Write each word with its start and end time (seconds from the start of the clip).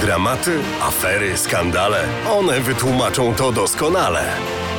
Dramaty, 0.00 0.58
afery, 0.82 1.36
skandale. 1.36 2.04
One 2.30 2.60
wytłumaczą 2.60 3.34
to 3.34 3.52
doskonale. 3.52 4.24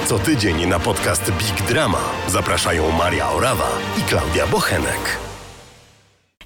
Co 0.06 0.20
tydzień 0.20 0.66
na 0.66 0.80
podcast 0.80 1.32
Big 1.32 1.68
Drama 1.68 2.02
zapraszają 2.28 2.92
Maria 2.92 3.30
Orawa 3.30 3.68
i 3.98 4.02
Klaudia 4.02 4.48
Bochenek. 4.48 5.31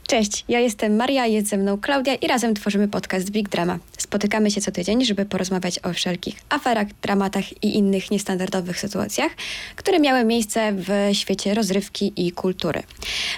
Cześć, 0.08 0.46
ja 0.48 0.60
jestem 0.60 0.96
Maria, 0.96 1.26
jest 1.26 1.48
ze 1.48 1.58
mną 1.58 1.78
Klaudia 1.78 2.16
i 2.16 2.28
razem 2.28 2.54
tworzymy 2.54 2.88
podcast 2.88 3.30
Big 3.30 3.50
Drama. 3.50 3.80
Spotykamy 3.98 4.52
się 4.52 4.62
co 4.62 4.72
tydzień, 4.72 5.06
żeby 5.06 5.26
porozmawiać 5.26 5.80
o 5.84 5.94
wszelkich 5.94 6.36
aferach, 6.50 6.88
dramatach 7.02 7.64
i 7.64 7.78
innych 7.78 8.12
niestandardowych 8.12 8.80
sytuacjach, 8.80 9.32
które 9.76 10.00
miały 10.00 10.24
miejsce 10.24 10.74
w 10.74 11.10
świecie 11.14 11.54
rozrywki 11.54 12.14
i 12.16 12.32
kultury. 12.32 12.84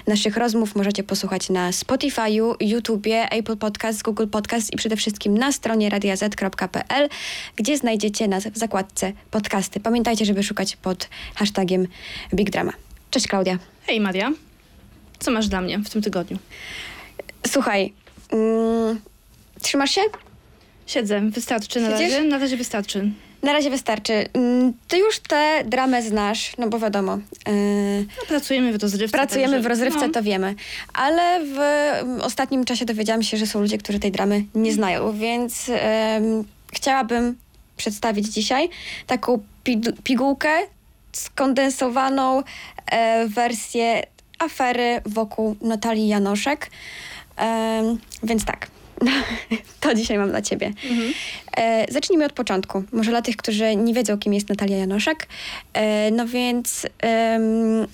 Naszych 0.06 0.36
rozmów 0.36 0.76
możecie 0.76 1.02
posłuchać 1.02 1.50
na 1.50 1.70
Spotify'u, 1.70 2.54
YouTubie, 2.60 3.32
Apple 3.32 3.56
Podcast, 3.56 4.02
Google 4.02 4.26
Podcast 4.26 4.72
i 4.72 4.76
przede 4.76 4.96
wszystkim 4.96 5.38
na 5.38 5.52
stronie 5.52 5.90
radiaz.pl, 5.90 7.08
gdzie 7.56 7.78
znajdziecie 7.78 8.28
nas 8.28 8.46
w 8.46 8.58
zakładce 8.58 9.12
podcasty. 9.30 9.80
Pamiętajcie, 9.80 10.24
żeby 10.24 10.42
szukać 10.42 10.76
pod 10.76 11.08
hashtagiem 11.34 11.86
Big 12.34 12.50
Drama. 12.50 12.72
Cześć 13.10 13.26
Klaudia. 13.26 13.58
Hej 13.86 14.00
Maria, 14.00 14.32
co 15.18 15.30
masz 15.30 15.48
dla 15.48 15.60
mnie 15.60 15.78
w 15.78 15.90
tym 15.90 16.02
tygodniu? 16.02 16.38
Słuchaj, 17.46 17.92
mm, 18.32 19.00
trzymasz 19.62 19.90
się? 19.90 20.00
Siedzę, 20.86 21.20
wystarczy 21.30 21.80
na 21.80 21.90
Siedzisz? 21.98 22.14
razie? 22.16 22.28
Na 22.28 22.38
razie 22.38 22.56
wystarczy. 22.56 23.10
Na 23.42 23.52
razie 23.52 23.70
wystarczy. 23.70 24.12
Mm, 24.32 24.72
Ty 24.88 24.98
już 24.98 25.18
tę 25.18 25.64
dramę 25.64 26.02
znasz, 26.02 26.52
no 26.58 26.68
bo 26.68 26.78
wiadomo. 26.78 27.16
yy, 27.16 27.22
No, 28.18 28.26
pracujemy 28.28 28.78
w 28.78 28.82
rozrywce. 28.82 29.18
pracujemy 29.18 29.52
także, 29.52 29.62
w 29.62 29.66
rozrywce, 29.66 30.06
no, 30.06 30.12
to 30.12 30.22
wiemy. 30.22 30.54
Ale 30.94 31.44
w 31.44 31.58
mm, 31.58 32.20
ostatnim 32.20 32.64
czasie 32.64 32.84
dowiedziałam 32.84 33.22
się, 33.22 33.36
że 33.36 33.46
są 33.46 33.60
ludzie, 33.60 33.78
którzy 33.78 33.98
tej 33.98 34.12
dramy 34.12 34.44
nie 34.54 34.72
znają, 34.72 35.18
więc 35.18 35.68
em, 35.68 36.44
chciałabym 36.72 37.36
przedstawić 37.76 38.28
dzisiaj 38.28 38.68
taką 39.06 39.42
pi- 39.64 39.80
pigułkę, 40.04 40.50
skondensowaną 41.12 42.42
e, 42.86 43.26
wersję 43.28 44.02
afery 44.38 45.00
wokół 45.06 45.56
Natalii 45.60 46.08
Janoszek. 46.08 46.70
Em, 47.36 47.98
więc 48.22 48.44
tak. 48.44 48.70
To 49.80 49.94
dzisiaj 49.94 50.18
mam 50.18 50.30
dla 50.30 50.42
ciebie. 50.42 50.66
Mhm. 50.66 51.12
E, 51.56 51.92
zacznijmy 51.92 52.24
od 52.24 52.32
początku. 52.32 52.84
Może 52.92 53.10
dla 53.10 53.22
tych, 53.22 53.36
którzy 53.36 53.76
nie 53.76 53.94
wiedzą, 53.94 54.18
kim 54.18 54.34
jest 54.34 54.48
Natalia 54.48 54.76
Janoszek. 54.76 55.28
E, 55.72 56.10
no 56.10 56.26
więc 56.26 56.86
em, 56.98 57.86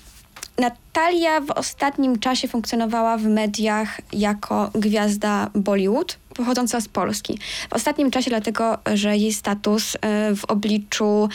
Natalia 0.58 1.40
w 1.40 1.50
ostatnim 1.50 2.18
czasie 2.18 2.48
funkcjonowała 2.48 3.16
w 3.16 3.24
mediach 3.24 4.00
jako 4.12 4.70
gwiazda 4.74 5.50
Bollywood, 5.54 6.18
pochodząca 6.34 6.80
z 6.80 6.88
Polski. 6.88 7.38
W 7.70 7.72
ostatnim 7.72 8.10
czasie 8.10 8.30
dlatego, 8.30 8.78
że 8.94 9.16
jej 9.16 9.32
status 9.32 9.96
e, 10.00 10.34
w 10.36 10.44
obliczu 10.44 11.28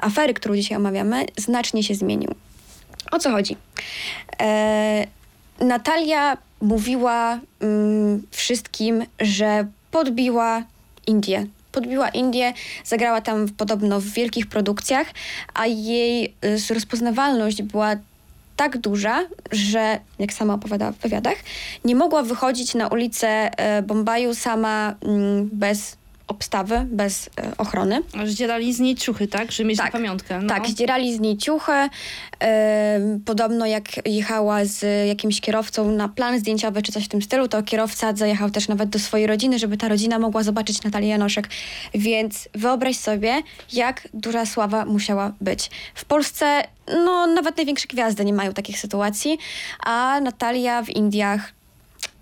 afery, 0.00 0.34
którą 0.34 0.54
dzisiaj 0.54 0.76
omawiamy, 0.76 1.26
znacznie 1.36 1.82
się 1.82 1.94
zmienił. 1.94 2.34
O 3.10 3.18
co 3.18 3.30
chodzi? 3.30 3.56
E, 4.40 5.06
Natalia 5.60 6.36
mówiła 6.60 7.40
mm, 7.60 8.22
wszystkim, 8.30 9.04
że 9.20 9.66
podbiła 9.90 10.62
Indię. 11.06 11.46
Podbiła 11.72 12.08
Indię, 12.08 12.52
zagrała 12.84 13.20
tam 13.20 13.48
podobno 13.48 14.00
w 14.00 14.04
wielkich 14.04 14.46
produkcjach, 14.46 15.06
a 15.54 15.66
jej 15.66 16.34
y, 16.70 16.74
rozpoznawalność 16.74 17.62
była 17.62 17.96
tak 18.56 18.78
duża, 18.78 19.24
że, 19.52 19.98
jak 20.18 20.32
sama 20.32 20.54
opowiadała 20.54 20.92
w 20.92 20.96
wywiadach, 20.96 21.36
nie 21.84 21.94
mogła 21.94 22.22
wychodzić 22.22 22.74
na 22.74 22.88
ulicę 22.88 23.28
e, 23.28 23.82
Bombaju 23.82 24.34
sama 24.34 24.94
mm, 25.02 25.50
bez 25.52 25.97
obstawy, 26.28 26.86
bez 26.90 27.30
e, 27.40 27.56
ochrony. 27.58 28.02
Zdzierali 28.24 28.74
z 28.74 28.80
niej 28.80 28.94
ciuchy, 28.94 29.28
tak? 29.28 29.52
Żeby 29.52 29.68
mieć 29.68 29.78
Tak. 29.78 29.92
pamiątkę. 29.92 30.40
No. 30.42 30.48
Tak, 30.48 30.66
zdzierali 30.68 31.14
z 31.14 31.20
niej 31.20 31.36
ciuchy. 31.38 31.72
Em, 31.72 33.20
podobno 33.24 33.66
jak 33.66 34.06
jechała 34.06 34.64
z 34.64 35.08
jakimś 35.08 35.40
kierowcą 35.40 35.90
na 35.92 36.08
plan 36.08 36.38
zdjęciowy 36.38 36.82
czy 36.82 36.92
coś 36.92 37.04
w 37.04 37.08
tym 37.08 37.22
stylu, 37.22 37.48
to 37.48 37.62
kierowca 37.62 38.16
zajechał 38.16 38.50
też 38.50 38.68
nawet 38.68 38.88
do 38.88 38.98
swojej 38.98 39.26
rodziny, 39.26 39.58
żeby 39.58 39.76
ta 39.76 39.88
rodzina 39.88 40.18
mogła 40.18 40.42
zobaczyć 40.42 40.82
Natalię 40.82 41.08
Janoszek. 41.08 41.48
Więc 41.94 42.48
wyobraź 42.54 42.96
sobie, 42.96 43.42
jak 43.72 44.08
duża 44.14 44.46
sława 44.46 44.84
musiała 44.84 45.32
być. 45.40 45.70
W 45.94 46.04
Polsce, 46.04 46.62
no 47.04 47.26
nawet 47.26 47.56
największe 47.56 47.86
gwiazdy 47.88 48.24
nie 48.24 48.32
mają 48.32 48.52
takich 48.52 48.78
sytuacji, 48.78 49.38
a 49.86 50.20
Natalia 50.20 50.82
w 50.82 50.90
Indiach 50.90 51.57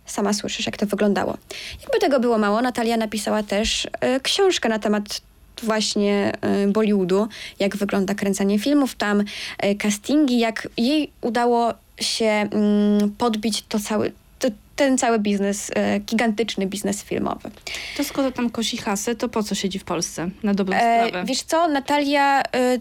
sama 0.07 0.33
słyszysz, 0.33 0.67
jak 0.67 0.77
to 0.77 0.87
wyglądało. 0.87 1.37
Jakby 1.83 1.99
tego 1.99 2.21
było 2.21 2.39
mało, 2.39 2.63
Natalia 2.63 2.97
napisała 2.97 3.43
też 3.43 3.89
e, 4.01 4.21
książkę 4.21 4.69
na 4.69 4.79
temat 4.79 5.21
właśnie 5.63 6.33
e, 6.41 6.67
Bollywoodu, 6.69 7.29
jak 7.59 7.77
wygląda 7.77 8.15
kręcenie 8.15 8.59
filmów 8.59 8.95
tam, 8.95 9.25
e, 9.59 9.75
castingi, 9.75 10.39
jak 10.39 10.69
jej 10.77 11.11
udało 11.21 11.75
się 12.01 12.25
mm, 12.27 13.11
podbić 13.19 13.65
to 13.69 13.81
cały, 13.81 14.13
ten 14.77 14.99
cały 14.99 15.19
biznes, 15.19 15.71
e, 15.75 15.99
gigantyczny 16.01 16.67
biznes 16.67 17.03
filmowy. 17.05 17.51
To 17.97 18.05
skoro 18.05 18.33
tam 18.33 18.51
kosi 18.51 18.77
hasę, 18.77 19.15
to 19.15 19.29
po 19.29 19.43
co 19.43 19.55
siedzi 19.55 19.79
w 19.79 19.85
Polsce? 19.85 20.29
Na 20.43 20.55
dobrą 20.55 20.77
E, 20.77 21.07
sprawę. 21.07 21.27
wiesz 21.27 21.43
co, 21.43 21.69
Natalia 21.69 22.43
e, 22.43 22.79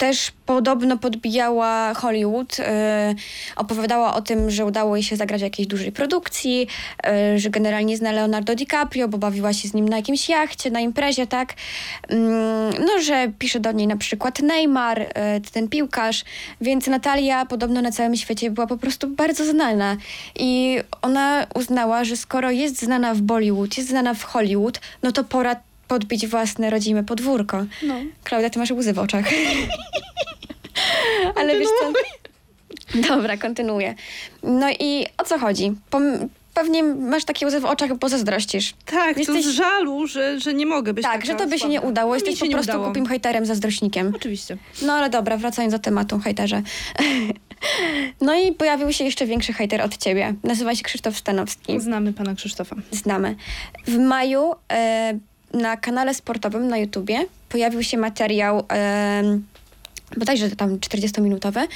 też 0.00 0.32
podobno 0.46 0.98
podbijała 0.98 1.94
Hollywood. 1.94 2.60
E, 2.60 3.14
opowiadała 3.56 4.14
o 4.14 4.22
tym, 4.22 4.50
że 4.50 4.64
udało 4.64 4.96
jej 4.96 5.02
się 5.02 5.16
zagrać 5.16 5.40
w 5.40 5.44
jakiejś 5.44 5.68
dużej 5.68 5.92
produkcji, 5.92 6.66
e, 7.06 7.38
że 7.38 7.50
generalnie 7.50 7.96
zna 7.96 8.12
Leonardo 8.12 8.54
DiCaprio, 8.54 9.08
bo 9.08 9.18
bawiła 9.18 9.52
się 9.52 9.68
z 9.68 9.74
nim 9.74 9.88
na 9.88 9.96
jakimś 9.96 10.28
jachcie, 10.28 10.70
na 10.70 10.80
imprezie, 10.80 11.26
tak? 11.26 11.54
Mm, 12.08 12.72
no, 12.80 13.02
że 13.02 13.32
pisze 13.38 13.60
do 13.60 13.72
niej 13.72 13.86
na 13.86 13.96
przykład 13.96 14.38
Neymar, 14.42 15.00
e, 15.00 15.40
ten 15.40 15.68
piłkarz, 15.68 16.24
więc 16.60 16.86
Natalia 16.86 17.46
podobno 17.46 17.82
na 17.82 17.92
całym 17.92 18.16
świecie 18.16 18.50
była 18.50 18.66
po 18.66 18.76
prostu 18.76 19.08
bardzo 19.08 19.44
znana. 19.44 19.96
I 20.38 20.78
ona 21.02 21.46
uznała, 21.54 22.04
że 22.04 22.16
skoro 22.16 22.50
jest 22.50 22.82
znana 22.82 23.14
w 23.14 23.20
Bollywood, 23.20 23.76
jest 23.76 23.88
znana 23.88 24.14
w 24.14 24.22
Hollywood, 24.22 24.80
no 25.02 25.12
to 25.12 25.24
pora 25.24 25.56
podbić 25.90 26.26
własne 26.26 26.70
rodzime 26.70 27.04
podwórko. 27.04 27.64
No. 27.82 27.94
Klaudia, 28.24 28.50
ty 28.50 28.58
masz 28.58 28.70
łzy 28.70 28.92
w 28.92 28.98
oczach. 28.98 29.24
Ale 31.36 31.58
wiesz 31.58 31.68
co? 31.80 31.92
Dobra, 33.08 33.36
kontynuuję. 33.36 33.94
No 34.42 34.70
i 34.80 35.06
o 35.18 35.24
co 35.24 35.38
chodzi? 35.38 35.72
Pom- 35.90 36.28
pewnie 36.54 36.82
masz 36.82 37.24
takie 37.24 37.46
łzy 37.46 37.60
w 37.60 37.64
oczach, 37.64 37.94
bo 37.98 38.08
zazdrościsz. 38.08 38.74
Tak, 38.86 39.16
Jesteś- 39.18 39.44
to 39.44 39.50
z 39.50 39.54
żalu, 39.54 40.06
że, 40.06 40.40
że 40.40 40.54
nie 40.54 40.66
mogę 40.66 40.94
być 40.94 41.02
tak, 41.04 41.26
że 41.26 41.34
to 41.34 41.46
by 41.46 41.58
się 41.58 41.68
nie 41.68 41.80
udało. 41.80 42.08
No, 42.08 42.14
Jesteś 42.14 42.38
po 42.40 42.46
prostu 42.46 42.70
udało. 42.72 42.86
kupim 42.86 43.06
hejterem, 43.06 43.46
zazdrośnikiem. 43.46 44.12
Oczywiście. 44.16 44.56
No 44.82 44.92
ale 44.92 45.10
dobra, 45.10 45.36
wracając 45.36 45.72
do 45.74 45.78
tematu, 45.78 46.18
hejterze. 46.18 46.62
no 48.20 48.34
i 48.34 48.52
pojawił 48.52 48.92
się 48.92 49.04
jeszcze 49.04 49.26
większy 49.26 49.52
hejter 49.52 49.80
od 49.82 49.96
ciebie. 49.96 50.34
Nazywa 50.44 50.74
się 50.74 50.82
Krzysztof 50.82 51.16
Stanowski. 51.18 51.80
Znamy 51.80 52.12
pana 52.12 52.34
Krzysztofa. 52.34 52.76
znamy. 52.90 53.36
W 53.86 53.98
maju 53.98 54.54
e, 54.72 55.18
na 55.52 55.76
kanale 55.76 56.14
sportowym 56.14 56.68
na 56.68 56.78
YouTubie 56.78 57.26
pojawił 57.48 57.82
się 57.82 57.98
materiał, 57.98 58.64
e, 58.72 59.22
bodajże 60.16 60.50
tam 60.50 60.78
40-minutowy, 60.78 61.66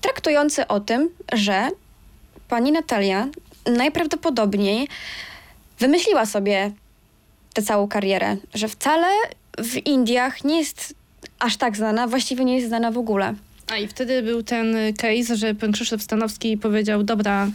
traktujący 0.00 0.66
o 0.66 0.80
tym, 0.80 1.08
że 1.32 1.68
pani 2.48 2.72
Natalia 2.72 3.28
najprawdopodobniej 3.66 4.88
wymyśliła 5.78 6.26
sobie 6.26 6.72
tę 7.54 7.62
całą 7.62 7.88
karierę, 7.88 8.36
że 8.54 8.68
wcale 8.68 9.06
w 9.58 9.86
Indiach 9.86 10.44
nie 10.44 10.58
jest 10.58 10.94
aż 11.38 11.56
tak 11.56 11.76
znana, 11.76 12.06
właściwie 12.06 12.44
nie 12.44 12.54
jest 12.54 12.68
znana 12.68 12.90
w 12.90 12.98
ogóle. 12.98 13.34
A 13.72 13.76
i 13.76 13.88
wtedy 13.88 14.22
był 14.22 14.42
ten 14.42 14.76
case, 14.98 15.36
że 15.36 15.54
pan 15.54 15.72
Krzysztof 15.72 16.02
Stanowski 16.02 16.56
powiedział, 16.58 17.02
dobra, 17.02 17.50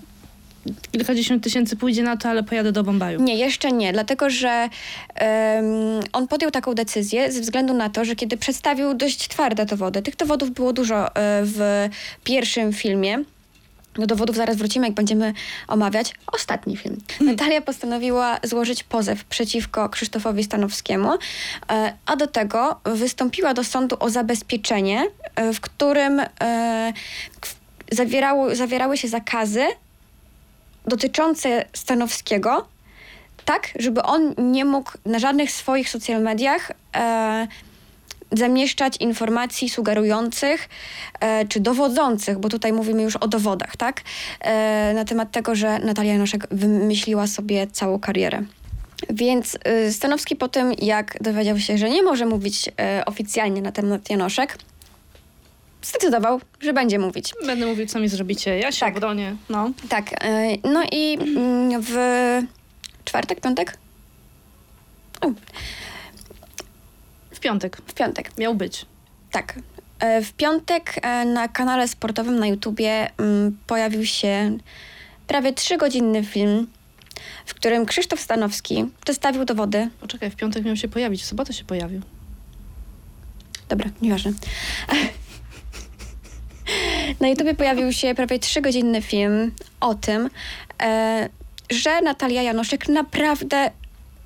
kilkadziesiąt 0.92 1.44
tysięcy 1.44 1.76
pójdzie 1.76 2.04
na 2.04 2.18
to, 2.18 2.30
ale 2.30 2.44
pojadę 2.44 2.72
do 2.72 2.84
Bombaju. 2.84 3.22
Nie, 3.22 3.36
jeszcze 3.36 3.72
nie, 3.72 3.94
dlatego 3.94 4.30
że 4.30 4.70
em, 5.16 5.66
on 6.14 6.28
podjął 6.28 6.52
taką 6.52 6.74
decyzję 6.74 7.32
ze 7.32 7.42
względu 7.42 7.74
na 7.74 7.90
to, 7.90 8.06
że 8.06 8.16
kiedy 8.16 8.38
przedstawił 8.38 8.94
dość 8.94 9.28
twarde 9.28 9.66
dowody, 9.66 10.02
tych 10.02 10.16
dowodów 10.16 10.52
było 10.52 10.74
dużo 10.74 11.08
e, 11.08 11.12
w 11.46 11.90
pierwszym 12.24 12.74
filmie. 12.74 13.24
Do 13.94 14.08
dowodów 14.08 14.36
zaraz 14.36 14.58
wrócimy, 14.58 14.88
jak 14.88 14.96
będziemy 14.96 15.34
omawiać 15.68 16.14
ostatni 16.32 16.78
film. 16.78 16.98
Natalia 17.22 17.62
postanowiła 17.62 18.40
złożyć 18.44 18.84
pozew 18.84 19.24
przeciwko 19.24 19.90
Krzysztofowi 19.90 20.44
Stanowskiemu, 20.44 21.12
e, 21.72 21.94
a 22.06 22.16
do 22.16 22.28
tego 22.28 22.80
wystąpiła 22.86 23.54
do 23.54 23.64
sądu 23.64 23.96
o 24.00 24.10
zabezpieczenie, 24.10 25.08
e, 25.36 25.54
w 25.54 25.62
którym 25.62 26.22
zawierało, 27.92 28.56
zawierały 28.56 28.98
się 28.98 29.08
zakazy 29.08 29.66
dotyczące 30.86 31.66
Stanowskiego, 31.74 32.68
tak, 33.46 33.68
żeby 33.80 34.04
on 34.04 34.34
nie 34.38 34.66
mógł 34.66 34.92
na 35.06 35.20
żadnych 35.20 35.52
swoich 35.52 35.90
social 35.90 36.22
mediach 36.22 36.72
e, 36.96 37.48
zamieszczać 38.32 38.98
informacji 38.98 39.70
sugerujących 39.70 40.70
e, 41.20 41.46
czy 41.46 41.60
dowodzących, 41.60 42.40
bo 42.40 42.50
tutaj 42.50 42.74
mówimy 42.74 43.02
już 43.02 43.16
o 43.16 43.28
dowodach, 43.28 43.78
tak, 43.78 44.02
e, 44.42 44.94
na 44.94 45.06
temat 45.06 45.32
tego, 45.32 45.56
że 45.56 45.80
Natalia 45.80 46.14
Janoszek 46.14 46.48
wymyśliła 46.52 47.28
sobie 47.28 47.68
całą 47.68 48.00
karierę. 48.00 48.44
Więc 49.10 49.58
y, 49.88 49.94
Stanowski 49.94 50.36
po 50.36 50.48
tym, 50.48 50.74
jak 50.74 51.18
dowiedział 51.24 51.60
się, 51.60 51.78
że 51.78 51.90
nie 51.90 52.04
może 52.04 52.26
mówić 52.26 52.68
y, 52.68 52.72
oficjalnie 53.06 53.62
na 53.62 53.72
temat 53.72 54.10
Janoszek, 54.10 54.58
zdecydował, 55.82 56.42
że 56.60 56.74
będzie 56.74 57.00
mówić. 57.00 57.34
Będę 57.46 57.66
mówił, 57.66 57.88
co 57.88 58.00
mi 58.00 58.08
zrobicie. 58.10 58.60
Ja 58.60 58.72
się 58.72 58.80
Tak. 58.80 58.96
obronię. 58.98 59.36
No. 59.50 59.72
Tak, 59.90 60.26
y, 60.26 60.28
no 60.64 60.84
i 60.92 61.14
mm, 61.22 61.82
w 61.82 61.96
czwartek, 63.06 63.42
piątek? 63.42 63.78
W 67.32 67.40
piątek 67.40 67.78
w 67.88 67.94
piątek, 67.94 68.38
miał 68.38 68.56
być. 68.56 68.86
tak. 69.32 69.60
E, 70.00 70.22
W 70.22 70.34
piątek 70.34 70.96
e, 71.02 71.26
na 71.26 71.48
kanale 71.48 71.88
sportowym 71.88 72.40
na 72.40 72.48
YouTubie 72.48 73.10
mm, 73.18 73.58
pojawił 73.68 74.06
się 74.06 74.58
prawie 75.28 75.54
trzygodzinny 75.54 76.24
film, 76.24 76.68
w 77.46 77.54
którym 77.54 77.86
Krzysztof 77.86 78.20
Stanowski 78.22 78.86
przedstawił 79.04 79.46
dowody 79.46 79.90
Poczekaj, 80.00 80.32
w 80.32 80.36
piątek 80.36 80.66
miał 80.66 80.76
się 80.76 80.88
pojawić, 80.88 81.22
w 81.22 81.26
sobotę 81.26 81.54
się 81.54 81.64
pojawił. 81.64 82.02
Dobra, 83.70 83.90
nieważne. 84.02 84.32
Na 87.20 87.28
YouTubie 87.28 87.54
pojawił 87.54 87.94
się 87.94 88.16
prawie 88.16 88.40
trzygodzinny 88.40 89.02
film 89.02 89.52
o 89.80 89.96
tym, 89.96 90.30
e, 90.84 91.30
że 91.70 92.02
Natalia 92.02 92.42
Janoszek 92.42 92.90
naprawdę 92.90 93.72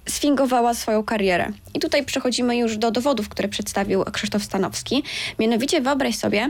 sfingowała 0.09 0.73
swoją 0.73 1.03
karierę. 1.03 1.51
I 1.73 1.79
tutaj 1.79 2.05
przechodzimy 2.05 2.57
już 2.57 2.77
do 2.77 2.91
dowodów, 2.91 3.29
które 3.29 3.47
przedstawił 3.47 4.03
Krzysztof 4.03 4.43
Stanowski. 4.43 5.03
Mianowicie 5.39 5.81
wyobraź 5.81 6.15
sobie, 6.15 6.49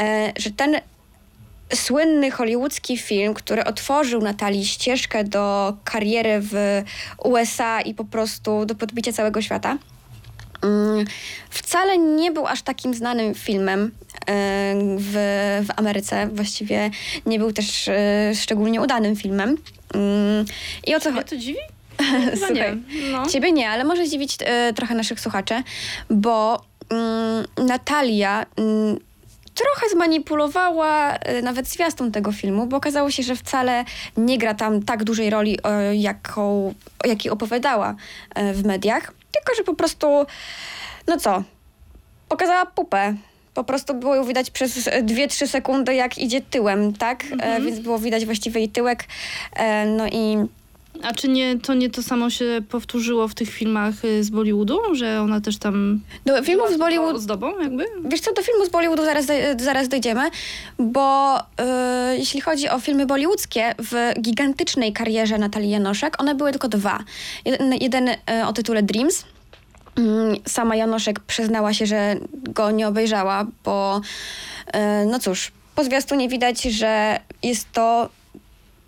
e, 0.00 0.32
że 0.36 0.50
ten 0.50 0.76
słynny 1.74 2.30
hollywoodzki 2.30 2.98
film, 2.98 3.34
który 3.34 3.64
otworzył 3.64 4.22
Natalii 4.22 4.66
ścieżkę 4.66 5.24
do 5.24 5.76
kariery 5.84 6.40
w 6.40 6.82
USA 7.24 7.80
i 7.80 7.94
po 7.94 8.04
prostu 8.04 8.66
do 8.66 8.74
podbicia 8.74 9.12
całego 9.12 9.42
świata, 9.42 9.78
Wcale 11.50 11.98
nie 11.98 12.32
był 12.32 12.46
aż 12.46 12.62
takim 12.62 12.94
znanym 12.94 13.34
filmem 13.34 13.90
e, 14.26 14.74
w, 14.98 15.12
w 15.66 15.70
Ameryce. 15.76 16.28
Właściwie 16.32 16.90
nie 17.26 17.38
był 17.38 17.52
też 17.52 17.88
e, 17.88 18.32
szczególnie 18.34 18.80
udanym 18.80 19.16
filmem. 19.16 19.56
Mm, 19.94 20.44
I 20.86 20.94
o 20.94 21.00
co 21.00 21.12
chodzi? 21.12 21.30
to 21.30 21.36
dziwi? 21.36 21.58
Chyba 21.98 22.46
Słuchaj, 22.46 22.54
nie. 22.54 22.76
No. 23.12 23.26
Ciebie 23.26 23.52
nie, 23.52 23.70
ale 23.70 23.84
może 23.84 24.06
zdziwić 24.06 24.36
e, 24.40 24.72
trochę 24.72 24.94
naszych 24.94 25.20
słuchaczy, 25.20 25.62
bo 26.10 26.64
mm, 26.90 27.44
Natalia 27.66 28.46
mm, 28.56 28.98
trochę 29.54 29.88
zmanipulowała 29.88 31.18
nawet 31.42 31.68
zwiastun 31.68 32.12
tego 32.12 32.32
filmu, 32.32 32.66
bo 32.66 32.76
okazało 32.76 33.10
się, 33.10 33.22
że 33.22 33.36
wcale 33.36 33.84
nie 34.16 34.38
gra 34.38 34.54
tam 34.54 34.82
tak 34.82 35.04
dużej 35.04 35.30
roli, 35.30 35.58
jaką, 35.92 36.74
jakiej 37.04 37.30
opowiadała 37.32 37.94
w 38.54 38.64
mediach, 38.64 39.12
tylko 39.38 39.56
że 39.56 39.64
po 39.64 39.74
prostu, 39.74 40.26
no 41.06 41.16
co, 41.16 41.42
pokazała 42.28 42.66
pupę. 42.66 43.14
Po 43.54 43.64
prostu 43.64 43.94
było 43.94 44.14
ją 44.14 44.24
widać 44.24 44.50
przez 44.50 44.78
2-3 44.86 45.46
sekundy, 45.46 45.94
jak 45.94 46.18
idzie 46.18 46.40
tyłem, 46.40 46.92
tak? 46.92 47.24
E, 47.40 47.60
więc 47.60 47.78
było 47.78 47.98
widać 47.98 48.26
właściwie 48.26 48.60
jej 48.60 48.68
tyłek. 48.68 49.04
E, 49.56 49.86
no 49.86 50.08
i 50.08 50.36
A 51.02 51.14
czy 51.14 51.28
nie, 51.28 51.58
to 51.58 51.74
nie 51.74 51.90
to 51.90 52.02
samo 52.02 52.30
się 52.30 52.60
powtórzyło 52.68 53.28
w 53.28 53.34
tych 53.34 53.50
filmach 53.50 54.04
y, 54.04 54.24
z 54.24 54.30
Bollywoodu, 54.30 54.80
że 54.92 55.20
ona 55.20 55.40
też 55.40 55.58
tam 55.58 56.00
do 56.26 56.42
filmów 56.42 56.68
z 56.68 56.72
była 56.72 56.86
Bollywood 56.86 57.16
ozdobą 57.16 57.60
jakby? 57.60 57.84
Wiesz 58.04 58.20
co, 58.20 58.32
do 58.32 58.42
filmu 58.42 58.64
z 58.64 58.68
Bollywoodu 58.68 59.04
zaraz, 59.04 59.26
zaraz 59.58 59.88
dojdziemy, 59.88 60.30
bo 60.78 61.38
y, 61.40 61.42
jeśli 62.18 62.40
chodzi 62.40 62.68
o 62.68 62.80
filmy 62.80 63.06
bollywoodzkie, 63.06 63.74
w 63.78 64.20
gigantycznej 64.20 64.92
karierze 64.92 65.38
Natalii 65.38 65.70
Janoszek, 65.70 66.20
one 66.20 66.34
były 66.34 66.50
tylko 66.50 66.68
dwa. 66.68 66.98
Jeden, 67.44 67.74
jeden 67.80 68.08
y, 68.08 68.16
o 68.46 68.52
tytule 68.52 68.82
Dreams. 68.82 69.24
Mm, 69.96 70.36
Sama 70.46 70.76
Janoszek 70.76 71.20
przyznała 71.20 71.72
się, 71.74 71.86
że 71.86 72.16
go 72.32 72.70
nie 72.70 72.88
obejrzała, 72.88 73.46
bo 73.64 74.00
y, 74.66 75.06
no 75.06 75.18
cóż, 75.18 75.52
po 75.74 75.84
zwiastunie 75.84 76.28
widać, 76.28 76.62
że 76.62 77.20
jest 77.42 77.72
to 77.72 78.08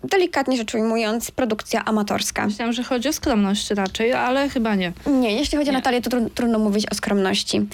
delikatnie 0.03 0.57
rzecz 0.57 0.75
ujmując 0.75 1.31
produkcja 1.31 1.85
amatorska. 1.85 2.45
Myślałam, 2.45 2.73
że 2.73 2.83
chodzi 2.83 3.09
o 3.09 3.13
skromność 3.13 3.69
raczej, 3.69 4.13
ale 4.13 4.49
chyba 4.49 4.75
nie. 4.75 4.91
Nie, 5.05 5.35
jeśli 5.35 5.57
chodzi 5.57 5.69
o 5.69 5.73
Nie. 5.73 5.77
Natalię, 5.77 6.01
to 6.01 6.09
tru- 6.09 6.29
trudno 6.35 6.59
mówić 6.59 6.85
o 6.91 6.95
skromności. 6.95 7.67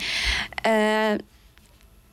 E, 0.67 1.17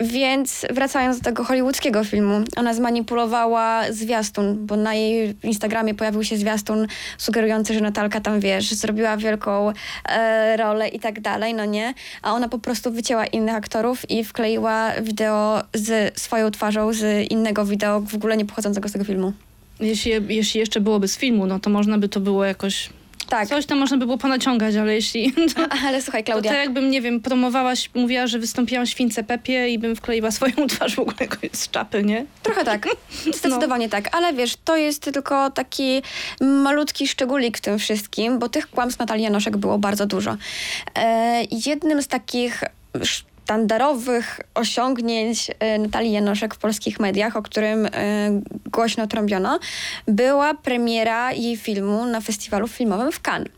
więc 0.01 0.67
wracając 0.71 1.19
do 1.19 1.25
tego 1.25 1.45
hollywoodzkiego 1.45 2.05
filmu, 2.05 2.45
ona 2.57 2.75
zmanipulowała 2.75 3.93
zwiastun, 3.93 4.67
bo 4.67 4.77
na 4.77 4.95
jej 4.95 5.37
Instagramie 5.43 5.95
pojawił 5.95 6.25
się 6.25 6.37
zwiastun 6.37 6.87
sugerujący, 7.19 7.75
że 7.75 7.81
Natalka 7.81 8.21
tam, 8.21 8.41
wiesz, 8.41 8.73
zrobiła 8.73 9.17
wielką 9.17 9.73
e, 10.09 10.57
rolę 10.57 10.89
i 10.89 11.01
tak 11.01 11.21
dalej, 11.21 11.55
no 11.55 11.65
nie? 11.65 11.95
A 12.23 12.33
ona 12.33 12.49
po 12.49 12.59
prostu 12.59 12.93
wycięła 12.93 13.27
innych 13.27 13.55
aktorów 13.55 14.11
i 14.11 14.25
wkleiła 14.25 14.93
wideo 15.03 15.63
z 15.75 16.21
swoją 16.21 16.51
twarzą 16.51 16.93
z 16.93 17.31
innego 17.31 17.65
wideo, 17.65 18.01
w 18.01 18.15
ogóle 18.15 18.37
nie 18.37 18.45
pochodzącego 18.45 18.89
z 18.89 18.93
tego 18.93 19.05
filmu. 19.05 19.33
Jeśli, 19.81 20.13
jeśli 20.29 20.61
jeszcze 20.61 20.81
byłoby 20.81 21.09
z 21.09 21.17
filmu, 21.19 21.47
no 21.47 21.59
to 21.61 21.71
można 21.71 21.99
by 21.99 22.09
to 22.09 22.21
było 22.21 22.45
jakoś... 22.45 22.91
Tak, 23.29 23.49
Coś 23.49 23.67
tam 23.67 23.79
można 23.79 23.97
by 23.97 24.05
było 24.07 24.19
ponaciągać, 24.19 24.77
ale 24.77 24.95
jeśli... 24.95 25.33
To, 25.57 25.69
ale 25.87 26.03
słuchaj, 26.03 26.25
to 26.25 26.33
Klaudia. 26.33 26.51
tak 26.51 26.61
jakbym, 26.61 26.91
nie 26.91 27.01
wiem, 27.01 27.21
promowałaś, 27.21 27.91
mówiła, 27.95 28.27
że 28.27 28.39
wystąpiłam 28.39 28.87
w 28.87 28.89
Śwince 28.89 29.25
Pepie 29.25 29.69
i 29.69 29.79
bym 29.79 29.97
wkleiła 29.97 30.31
swoją 30.31 30.53
twarz 30.71 30.95
w 30.95 30.99
ogóle 30.99 31.17
jakoś 31.21 31.51
z 31.53 31.71
czapy, 31.71 32.03
nie? 32.03 32.27
Trochę 32.43 32.65
tak, 32.65 32.89
zdecydowanie 33.39 33.89
tak, 33.89 34.17
ale 34.17 34.33
wiesz, 34.33 34.57
to 34.65 34.77
jest 34.77 35.03
tylko 35.03 35.51
taki 35.51 36.03
malutki 36.41 37.09
szczególik 37.09 37.59
w 37.59 37.61
tym 37.61 37.79
wszystkim, 37.79 38.39
bo 38.39 38.49
tych 38.49 38.71
kłamstw 38.71 38.99
Natalii 38.99 39.25
Janoszek 39.25 39.57
było 39.57 39.79
bardzo 39.79 40.07
dużo. 40.07 40.37
E, 40.99 41.43
jednym 41.67 42.03
z 42.03 42.09
takich 42.09 42.65
sztandarowych 43.45 44.41
osiągnięć 44.55 45.51
e, 45.59 45.79
Natalii 45.79 46.13
Janoszek 46.13 46.55
w 46.55 46.59
polskich 46.59 47.01
mediach, 47.01 47.37
o 47.37 47.43
którym 47.43 47.87
e, 47.87 47.91
głośno 48.73 49.07
trąbiono, 49.07 49.59
była 50.09 50.55
premiera 50.55 51.33
jej 51.33 51.57
filmu 51.57 52.07
na 52.07 52.21
festiwalu 52.21 52.69
filmowym 52.69 53.13
w 53.13 53.21
Cannes. 53.29 53.49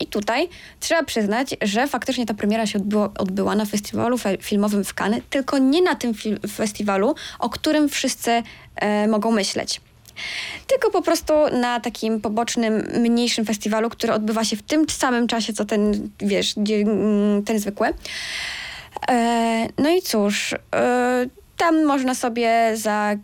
I 0.00 0.06
tutaj 0.06 0.48
trzeba 0.80 1.02
przyznać, 1.02 1.56
że 1.62 1.86
faktycznie 1.86 2.26
ta 2.26 2.34
premiera 2.34 2.66
się 2.66 2.78
odbyło, 2.78 3.12
odbyła 3.18 3.54
na 3.54 3.64
festiwalu 3.64 4.18
fe, 4.18 4.38
filmowym 4.38 4.84
w 4.84 4.94
Cannes, 5.00 5.22
tylko 5.30 5.58
nie 5.58 5.82
na 5.82 5.94
tym 5.94 6.12
festiwalu, 6.48 7.14
o 7.38 7.50
którym 7.50 7.88
wszyscy 7.88 8.42
e, 8.76 9.08
mogą 9.08 9.30
myśleć. 9.30 9.80
Tylko 10.66 10.90
po 10.90 11.02
prostu 11.02 11.32
na 11.52 11.80
takim 11.80 12.20
pobocznym, 12.20 12.88
mniejszym 13.00 13.44
festiwalu, 13.44 13.90
który 13.90 14.12
odbywa 14.12 14.44
się 14.44 14.56
w 14.56 14.62
tym 14.62 14.88
samym 14.88 15.26
czasie, 15.26 15.52
co 15.52 15.64
ten, 15.64 16.10
wiesz, 16.20 16.54
mm, 16.56 17.42
ten 17.42 17.58
zwykły. 17.58 17.88
E, 19.08 19.68
no 19.78 19.90
i 19.90 20.02
cóż, 20.02 20.54
e, 20.74 21.26
tam 21.56 21.84
można 21.84 22.14
sobie 22.14 22.72
za 22.76 23.14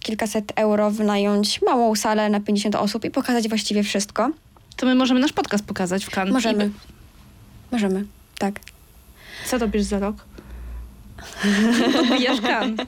kilkaset 0.00 0.52
euro 0.56 0.90
wynająć 0.90 1.62
małą 1.62 1.94
salę 1.94 2.28
na 2.30 2.40
50 2.40 2.74
osób 2.74 3.04
i 3.04 3.10
pokazać 3.10 3.48
właściwie 3.48 3.82
wszystko. 3.82 4.30
To 4.76 4.86
my 4.86 4.94
możemy 4.94 5.20
nasz 5.20 5.32
podcast 5.32 5.64
pokazać 5.64 6.04
w 6.04 6.10
Cannes. 6.10 6.32
Możemy. 6.34 6.66
I- 6.66 6.70
Możemy, 7.72 8.04
tak. 8.38 8.54
Co 9.46 9.58
robisz 9.58 9.82
za 9.82 9.98
rok? 9.98 10.16
Podbijasz 11.96 12.40
Cannes. 12.40 12.86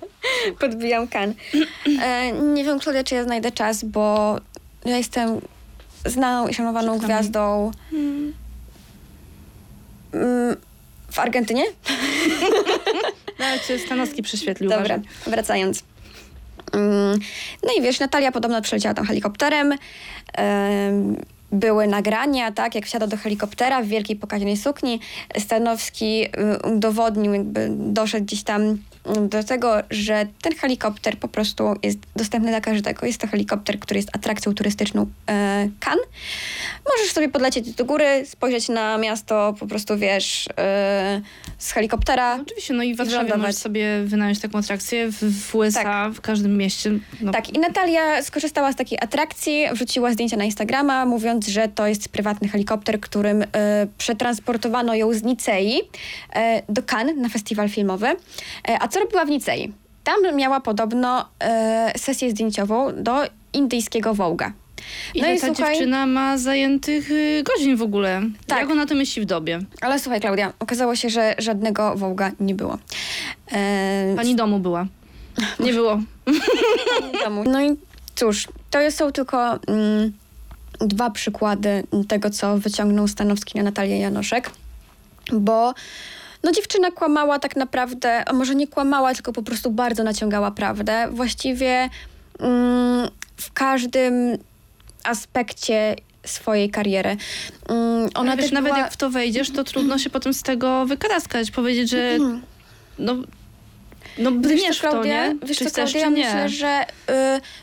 Podbijam 0.61 1.08
kan. 1.08 1.34
E, 2.02 2.32
nie 2.32 2.64
wiem, 2.64 2.78
Klaudia, 2.78 3.04
czy 3.04 3.14
ja 3.14 3.25
znajdę 3.25 3.52
czas, 3.52 3.84
bo 3.84 4.37
ja 4.84 4.96
jestem 4.96 5.40
znaną 6.06 6.49
i 6.49 6.54
szanowaną 6.54 6.99
gwiazdą 6.99 7.70
mm, 10.14 10.56
w 11.12 11.19
Argentynie. 11.19 11.64
Nawet 13.38 13.66
cię 13.66 13.78
Stanowski 13.78 14.23
prześwietlił. 14.23 14.71
Dobra, 14.71 14.85
uważaj. 14.85 15.00
wracając. 15.26 15.83
Mm, 16.73 17.19
No 17.62 17.71
i 17.78 17.83
wiesz, 17.83 18.00
Natalia 18.00 18.33
podobno 18.33 18.62
przyleciała 18.62 18.95
tam 18.95 19.07
helikopterem. 19.07 19.73
Em, 20.35 21.16
Były 21.54 21.87
nagrania, 21.87 22.52
tak, 22.52 22.75
jak 22.75 22.87
wsiada 22.87 23.07
do 23.07 23.16
helikoptera 23.16 23.83
w 23.83 23.87
wielkiej 23.87 24.16
pokaźnej 24.16 24.57
sukni. 24.57 25.00
Stanowski 25.38 26.25
y, 26.25 26.28
udowodnił, 26.75 27.33
jakby 27.35 27.69
doszedł 27.71 28.25
gdzieś 28.25 28.42
tam 28.42 28.62
y, 28.62 28.76
do 29.28 29.45
tego, 29.45 29.75
że 29.90 30.26
ten 30.42 30.54
helikopter 30.54 31.19
po 31.19 31.28
prostu 31.28 31.75
jest 31.83 31.99
dostępny 32.16 32.50
dla 32.50 32.61
każdego. 32.61 33.07
Jest 33.07 33.21
to 33.21 33.26
helikopter, 33.26 33.78
który 33.81 33.99
jest 33.99 34.09
atrakcją 34.16 34.54
turystyczną 34.54 35.07
e, 35.28 35.69
Cannes. 35.81 36.07
Możesz 36.90 37.12
sobie 37.12 37.28
podlecieć 37.28 37.70
do 37.72 37.84
góry, 37.84 38.22
spojrzeć 38.26 38.68
na 38.68 38.98
miasto, 38.98 39.54
po 39.60 39.66
prostu 39.66 39.98
wiesz, 39.98 40.48
e, 40.58 41.20
z 41.58 41.72
helikoptera. 41.72 42.38
Oczywiście, 42.42 42.74
no 42.74 42.82
i 42.82 42.94
w 42.94 42.96
Warszawie 42.96 43.16
wylądować. 43.18 43.40
możesz 43.42 43.56
sobie 43.56 44.02
wynająć 44.04 44.40
taką 44.40 44.58
atrakcję 44.58 45.08
w, 45.12 45.42
w 45.48 45.54
USA, 45.54 46.10
w 46.10 46.20
każdym 46.20 46.56
mieście. 46.56 46.90
No, 47.20 47.32
Tak, 47.32 47.50
i 47.50 47.58
Natalia 47.58 48.22
skorzystała 48.22 48.72
z 48.72 48.76
takiej 48.76 48.98
atrakcji, 49.02 49.64
wrzuciła 49.72 50.12
zdjęcia 50.12 50.36
na 50.36 50.44
Instagrama, 50.44 51.06
mówiąc, 51.06 51.48
że 51.48 51.68
to 51.68 51.86
jest 51.86 52.08
prywatny 52.08 52.48
helikopter, 52.48 53.00
którym 53.00 53.42
e, 53.42 53.46
przetransportowano 53.98 54.94
ją 54.94 55.12
z 55.12 55.22
Nicei 55.22 55.80
e, 56.34 56.62
do 56.68 56.82
Cannes 56.82 57.16
na 57.16 57.28
festiwal 57.28 57.68
filmowy. 57.68 58.06
E, 58.06 58.16
a 58.80 58.88
co 58.88 59.00
robiła 59.00 59.24
w 59.24 59.28
Nicei? 59.30 59.72
Tam 60.04 60.36
miała 60.36 60.60
podobno 60.60 61.28
e, 61.40 61.92
sesję 61.98 62.30
zdjęciową 62.30 63.02
do 63.02 63.22
indyjskiego 63.52 64.14
Wołga. 64.14 64.52
Ile 65.14 65.28
No 65.28 65.34
i 65.34 65.40
ta 65.40 65.46
słuchaj- 65.46 65.72
dziewczyna 65.74 66.06
ma 66.06 66.38
zajętych 66.38 67.10
y, 67.10 67.42
godzin 67.44 67.76
w 67.76 67.82
ogóle? 67.82 68.22
Tak. 68.46 68.58
Jak 68.60 68.70
ona 68.70 68.86
to 68.86 68.94
myśli 68.94 69.22
w 69.22 69.24
dobie? 69.24 69.60
Ale 69.80 69.98
słuchaj, 69.98 70.20
Klaudia, 70.20 70.52
okazało 70.58 70.96
się, 70.96 71.10
że 71.10 71.34
żadnego 71.38 71.96
wołga 71.96 72.30
nie 72.40 72.54
było. 72.54 72.78
E, 73.52 74.14
Pani 74.16 74.34
domu 74.36 74.58
była. 74.58 74.86
Nie 75.60 75.72
było. 75.78 76.00
domu. 77.24 77.44
No 77.46 77.62
i 77.62 77.76
cóż, 78.14 78.48
to 78.70 78.90
są 78.90 79.12
tylko 79.12 79.58
mm, 79.66 80.12
dwa 80.80 81.10
przykłady 81.10 81.82
tego, 82.08 82.30
co 82.30 82.58
wyciągnął 82.58 83.08
Stanowski 83.08 83.58
na 83.58 83.64
Natalię 83.64 83.98
Janoszek, 83.98 84.50
bo 85.32 85.74
no 86.44 86.52
dziewczyna 86.52 86.90
kłamała 86.90 87.38
tak 87.38 87.56
naprawdę, 87.56 88.28
a 88.28 88.32
może 88.32 88.54
nie 88.54 88.66
kłamała, 88.66 89.14
tylko 89.14 89.32
po 89.32 89.42
prostu 89.42 89.70
bardzo 89.70 90.04
naciągała 90.04 90.50
prawdę. 90.50 91.08
Właściwie 91.10 91.88
mm, 92.38 93.08
w 93.36 93.52
każdym 93.52 94.38
aspekcie 95.04 95.97
swojej 96.26 96.71
kariery. 96.71 97.16
Mm, 97.68 98.02
ona 98.02 98.11
Ona 98.14 98.32
też 98.37 98.42
wiesz, 98.44 98.52
nawet 98.52 98.73
była... 98.73 98.85
jak 98.85 98.92
w 98.92 98.97
to 98.97 99.11
wejdziesz, 99.11 99.50
to 99.50 99.64
trudno 99.64 99.99
się 99.99 100.11
potem 100.11 100.35
z 100.35 100.42
tego 100.42 100.87
wykaraskać. 100.87 101.50
Powiedzieć, 101.50 101.90
że 101.90 102.18
no, 102.99 103.14
no 104.18 104.30
Mhm. 104.30 104.42
Wiesz 104.42 104.52
brniesz 104.61 104.78
w 104.78 104.82
to, 104.82 105.04
nie? 105.04 105.37
Wiesz 105.47 105.59
Czy 105.59 105.64
co, 105.64 105.71
chcesz, 105.71 105.92
Klaudia, 105.92 106.09
czy 106.09 106.16
nie. 106.16 106.25
myślę, 106.25 106.49
że 106.49 106.85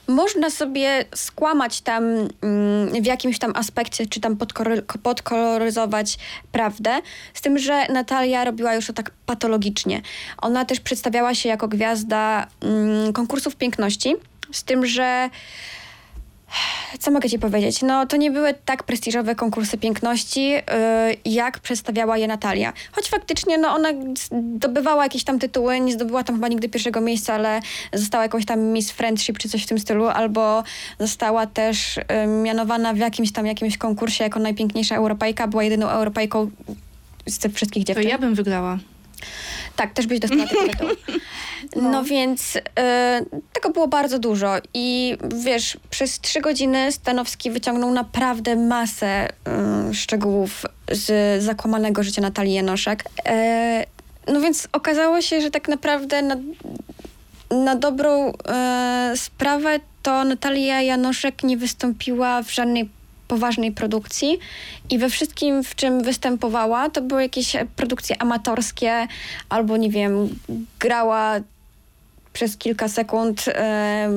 y, 0.08 0.12
można 0.12 0.50
sobie 0.50 1.05
skłamać 1.15 1.81
tam 1.81 2.03
mm, 2.41 3.03
w 3.03 3.05
jakimś 3.05 3.39
tam 3.39 3.51
aspekcie, 3.55 4.05
czy 4.08 4.19
tam 4.19 4.36
podkor- 4.36 4.81
podkoloryzować 5.03 6.17
prawdę, 6.51 7.01
z 7.34 7.41
tym, 7.41 7.58
że 7.58 7.88
Natalia 7.88 8.46
robiła 8.46 8.75
już 8.75 8.88
to 8.88 8.93
tak 8.93 9.12
patologicznie. 9.25 10.01
Ona 10.38 10.65
też 10.65 10.79
przedstawiała 10.79 11.36
się 11.36 11.50
jako 11.50 11.67
gwiazda 11.67 12.48
mm, 12.62 13.13
konkursów 13.13 13.55
piękności, 13.55 14.15
z 14.51 14.63
tym, 14.63 14.86
że 14.86 15.29
co 17.00 17.12
mogę 17.12 17.29
ci 17.29 17.39
powiedzieć? 17.39 17.82
No, 17.82 18.06
to 18.06 18.18
nie 18.18 18.32
były 18.32 18.53
tak 18.65 18.84
prestiżowe 18.84 19.36
konkursy 19.36 19.77
piękności, 19.77 20.50
yy, 20.50 20.62
jak 21.25 21.60
przedstawiała 21.60 22.18
je 22.18 22.27
Natalia. 22.27 22.74
Choć 22.91 23.10
faktycznie, 23.10 23.58
no, 23.58 23.70
ona 23.74 23.89
zdobywała 24.32 25.03
jakieś 25.03 25.24
tam 25.24 25.39
tytuły, 25.39 25.79
nie 25.79 25.94
zdobyła 25.94 26.24
tam 26.24 26.36
chyba 26.36 26.48
nigdy 26.48 26.70
pierwszego 26.70 27.01
miejsca, 27.01 27.34
ale 27.34 27.60
została 27.94 28.24
jakąś 28.24 28.46
tam 28.46 28.60
Miss 28.60 28.91
Friendship 28.91 29.38
czy 29.38 29.50
coś 29.50 29.63
w 29.63 29.68
tym 29.68 29.79
stylu, 29.79 30.08
albo 30.08 30.63
została 31.00 31.48
też 31.48 31.98
yy, 31.98 32.27
mianowana 32.27 32.94
w 32.94 32.98
jakimś 32.98 33.32
tam 33.32 33.46
jakimś 33.46 33.77
konkursie 33.77 34.24
jako 34.24 34.39
najpiękniejsza 34.39 34.96
Europejka, 34.96 35.48
była 35.48 35.63
jedyną 35.63 35.89
Europejką 35.89 36.51
z 37.27 37.38
tych 37.39 37.53
wszystkich 37.53 37.86
To 37.86 37.88
dziewczyn. 37.88 38.10
ja 38.10 38.18
bym 38.18 38.36
wygrała. 38.36 38.77
Tak, 39.79 39.93
też 39.93 40.07
byś 40.07 40.19
dostała 40.19 40.48
tego 40.48 40.67
tytułu. 40.67 40.91
No. 41.75 42.03
więc 42.03 42.55
y, 42.55 42.62
tego 43.53 43.69
było 43.69 43.88
bardzo 43.88 44.19
dużo 44.19 44.55
i 44.74 45.17
wiesz, 45.43 45.77
przez 45.89 46.19
trzy 46.19 46.41
godziny 46.41 46.91
Stanowski 46.91 47.51
wyciągnął 47.51 47.91
naprawdę 47.91 48.55
masę 48.55 49.27
y, 49.89 49.93
szczegółów 49.93 50.65
z 50.91 51.43
zakłamanego 51.43 52.03
życia 52.03 52.21
Natalii 52.21 52.53
Janoszek. 52.53 53.03
E, 53.25 53.86
no 54.27 54.41
więc 54.41 54.67
okazało 54.71 55.21
się, 55.21 55.41
że 55.41 55.51
tak 55.51 55.67
naprawdę 55.67 56.21
na, 56.21 56.36
na 57.51 57.75
dobrą 57.75 58.33
e, 58.50 59.13
sprawę 59.15 59.79
to 60.03 60.24
Natalia 60.24 60.81
Janoszek 60.81 61.43
nie 61.43 61.57
wystąpiła 61.57 62.43
w 62.43 62.51
żadnej 62.51 62.89
poważnej 63.29 63.71
produkcji 63.71 64.39
i 64.89 64.98
we 64.98 65.09
wszystkim, 65.09 65.63
w 65.63 65.75
czym 65.75 66.03
występowała, 66.03 66.89
to 66.89 67.01
były 67.01 67.21
jakieś 67.21 67.55
produkcje 67.75 68.21
amatorskie 68.21 69.07
albo, 69.50 69.77
nie 69.77 69.89
wiem, 69.89 70.29
grała 70.79 71.36
przez 72.33 72.57
kilka 72.57 72.88
sekund 72.88 73.45
e, 73.48 74.09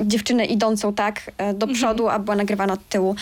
dziewczynę 0.00 0.44
idącą 0.44 0.94
tak 0.94 1.30
e, 1.38 1.54
do 1.54 1.66
przodu, 1.66 2.08
a 2.08 2.18
była 2.18 2.36
nagrywana 2.36 2.72
od 2.72 2.88
tyłu. 2.88 3.16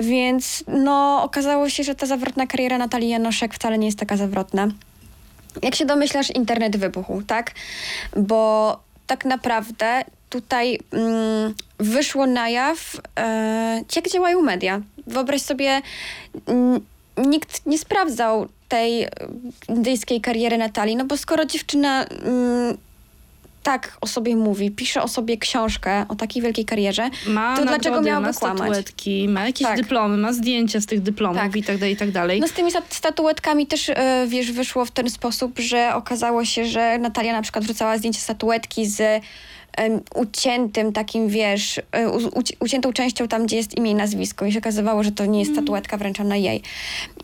Więc 0.00 0.64
no, 0.68 1.22
okazało 1.22 1.68
się, 1.68 1.84
że 1.84 1.94
ta 1.94 2.06
zawrotna 2.06 2.46
kariera 2.46 2.78
Natalii 2.78 3.08
Janoszek 3.08 3.54
wcale 3.54 3.78
nie 3.78 3.86
jest 3.86 3.98
taka 3.98 4.16
zawrotna. 4.16 4.68
Jak 5.62 5.74
się 5.74 5.86
domyślasz, 5.86 6.30
internet 6.30 6.76
wybuchł, 6.76 7.22
tak? 7.22 7.50
Bo 8.16 8.80
tak 9.06 9.24
naprawdę 9.24 10.04
tutaj 10.30 10.78
mm, 10.92 11.54
wyszło 11.78 12.26
na 12.26 12.48
jaw, 12.48 12.96
e, 13.18 13.82
jak 13.96 14.08
działają 14.10 14.42
media. 14.42 14.80
Wyobraź 15.06 15.42
sobie, 15.42 15.82
nikt 17.26 17.66
nie 17.66 17.78
sprawdzał 17.78 18.48
tej 18.68 19.08
indyjskiej 19.68 20.20
kariery 20.20 20.58
Natalii, 20.58 20.96
no 20.96 21.04
bo 21.04 21.16
skoro 21.16 21.44
dziewczyna 21.44 22.04
mm, 22.04 22.76
tak 23.62 23.96
o 24.00 24.06
sobie 24.06 24.36
mówi, 24.36 24.70
pisze 24.70 25.02
o 25.02 25.08
sobie 25.08 25.36
książkę 25.36 26.04
o 26.08 26.14
takiej 26.14 26.42
wielkiej 26.42 26.64
karierze, 26.64 27.10
Ma 27.28 27.56
to 27.56 27.64
dlaczego 27.64 28.02
miałaby 28.02 28.26
ma 28.26 28.32
kłamać? 28.32 28.58
statuetki, 28.58 29.28
ma 29.28 29.46
jakieś 29.46 29.66
Tak. 29.66 29.76
dyplomy, 29.76 30.16
ma 30.16 30.32
zdjęcia 30.32 30.80
z 30.80 30.86
tych 30.86 31.02
dyplomów 31.02 31.38
Tak. 31.38 31.56
i 31.56 31.62
tak 31.62 31.78
dalej, 31.78 31.94
i 31.94 31.96
tak 31.96 32.10
dalej. 32.10 32.40
No 32.40 32.48
z 32.48 32.52
tymi 32.52 32.70
stat- 32.70 32.94
statuetkami 32.94 33.66
też, 33.66 33.88
e, 33.88 34.26
wiesz, 34.28 34.52
wyszło 34.52 34.84
w 34.84 34.90
ten 34.90 35.10
sposób, 35.10 35.58
że 35.58 35.94
okazało 35.94 36.44
się, 36.44 36.66
że 36.66 36.98
Natalia 36.98 37.32
na 37.32 37.42
przykład 37.42 37.64
wrzucała 37.64 37.98
zdjęcie 37.98 38.20
statuetki 38.20 38.86
z 38.86 39.22
uciętym 40.14 40.92
takim, 40.92 41.28
wiesz, 41.28 41.80
e, 41.92 42.10
uciętą 42.60 42.92
częścią 42.92 43.28
tam, 43.28 43.46
gdzie 43.46 43.56
jest 43.56 43.78
imię 43.78 43.90
i 43.90 43.94
nazwisko 43.94 44.46
i 44.46 44.52
się 44.52 44.58
okazywało, 44.58 45.02
że 45.02 45.12
to 45.12 45.26
nie 45.26 45.40
jest 45.40 45.52
statuetka 45.52 45.96
wręczona 45.96 46.36
jej. 46.36 46.62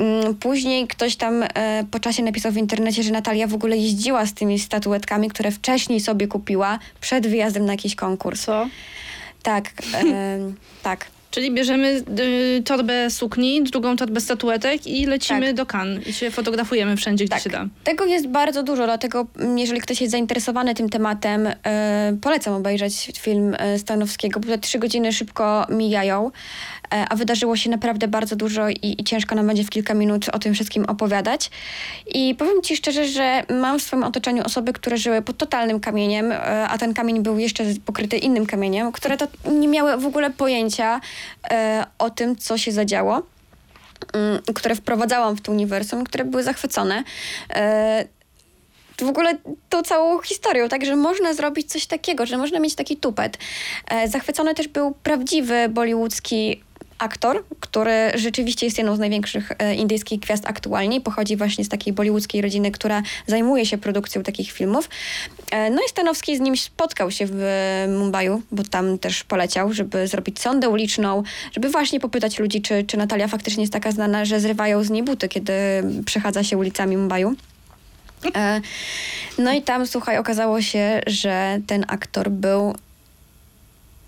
Mm, 0.01 0.35
Później 0.35 0.87
ktoś 0.87 1.17
tam 1.17 1.43
e, 1.43 1.85
po 1.91 2.01
czasie 2.01 2.23
napisał 2.23 2.53
w 2.53 2.57
internecie, 2.57 3.03
że 3.03 3.13
Natalia 3.13 3.47
w 3.47 3.55
ogóle 3.55 3.77
jeździła 3.77 4.27
z 4.27 4.35
tymi 4.35 4.59
statuetkami, 4.59 5.29
które 5.29 5.51
wcześniej 5.51 6.01
sobie 6.01 6.27
kupiła 6.27 6.79
przed 7.01 7.27
wyjazdem 7.27 7.65
na 7.65 7.73
jakiś 7.73 7.95
konkurs. 7.95 8.45
Co? 8.45 8.67
Tak, 9.43 9.73
em, 9.95 10.55
tak. 10.83 11.07
Czyli 11.33 11.51
bierzemy 11.51 12.03
y, 12.19 12.63
torbę 12.65 13.11
sukni, 13.11 13.63
drugą 13.63 13.97
torbę 13.97 14.21
statuetek 14.21 14.87
i 14.87 15.07
lecimy 15.07 15.47
Tak. 15.47 15.55
do 15.55 15.67
Cannes 15.67 16.07
i 16.07 16.13
się 16.13 16.31
fotografujemy 16.31 16.97
wszędzie, 16.97 17.25
gdzie 17.25 17.35
Tak. 17.35 17.43
się 17.43 17.51
da. 17.51 17.67
Tego 17.85 18.05
jest 18.05 18.27
bardzo 18.29 18.63
dużo, 18.63 18.85
dlatego 18.85 19.27
mm, 19.39 19.59
jeżeli 19.59 19.81
ktoś 19.81 20.01
jest 20.01 20.11
zainteresowany 20.11 20.75
tym 20.75 20.89
tematem, 20.89 21.49
e, 21.67 22.17
polecam 22.21 22.55
obejrzeć 22.55 23.13
film 23.19 23.57
e, 23.59 23.79
Stanowskiego, 23.79 24.41
bo 24.41 24.47
te 24.49 24.59
trzy 24.59 24.79
godziny 24.79 25.13
szybko 25.13 25.67
mijają, 25.69 26.31
a 27.09 27.17
wydarzyło 27.17 27.57
się 27.57 27.71
naprawdę 27.71 28.09
bardzo 28.09 28.37
dużo 28.37 28.69
i, 28.69 28.95
i 28.99 29.05
ciężko 29.05 29.35
nam 29.35 29.47
będzie 29.47 29.65
w 29.65 29.71
kilka 29.71 29.95
minut 29.95 30.29
o 30.29 30.39
tym 30.39 30.55
wszystkim 30.55 30.85
opowiadać. 30.85 31.51
I 32.15 32.35
powiem 32.35 32.63
ci 32.63 32.77
szczerze, 32.77 33.09
że 33.09 33.43
mam 33.51 33.79
w 33.79 33.83
swoim 33.83 34.05
otoczeniu 34.05 34.43
osoby, 34.45 34.73
które 34.73 34.97
żyły 34.97 35.23
pod 35.23 35.37
totalnym 35.37 35.81
kamieniem, 35.81 36.33
e, 36.33 36.69
a 36.69 36.79
ten 36.79 36.95
kamień 36.95 37.23
był 37.23 37.39
jeszcze 37.39 37.65
pokryty 37.87 38.19
innym 38.19 38.47
kamieniem, 38.47 38.93
które 38.93 39.17
to 39.17 39.27
nie 39.51 39.69
miały 39.69 39.97
w 39.97 40.07
ogóle 40.07 40.31
pojęcia 40.31 41.01
e, 41.51 41.87
o 41.99 42.11
tym, 42.11 42.37
co 42.37 42.59
się 42.59 42.73
zadziało 42.73 43.23
mm, 44.13 44.43
które 44.55 44.75
wprowadzałam 44.75 45.37
w 45.37 45.41
to 45.41 45.53
uniwersum, 45.53 46.05
które 46.05 46.25
były 46.25 46.43
zachwycone. 46.43 47.05
E, 47.51 48.05
w 48.99 49.09
ogóle 49.09 49.39
tą 49.69 49.83
całą 49.83 50.21
historią, 50.21 50.69
także 50.69 50.97
można 50.97 51.35
zrobić 51.35 51.71
coś 51.71 51.87
takiego, 51.87 52.27
że 52.27 52.39
można 52.39 52.59
mieć 52.59 52.75
taki 52.75 52.97
tupet. 52.97 53.39
E, 53.89 54.09
zachwycony 54.09 54.55
też 54.55 54.69
był 54.69 54.95
prawdziwy 55.03 55.69
bollywoodzki 55.69 56.63
aktor, 56.99 57.45
który 57.61 58.11
rzeczywiście 58.15 58.67
jest 58.67 58.79
jedną 58.79 58.97
z 58.97 58.99
największych 58.99 59.53
e, 59.59 59.75
indyjskich 59.75 60.21
gwiazd 60.21 60.47
aktualnie. 60.47 61.01
Pochodzi 61.01 61.37
właśnie 61.37 61.65
z 61.65 61.69
takiej 61.69 61.93
bollywoodzkiej 61.93 62.43
rodziny, 62.43 62.71
która 62.71 63.03
zajmuje 63.27 63.67
się 63.67 63.79
produkcją 63.79 64.23
takich 64.23 64.53
filmów. 64.53 64.89
E, 65.51 65.71
no 65.71 65.83
i 65.87 65.89
Stanowski 65.89 66.37
z 66.37 66.41
nim 66.41 66.57
spotkał 66.57 67.11
się 67.11 67.27
w 67.27 67.41
e, 67.41 67.89
Mumbaiu, 67.89 68.43
bo 68.53 68.63
tam 68.63 68.99
też 68.99 69.25
poleciał, 69.25 69.73
żeby 69.73 70.09
zrobić 70.09 70.41
sondę 70.41 70.69
uliczną, 70.69 71.23
żeby 71.53 71.69
właśnie 71.69 72.01
popytać 72.01 72.39
ludzi, 72.39 72.63
czy, 72.63 72.85
czy 72.85 72.97
Natalia 72.97 73.29
faktycznie 73.29 73.63
jest 73.63 73.73
taka 73.73 73.93
znana, 73.93 74.25
że 74.25 74.41
zrywają 74.41 74.85
z 74.85 74.91
niej 74.91 75.03
buty, 75.03 75.29
kiedy 75.29 75.53
przechadza 76.07 76.45
się 76.45 76.59
ulicami 76.59 76.97
Mumbaiu. 76.97 77.35
No 79.39 79.53
i 79.53 79.63
tam, 79.63 79.87
słuchaj, 79.87 80.19
okazało 80.19 80.63
się, 80.63 81.01
że 81.07 81.61
ten 81.67 81.85
aktor 81.89 82.31
był. 82.31 82.75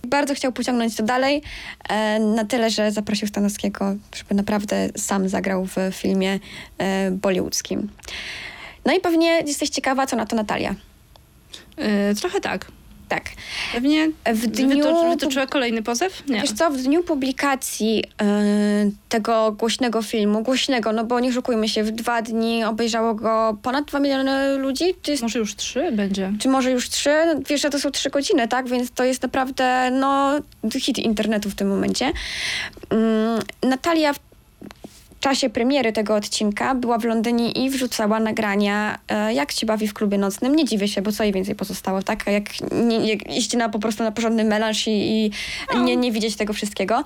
Bardzo 0.06 0.34
chciał 0.34 0.52
pociągnąć 0.52 0.96
to 0.96 1.02
dalej, 1.02 1.42
e, 1.88 2.18
na 2.20 2.44
tyle, 2.44 2.70
że 2.70 2.92
zaprosił 2.92 3.28
Stanowskiego, 3.28 3.94
żeby 4.14 4.34
naprawdę 4.34 4.88
sam 4.96 5.28
zagrał 5.28 5.66
w 5.66 5.76
filmie 5.92 6.38
e, 6.78 7.10
bollywoodzkim. 7.10 7.88
No 8.84 8.92
i 8.92 9.00
pewnie 9.00 9.40
jesteś 9.46 9.70
ciekawa, 9.70 10.06
co 10.06 10.16
na 10.16 10.26
to 10.26 10.36
Natalia. 10.36 10.74
Y, 12.12 12.14
trochę 12.14 12.40
tak. 12.40 12.66
Tak. 13.14 13.24
Pewnie 13.72 14.10
W 14.26 14.46
dniu... 14.46 14.68
wytocz, 14.68 15.08
wytoczyła 15.10 15.46
kolejny 15.46 15.82
pozew? 15.82 16.22
Nie. 16.28 16.40
Wiesz 16.40 16.52
co, 16.52 16.70
w 16.70 16.76
dniu 16.76 17.02
publikacji 17.02 18.04
e, 18.22 18.34
tego 19.08 19.52
głośnego 19.52 20.02
filmu, 20.02 20.42
głośnego, 20.42 20.92
no 20.92 21.04
bo 21.04 21.20
nie 21.20 21.32
szukujmy 21.32 21.68
się, 21.68 21.84
w 21.84 21.90
dwa 21.90 22.22
dni 22.22 22.64
obejrzało 22.64 23.14
go 23.14 23.56
ponad 23.62 23.84
dwa 23.84 24.00
miliony 24.00 24.56
ludzi, 24.56 24.84
jest 25.06 25.22
Może 25.22 25.38
już 25.38 25.56
trzy 25.56 25.92
będzie. 25.92 26.32
czy 26.40 26.48
może 26.48 26.70
już 26.70 26.88
trzy, 26.90 27.10
No, 27.26 27.40
wiesz, 27.48 27.60
że 27.62 27.70
to 27.70 27.78
są 27.80 27.90
trzy 27.90 28.10
godziny, 28.10 28.48
tak? 28.48 28.68
Więc 28.68 28.90
to 28.90 29.04
jest 29.04 29.22
naprawdę, 29.22 29.90
no, 29.90 30.32
hit 30.80 30.98
internetu 30.98 31.50
w 31.50 31.54
tym 31.54 31.68
momencie. 31.68 32.12
Mm, 32.90 33.40
Natalia 33.62 34.12
czasie 35.24 35.50
premiery 35.50 35.92
tego 35.92 36.14
odcinka 36.14 36.74
była 36.74 36.98
w 36.98 37.04
Londynie 37.04 37.50
i 37.50 37.70
wrzucała 37.70 38.20
nagrania, 38.20 38.98
e, 39.08 39.34
jak 39.34 39.52
się 39.52 39.66
bawi 39.66 39.88
w 39.88 39.94
klubie 39.94 40.18
nocnym. 40.18 40.56
Nie 40.56 40.64
dziwię 40.64 40.88
się, 40.88 41.02
bo 41.02 41.12
co 41.12 41.22
jej 41.22 41.32
więcej 41.32 41.54
pozostało, 41.54 42.02
tak? 42.02 42.26
Jak, 42.26 42.44
nie, 42.72 43.06
jak 43.06 43.36
iść 43.36 43.56
na 43.56 43.68
po 43.68 43.78
prostu 43.78 44.02
na 44.02 44.12
porządny 44.12 44.44
melanż 44.44 44.86
i, 44.86 45.26
i 45.26 45.30
nie, 45.80 45.96
nie 45.96 46.12
widzieć 46.12 46.36
tego 46.36 46.52
wszystkiego. 46.52 47.04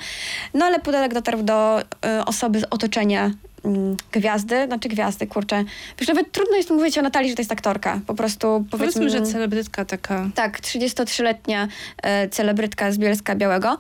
No 0.55 0.65
ale 0.65 0.81
Pudelek 0.81 1.15
dotarł 1.15 1.43
do 1.43 1.81
e, 1.81 2.25
osoby 2.25 2.61
z 2.61 2.65
otoczenia 2.71 3.31
mm, 3.65 3.97
gwiazdy, 4.13 4.67
znaczy 4.67 4.89
gwiazdy, 4.89 5.27
kurczę. 5.27 5.65
Wiesz, 5.99 6.09
nawet 6.09 6.33
trudno 6.33 6.57
jest 6.57 6.71
mówić 6.71 6.99
o 6.99 7.03
Natalii, 7.03 7.31
że 7.31 7.37
to 7.37 7.43
jest 7.43 7.53
aktorka. 7.53 8.01
Po 8.07 8.15
prostu 8.15 8.65
powiedzmy... 8.71 9.01
Powiedzmy, 9.01 9.27
że 9.27 9.33
celebrytka 9.33 9.85
taka 9.85 10.29
Tak, 10.35 10.61
33-letnia 10.61 11.69
e, 12.03 12.29
celebrytka 12.29 12.93
z 12.93 12.99
Bielska 12.99 13.35
Białego. 13.35 13.79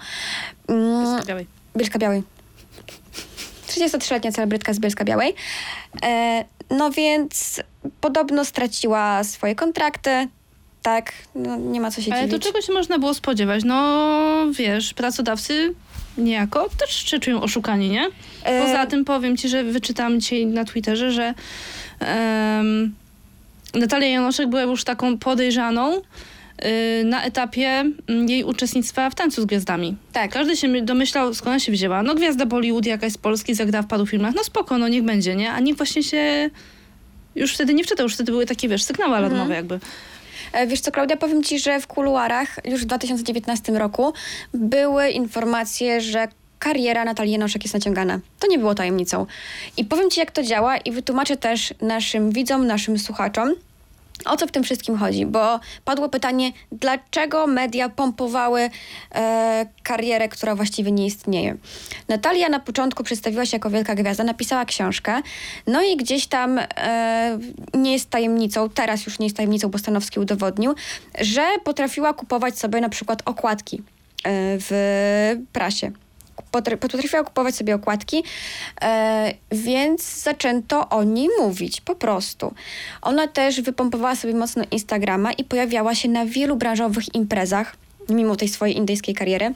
Mm, 0.69 1.23
z 1.23 1.27
białej. 1.27 1.47
Bielska 1.77 1.99
Białej. 1.99 2.38
33-letnia 3.69 4.33
celebrytka 4.33 4.73
z 4.75 4.79
Bielska 4.79 5.05
Białej. 5.05 5.35
E, 6.03 6.45
no 6.71 6.91
więc 6.91 7.61
podobno 8.01 8.45
straciła 8.45 9.25
swoje 9.25 9.55
kontrakty. 9.55 10.29
Tak, 10.83 11.13
no, 11.35 11.57
nie 11.57 11.81
ma 11.81 11.91
co 11.91 12.03
się 12.03 12.13
Ale 12.13 12.23
to 12.23 12.29
dziwić. 12.29 12.43
czego 12.47 12.63
się 12.63 12.73
można 12.73 12.99
było 12.99 13.15
spodziewać? 13.15 13.65
No 13.65 14.47
wiesz, 14.53 14.95
pracodawcy 14.95 15.75
niejako 16.19 16.69
też 16.79 16.91
się 17.11 17.19
czują 17.19 17.43
oszukani, 17.43 17.89
nie? 17.89 18.07
E, 18.45 18.63
Poza 18.67 18.87
tym 18.87 19.05
powiem 19.05 19.37
ci, 19.37 19.49
że 19.49 19.65
wyczytałam 19.65 20.21
dzisiaj 20.21 20.47
na 20.47 20.65
Twitterze, 20.65 21.11
że 21.11 21.35
em, 22.01 22.95
Natalia 23.75 24.09
Janoszek 24.09 24.49
była 24.49 24.63
już 24.63 24.85
taką 24.85 25.19
podejrzaną 25.19 26.01
na 27.05 27.25
etapie 27.25 27.85
mm, 28.07 28.29
jej 28.29 28.45
uczestnictwa 28.45 29.11
w 29.11 29.15
Tańcu 29.15 29.43
z 29.43 29.45
Gwiazdami. 29.45 29.97
Tak. 30.13 30.31
Każdy 30.31 30.57
się 30.57 30.83
domyślał, 30.83 31.35
skąd 31.35 31.49
ona 31.49 31.61
się 31.61 31.73
wzięła. 31.73 32.03
No 32.03 32.15
gwiazda 32.15 32.47
Bollywood 32.47 32.87
jakaś 32.87 33.13
z 33.13 33.19
Polski, 33.19 33.55
zagra 33.55 33.83
w 33.83 33.87
paru 33.87 34.07
filmach. 34.07 34.35
No 34.35 34.45
spoko, 34.45 34.79
no 34.79 34.89
niech 34.89 35.03
będzie, 35.03 35.37
nie? 35.37 35.53
A 35.53 35.61
nikt 35.61 35.79
właśnie 35.79 36.03
się 36.03 36.51
już 37.35 37.55
wtedy 37.55 37.75
nie 37.75 37.85
wczytał. 37.85 38.05
Już 38.05 38.15
wtedy 38.15 38.33
były 38.33 38.47
takie, 38.47 38.69
wiesz, 38.69 38.83
sygnały 38.83 39.17
alarmowe 39.17 39.55
jakby. 39.55 39.81
E, 40.53 40.67
Wiesz 40.67 40.81
co, 40.81 40.93
Klaudia, 40.93 41.17
powiem 41.17 41.43
ci, 41.43 41.59
że 41.59 41.81
w 41.81 41.87
kuluarach 41.87 42.57
już 42.65 42.83
w 42.83 42.85
2019 42.85 43.73
roku 43.73 44.13
były 44.55 45.09
informacje, 45.09 46.01
że 46.01 46.29
kariera 46.59 47.05
Natalii 47.05 47.33
Janoszek 47.33 47.65
jest 47.65 47.75
naciągana. 47.75 48.21
To 48.39 48.47
nie 48.47 48.59
było 48.59 48.75
tajemnicą. 48.75 49.27
I 49.77 49.85
powiem 49.85 50.11
ci, 50.11 50.21
jak 50.21 50.31
to 50.31 50.43
działa 50.43 50.77
i 50.77 50.93
wytłumaczę 50.93 51.37
też 51.37 51.75
naszym 51.81 52.31
widzom, 52.31 52.67
naszym 52.67 52.99
słuchaczom, 52.99 53.55
o 54.25 54.37
co 54.37 54.47
w 54.47 54.51
tym 54.51 54.63
wszystkim 54.63 54.99
chodzi, 54.99 55.27
bo 55.27 55.61
padło 55.85 56.09
pytanie, 56.09 56.53
dlaczego 56.73 57.47
media 57.47 57.89
pompowały 57.89 58.71
e, 59.15 59.67
karierę, 59.83 60.29
która 60.29 60.55
właściwie 60.55 60.93
nie 60.93 61.07
istnieje. 61.07 61.57
Natalia 62.09 62.49
na 62.49 62.61
początku 62.61 63.05
przedstawiła 63.05 63.47
się 63.47 63.57
jako 63.57 63.71
wielka 63.71 63.95
gwiazda, 63.95 64.25
napisała 64.25 64.65
książkę, 64.65 65.23
no 65.67 65.83
i 65.83 65.97
gdzieś 65.97 66.27
tam 66.27 66.59
e, 66.59 67.39
nie 67.75 67.93
jest 67.93 68.11
tajemnicą, 68.11 68.69
teraz 68.69 69.07
już 69.07 69.19
nie 69.19 69.27
jest 69.27 69.37
tajemnicą, 69.37 69.69
bo 69.69 69.79
Stanowski 69.79 70.21
udowodnił, 70.21 70.75
że 71.21 71.47
potrafiła 71.65 72.15
kupować 72.15 72.59
sobie 72.59 72.81
na 72.81 72.89
przykład 72.89 73.23
okładki 73.25 73.77
e, 73.79 73.83
w 74.61 75.37
prasie 75.53 75.93
potrafiła 76.81 77.25
kupować 77.25 77.55
sobie 77.55 77.75
okładki, 77.75 78.25
e, 78.83 79.35
więc 79.53 80.23
zaczęto 80.23 80.89
o 80.89 81.05
niej 81.05 81.29
mówić 81.39 81.81
po 81.81 81.95
prostu. 81.95 82.55
Ona 83.03 83.29
też 83.29 83.61
wypompowała 83.61 84.17
sobie 84.17 84.35
mocno 84.35 84.65
Instagrama 84.71 85.33
i 85.33 85.45
pojawiała 85.45 85.95
się 85.95 86.09
na 86.09 86.27
wielu 86.27 86.57
branżowych 86.57 87.15
imprezach, 87.15 87.77
mimo 88.09 88.37
tej 88.37 88.49
swojej 88.49 88.77
indyjskiej 88.77 89.15
kariery. 89.15 89.55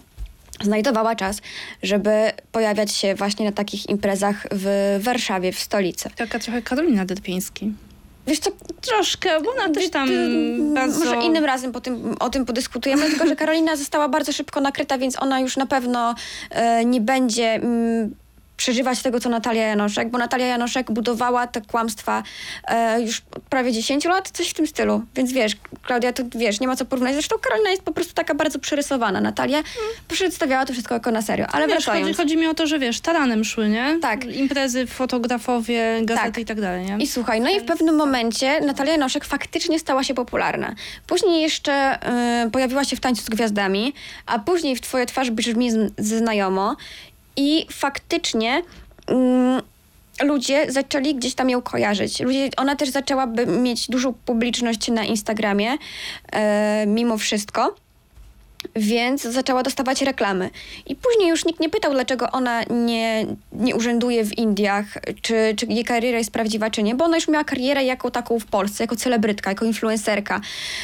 Znajdowała 0.60 1.16
czas, 1.16 1.40
żeby 1.82 2.32
pojawiać 2.52 2.92
się 2.92 3.14
właśnie 3.14 3.46
na 3.46 3.52
takich 3.52 3.88
imprezach 3.88 4.46
w 4.50 4.98
Warszawie, 5.02 5.52
w 5.52 5.58
stolicy. 5.58 6.10
Taka 6.16 6.38
trochę 6.38 6.62
Karolina 6.62 7.04
Detpiński. 7.04 7.72
Wiesz 8.26 8.38
co, 8.38 8.50
Troszkę, 8.82 9.40
bo 9.40 9.50
ona 9.50 9.68
też 9.68 9.90
tam 9.90 10.08
bardzo... 10.74 10.98
Może 10.98 11.16
innym 11.16 11.44
razem 11.44 11.72
po 11.72 11.80
tym, 11.80 12.16
o 12.20 12.30
tym 12.30 12.46
podyskutujemy, 12.46 13.10
tylko 13.10 13.26
że 13.26 13.36
Karolina 13.36 13.76
została 13.76 14.08
bardzo 14.08 14.32
szybko 14.32 14.60
nakryta, 14.60 14.98
więc 14.98 15.22
ona 15.22 15.40
już 15.40 15.56
na 15.56 15.66
pewno 15.66 16.14
e, 16.50 16.84
nie 16.84 17.00
będzie 17.00 17.54
mm, 17.54 18.14
przeżywać 18.62 19.02
tego, 19.02 19.20
co 19.20 19.28
Natalia 19.28 19.66
Janoszek, 19.66 20.10
bo 20.10 20.18
Natalia 20.18 20.46
Janoszek 20.46 20.90
budowała 20.90 21.46
te 21.46 21.60
kłamstwa 21.60 22.22
e, 22.68 23.02
już 23.02 23.22
od 23.36 23.42
prawie 23.42 23.72
10 23.72 24.04
lat, 24.04 24.30
coś 24.30 24.48
w 24.48 24.54
tym 24.54 24.66
stylu. 24.66 25.02
Więc 25.14 25.32
wiesz, 25.32 25.52
Klaudia, 25.82 26.12
to 26.12 26.22
wiesz, 26.34 26.60
nie 26.60 26.68
ma 26.68 26.76
co 26.76 26.84
porównać. 26.84 27.12
Zresztą 27.12 27.36
Karolina 27.38 27.70
jest 27.70 27.82
po 27.82 27.92
prostu 27.92 28.14
taka 28.14 28.34
bardzo 28.34 28.58
przerysowana. 28.58 29.20
Natalia 29.20 29.62
przedstawiała 30.08 30.66
to 30.66 30.72
wszystko 30.72 30.94
jako 30.94 31.10
na 31.10 31.22
serio. 31.22 31.46
Ale 31.52 31.66
Wiesz, 31.66 31.84
wracając. 31.84 32.06
chodzi, 32.06 32.16
chodzi 32.16 32.36
mi 32.36 32.46
o 32.46 32.54
to, 32.54 32.66
że 32.66 32.78
wiesz, 32.78 33.00
taranem 33.00 33.44
szły, 33.44 33.68
nie? 33.68 33.98
Tak. 34.02 34.24
Imprezy, 34.24 34.86
fotografowie, 34.86 36.00
gazety 36.02 36.32
Tak. 36.32 36.38
i 36.38 36.44
tak 36.44 36.60
dalej, 36.60 36.86
nie? 36.86 36.96
I 36.96 37.06
słuchaj, 37.06 37.40
no 37.40 37.50
i 37.50 37.60
w 37.60 37.64
pewnym 37.64 37.96
momencie 37.96 38.60
Natalia 38.60 38.92
Janoszek 38.92 39.24
faktycznie 39.24 39.78
stała 39.78 40.04
się 40.04 40.14
popularna. 40.14 40.74
Później 41.06 41.42
jeszcze 41.42 41.98
y, 42.46 42.50
pojawiła 42.50 42.84
się 42.84 42.96
w 42.96 43.00
Tańcu 43.00 43.22
z 43.22 43.28
Gwiazdami, 43.28 43.92
a 44.26 44.38
później 44.38 44.76
w 44.76 44.80
Twoja 44.80 45.06
twarz 45.06 45.30
brzmi 45.30 45.70
znajomo 45.98 46.76
i 47.36 47.66
faktycznie 47.70 48.62
mm, 49.06 49.62
ludzie 50.22 50.72
zaczęli 50.72 51.14
gdzieś 51.14 51.34
tam 51.34 51.50
ją 51.50 51.62
kojarzyć. 51.62 52.20
Ludzie, 52.20 52.48
ona 52.56 52.76
też 52.76 52.88
zaczęła 52.88 53.26
by 53.26 53.46
mieć 53.46 53.88
dużą 53.88 54.12
publiczność 54.12 54.88
na 54.88 55.04
Instagramie, 55.04 55.76
e, 56.32 56.84
mimo 56.86 57.18
wszystko. 57.18 57.74
Więc 58.76 59.22
zaczęła 59.22 59.62
dostawać 59.62 60.02
reklamy. 60.02 60.50
I 60.86 60.96
później 60.96 61.28
już 61.28 61.44
nikt 61.44 61.60
nie 61.60 61.68
pytał, 61.68 61.92
dlaczego 61.92 62.30
ona 62.30 62.62
nie, 62.70 63.26
nie 63.52 63.76
urzęduje 63.76 64.24
w 64.24 64.38
Indiach, 64.38 64.86
czy, 65.22 65.54
czy 65.56 65.66
jej 65.66 65.84
kariera 65.84 66.18
jest 66.18 66.30
prawdziwa, 66.30 66.70
czy 66.70 66.82
nie, 66.82 66.94
bo 66.94 67.04
ona 67.04 67.16
już 67.16 67.28
miała 67.28 67.44
karierę 67.44 67.84
jako 67.84 68.10
taką 68.10 68.38
w 68.38 68.46
Polsce, 68.46 68.84
jako 68.84 68.96
celebrytka, 68.96 69.50
jako 69.50 69.64
influencerka. 69.64 70.40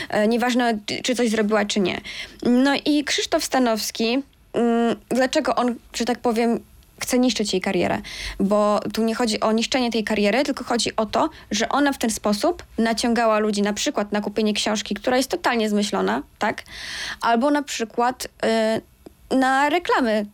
E, 0.09 0.29
nieważne, 0.29 0.79
czy 1.03 1.15
coś 1.15 1.31
zrobiła, 1.31 1.65
czy 1.65 1.81
nie. 1.81 2.01
No 2.43 2.75
i 2.85 3.05
Krzysztof 3.05 3.45
Stanowski, 3.45 4.23
dlaczego 5.09 5.55
on, 5.55 5.75
że 5.95 6.05
tak 6.05 6.19
powiem, 6.19 6.61
chce 7.01 7.19
niszczyć 7.19 7.53
jej 7.53 7.61
karierę, 7.61 7.99
bo 8.41 8.81
tu 8.95 9.05
nie 9.05 9.15
chodzi 9.15 9.41
o 9.41 9.53
niszczenie 9.53 9.91
tej 9.91 10.05
kariery, 10.05 10.45
tylko 10.45 10.65
chodzi 10.65 10.97
o 10.97 11.07
to, 11.07 11.31
że 11.51 11.69
ona 11.69 11.93
w 11.93 11.99
ten 11.99 12.11
sposób 12.11 12.63
naciągała 12.79 13.39
ludzi 13.39 13.63
na 13.63 13.73
przykład 13.73 14.13
na 14.13 14.21
kupienie 14.21 14.53
książki, 14.53 14.95
która 14.95 15.17
jest 15.17 15.31
totalnie 15.31 15.69
zmyślona, 15.69 16.23
tak? 16.39 16.63
Albo 17.21 17.51
na 17.51 17.63
przykład 17.63 18.29
y, 19.31 19.37
na 19.37 19.69
reklamy, 19.69 20.27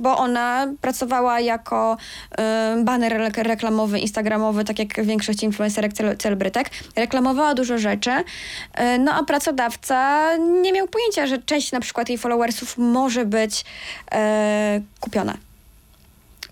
bo 0.00 0.18
ona 0.18 0.66
pracowała 0.80 1.40
jako 1.40 1.96
y, 2.78 2.84
baner 2.84 3.12
re- 3.12 3.42
reklamowy, 3.42 3.98
instagramowy, 3.98 4.64
tak 4.64 4.78
jak 4.78 5.04
większość 5.04 5.42
influencerek, 5.42 5.92
cele, 5.92 6.16
celebrytek. 6.16 6.70
Reklamowała 6.96 7.54
dużo 7.54 7.78
rzeczy, 7.78 8.10
y, 8.10 8.98
no 8.98 9.12
a 9.14 9.24
pracodawca 9.24 10.28
nie 10.36 10.72
miał 10.72 10.88
pojęcia, 10.88 11.26
że 11.26 11.38
część 11.38 11.72
na 11.72 11.80
przykład 11.80 12.08
jej 12.08 12.18
followersów 12.18 12.78
może 12.78 13.24
być 13.24 13.60
y, 13.60 14.16
kupiona 15.00 15.36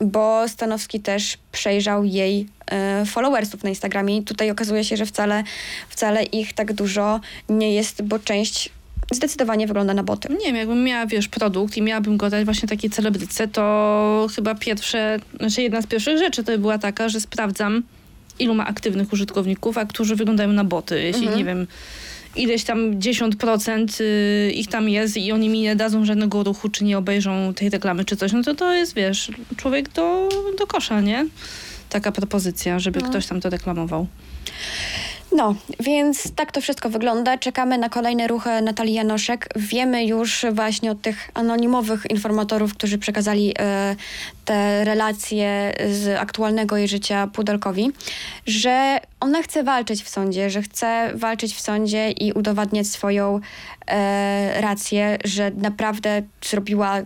bo 0.00 0.48
Stanowski 0.48 1.00
też 1.00 1.38
przejrzał 1.52 2.04
jej 2.04 2.48
e, 2.70 3.04
followersów 3.06 3.62
na 3.64 3.68
Instagramie 3.68 4.16
i 4.16 4.22
tutaj 4.22 4.50
okazuje 4.50 4.84
się, 4.84 4.96
że 4.96 5.06
wcale, 5.06 5.44
wcale 5.88 6.22
ich 6.22 6.52
tak 6.52 6.72
dużo 6.72 7.20
nie 7.48 7.74
jest, 7.74 8.02
bo 8.02 8.18
część 8.18 8.70
zdecydowanie 9.12 9.66
wygląda 9.66 9.94
na 9.94 10.02
boty. 10.02 10.28
Nie 10.28 10.46
wiem, 10.46 10.56
jakbym 10.56 10.84
miała, 10.84 11.06
wiesz, 11.06 11.28
produkt 11.28 11.76
i 11.76 11.82
miałabym 11.82 12.16
go 12.16 12.30
dać 12.30 12.44
właśnie 12.44 12.68
takiej 12.68 12.90
celebryce, 12.90 13.48
to 13.48 14.26
chyba 14.36 14.54
pierwsze, 14.54 15.18
znaczy 15.38 15.62
jedna 15.62 15.82
z 15.82 15.86
pierwszych 15.86 16.18
rzeczy 16.18 16.44
to 16.44 16.52
by 16.52 16.58
była 16.58 16.78
taka, 16.78 17.08
że 17.08 17.20
sprawdzam, 17.20 17.82
ilu 18.38 18.54
ma 18.54 18.66
aktywnych 18.66 19.12
użytkowników, 19.12 19.78
a 19.78 19.84
którzy 19.86 20.16
wyglądają 20.16 20.52
na 20.52 20.64
boty. 20.64 21.02
Jeśli, 21.02 21.20
Mhm. 21.22 21.38
nie 21.38 21.44
wiem, 21.44 21.66
ileś 22.36 22.64
tam 22.64 22.98
10% 23.00 24.00
y, 24.00 24.52
ich 24.54 24.68
tam 24.68 24.88
jest 24.88 25.16
i 25.16 25.32
oni 25.32 25.48
mi 25.48 25.60
nie 25.60 25.76
dadzą 25.76 26.04
żadnego 26.04 26.42
ruchu, 26.44 26.68
czy 26.68 26.84
nie 26.84 26.98
obejrzą 26.98 27.54
tej 27.54 27.70
reklamy, 27.70 28.04
czy 28.04 28.16
coś, 28.16 28.32
no 28.32 28.42
to 28.42 28.54
to 28.54 28.72
jest, 28.74 28.94
wiesz, 28.94 29.30
człowiek 29.56 29.88
do, 29.88 30.28
do 30.58 30.66
kosza, 30.66 31.00
nie? 31.00 31.26
Taka 31.90 32.12
propozycja, 32.12 32.78
żeby 32.78 33.00
No. 33.00 33.08
ktoś 33.08 33.26
tam 33.26 33.40
to 33.40 33.50
reklamował. 33.50 34.06
No, 35.32 35.54
więc 35.80 36.32
tak 36.34 36.52
to 36.52 36.60
wszystko 36.60 36.90
wygląda. 36.90 37.38
Czekamy 37.38 37.78
na 37.78 37.88
kolejne 37.88 38.26
ruchy 38.26 38.62
Natalii 38.62 38.94
Janoszek. 38.94 39.48
Wiemy 39.56 40.04
już 40.04 40.46
właśnie 40.52 40.90
od 40.90 41.02
tych 41.02 41.30
anonimowych 41.34 42.10
informatorów, 42.10 42.74
którzy 42.74 42.98
przekazali 42.98 43.54
e, 43.58 43.96
te 44.44 44.84
relacje 44.84 45.74
z 45.92 46.18
aktualnego 46.18 46.76
jej 46.76 46.88
życia 46.88 47.26
Pudelkowi, 47.32 47.90
że 48.46 49.00
ona 49.20 49.42
chce 49.42 49.64
walczyć 49.64 50.02
w 50.02 50.08
sądzie, 50.08 50.50
że 50.50 50.62
chce 50.62 51.10
walczyć 51.14 51.54
w 51.54 51.60
sądzie 51.60 52.10
i 52.10 52.32
udowadniać 52.32 52.86
swoją 52.86 53.40
e, 53.86 54.60
rację, 54.60 55.18
że 55.24 55.50
naprawdę 55.50 56.22
zrobiła 56.42 57.02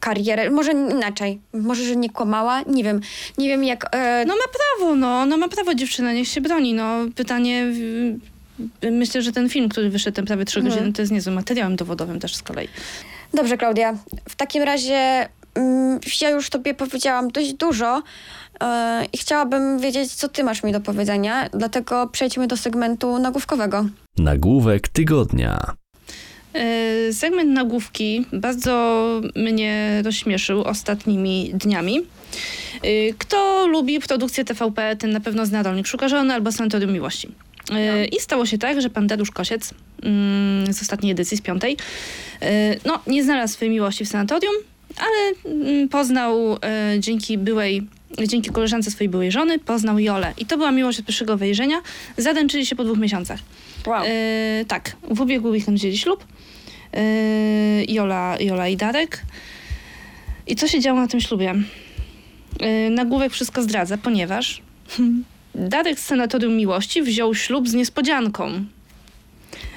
karierę, 0.00 0.50
może 0.50 0.72
inaczej, 0.72 1.40
może, 1.54 1.84
że 1.84 1.96
nie 1.96 2.10
kłamała, 2.10 2.62
nie 2.62 2.84
wiem, 2.84 3.00
nie 3.38 3.48
wiem 3.48 3.64
jak... 3.64 3.86
E, 3.96 4.24
No 4.26 4.34
ma 4.34 4.44
prawo, 4.52 4.94
no, 4.96 5.26
no 5.26 5.36
ma 5.36 5.48
prawo 5.48 5.74
dziewczyna, 5.74 6.12
niech 6.12 6.28
się 6.28 6.40
broni. 6.40 6.74
No 6.74 6.94
pytanie, 7.16 7.66
myślę, 8.90 9.22
że 9.22 9.32
ten 9.32 9.48
film, 9.48 9.68
który 9.68 9.90
wyszedł 9.90 10.16
ten 10.16 10.26
prawie 10.26 10.44
trzy 10.44 10.58
Mhm. 10.60 10.74
godziny, 10.76 10.92
to 10.92 11.02
jest 11.02 11.12
niezłym 11.12 11.34
materiałem 11.34 11.76
dowodowym 11.76 12.20
też 12.20 12.36
z 12.36 12.42
kolei. 12.42 12.68
Dobrze, 13.34 13.56
Klaudia. 13.58 13.94
W 14.28 14.36
takim 14.36 14.62
razie 14.62 15.28
mm, 15.54 16.00
ja 16.20 16.30
już 16.30 16.50
tobie 16.50 16.74
powiedziałam 16.74 17.28
dość 17.30 17.52
dużo 17.52 18.02
e, 18.60 19.04
i 19.12 19.18
chciałabym 19.18 19.78
wiedzieć, 19.78 20.14
co 20.14 20.28
ty 20.28 20.44
masz 20.44 20.62
mi 20.62 20.72
do 20.72 20.80
powiedzenia, 20.80 21.48
dlatego 21.52 22.06
przejdźmy 22.12 22.46
do 22.46 22.56
segmentu 22.56 23.18
nagłówkowego. 23.18 23.86
Nagłówek 24.18 24.88
tygodnia. 24.88 25.74
E, 26.54 27.12
Segment 27.12 27.50
nagłówki 27.50 28.26
bardzo 28.32 29.04
mnie 29.36 30.02
rozśmieszył 30.04 30.62
ostatnimi 30.62 31.50
dniami. 31.54 31.98
E, 32.82 33.12
Kto 33.18 33.66
lubi 33.66 34.00
produkcję 34.00 34.44
TVP, 34.44 34.96
ten 34.96 35.10
na 35.12 35.20
pewno 35.20 35.46
zna 35.46 35.62
Rolnik 35.62 35.86
Szuka 35.86 36.08
Żony 36.08 36.34
albo 36.34 36.52
Sanatorium 36.52 36.92
Miłości. 36.92 37.28
E, 37.72 38.04
I 38.04 38.20
stało 38.20 38.46
się 38.46 38.58
tak, 38.58 38.82
że 38.82 38.90
pan 38.90 39.06
Dariusz 39.06 39.30
Kosiec 39.30 39.74
mm, 40.02 40.72
z 40.72 40.82
ostatniej 40.82 41.12
edycji, 41.12 41.36
z 41.36 41.40
piątej, 41.40 41.76
no, 42.84 43.00
nie 43.06 43.24
znalazł 43.24 43.54
swojej 43.54 43.74
miłości 43.74 44.04
w 44.04 44.08
sanatorium, 44.08 44.54
ale 44.96 45.54
mm, 45.54 45.88
poznał 45.88 46.58
dzięki 46.98 47.38
byłej, 47.38 47.86
dzięki 48.28 48.50
koleżance 48.50 48.90
swojej 48.90 49.08
byłej 49.08 49.32
żony, 49.32 49.58
poznał 49.58 49.98
Jolę. 49.98 50.32
I 50.38 50.46
to 50.46 50.56
była 50.56 50.70
miłość 50.70 50.98
od 50.98 51.06
pierwszego 51.06 51.36
wejrzenia. 51.36 51.76
Zadęczyli 52.16 52.66
się 52.66 52.76
po 52.76 52.84
dwóch 52.84 52.98
miesiącach. 52.98 53.40
Wow. 53.86 54.02
E, 54.06 54.64
tak, 54.68 54.96
w 55.10 55.20
ubiegły 55.20 55.50
weekend 55.50 55.78
wzięli 55.78 55.98
ślub. 55.98 56.24
E, 56.94 57.02
Jola, 57.88 58.36
Jola 58.40 58.68
i 58.68 58.76
Darek. 58.76 59.22
I 60.46 60.56
co 60.56 60.68
się 60.68 60.80
działo 60.80 61.00
na 61.00 61.08
tym 61.08 61.20
ślubie? 61.20 61.54
E, 62.60 62.90
nagłówek 62.90 63.32
wszystko 63.32 63.62
zdradza, 63.62 63.98
ponieważ 63.98 64.62
Darek 65.54 66.00
z 66.00 66.06
Sanatorium 66.06 66.56
Miłości 66.56 67.02
wziął 67.02 67.34
ślub 67.34 67.68
z 67.68 67.74
niespodzianką. 67.74 68.64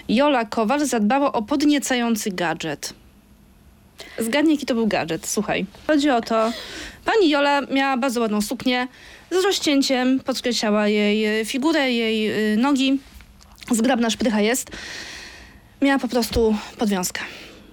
Jola 0.09 0.45
Kowal 0.45 0.85
zadbała 0.85 1.33
o 1.33 1.41
podniecający 1.41 2.31
gadżet. 2.31 2.93
Zgadnij, 4.19 4.55
jaki 4.55 4.65
to 4.65 4.75
był 4.75 4.87
gadżet. 4.87 5.27
Słuchaj. 5.27 5.65
Chodzi 5.87 6.09
o 6.09 6.21
to, 6.21 6.51
pani 7.05 7.29
Jola 7.29 7.61
miała 7.61 7.97
bardzo 7.97 8.21
ładną 8.21 8.41
suknię 8.41 8.87
z 9.31 9.43
rozcięciem, 9.43 10.19
podkreślała 10.19 10.87
jej 10.87 11.41
e, 11.41 11.45
figurę, 11.45 11.91
jej 11.91 12.53
e, 12.53 12.57
nogi. 12.57 12.99
Zgrabna 13.71 14.09
szprycha 14.09 14.41
jest. 14.41 14.71
Miała 15.81 15.99
po 15.99 16.07
prostu 16.07 16.55
podwiązkę. 16.77 17.21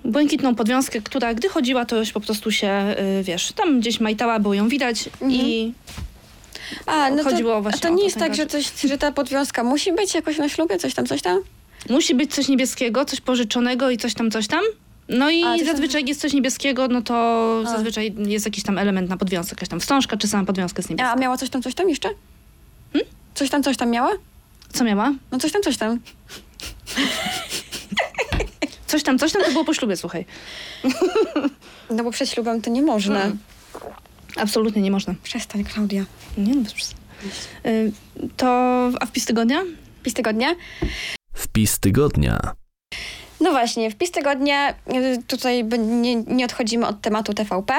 Błękitną 0.05 0.55
podwiązkę, 0.55 1.01
która 1.01 1.35
gdy 1.35 1.49
chodziła, 1.49 1.85
to 1.85 1.97
już 1.97 2.13
po 2.13 2.21
prostu 2.21 2.51
się, 2.51 2.95
y, 3.21 3.23
wiesz, 3.23 3.53
tam 3.53 3.81
gdzieś 3.81 4.01
majtała, 4.01 4.39
było 4.39 4.55
ją 4.55 4.69
widać 4.69 5.09
i 5.29 5.73
A, 6.87 7.11
no 7.11 7.25
chodziło 7.25 7.55
to, 7.55 7.63
właśnie 7.63 7.79
a 7.79 7.83
to 7.83 7.89
nie 7.89 7.99
to 7.99 8.05
jest 8.05 8.17
tak, 8.17 8.35
że, 8.35 8.47
coś, 8.47 8.73
że 8.85 8.99
ta 8.99 9.13
podwiązka 9.13 9.65
musi 9.65 9.93
być 9.93 10.15
jakoś 10.15 10.39
na 10.39 10.49
ślubie, 10.49 10.79
coś 10.79 10.95
tam, 10.95 11.07
coś 11.07 11.23
tam? 11.23 11.43
musi 11.89 12.15
być 12.15 12.35
coś 12.35 12.49
niebieskiego, 12.49 13.05
coś 13.05 13.21
pożyczonego 13.21 13.91
i 13.91 13.99
coś 13.99 14.15
tam, 14.15 14.31
coś 14.31 14.47
tam. 14.47 14.65
No 15.11 15.31
i 15.31 15.45
A, 15.45 15.65
zazwyczaj 15.65 16.01
jak 16.01 16.09
jest 16.09 16.21
coś 16.21 16.33
niebieskiego, 16.33 16.89
no 16.89 17.03
to 17.03 17.15
A. 17.67 17.71
zazwyczaj 17.71 18.15
jest 18.19 18.45
jakiś 18.47 18.65
tam 18.65 18.79
element 18.79 19.09
na 19.11 19.17
podwiązce, 19.17 19.53
jakaś 19.55 19.69
tam 19.69 19.81
wstążka, 19.81 20.17
czy 20.17 20.29
sama 20.29 20.45
podwiązka 20.45 20.81
jest 20.81 20.91
niebieska. 20.91 21.13
A 21.13 21.17
miała 21.17 21.37
coś 21.37 21.51
tam, 21.51 21.63
coś 21.63 21.75
tam 21.75 21.89
jeszcze? 21.89 22.09
Hmm? 22.93 23.11
Coś 23.35 23.51
tam, 23.51 23.63
coś 23.63 23.77
tam 23.77 23.91
miała? 23.91 24.11
Co 24.73 24.85
miała? 24.85 25.13
No 25.33 25.39
coś 25.39 25.53
tam, 25.53 25.63
coś 25.63 25.77
tam. 25.77 26.01
Coś 28.87 29.03
tam, 29.03 29.19
coś 29.19 29.33
tam 29.33 29.43
to 29.43 29.51
było 29.53 29.65
po 29.65 29.75
ślubie, 29.75 29.97
słuchaj. 29.97 30.25
No 31.91 32.05
bo 32.05 32.11
przed 32.11 32.31
ślubem 32.31 32.63
to 32.63 32.71
nie 32.71 32.83
można. 32.83 33.23
Mm. 33.23 33.39
Absolutnie 34.37 34.83
nie 34.83 34.91
można. 34.91 35.15
Przestań, 35.23 35.65
Klaudia. 35.65 36.05
Nie 36.39 36.55
no, 36.55 36.63
bez 36.63 36.73
przesady. 36.75 37.01
Y, 37.67 37.93
To, 38.37 38.47
a 39.01 39.07
wpis 39.07 39.25
tygodnia? 39.25 39.63
Wpis 40.01 40.15
tygodnia? 40.15 40.55
Wpis 41.35 41.79
tygodnia. 41.81 42.53
No 43.41 43.51
właśnie, 43.51 43.91
wpis 43.91 44.11
tygodnia, 44.11 44.71
y, 44.71 44.75
tutaj 45.27 45.65
nie, 45.79 46.17
nie 46.17 46.45
odchodzimy 46.45 46.87
od 46.87 47.01
tematu 47.01 47.35
TVP, 47.35 47.75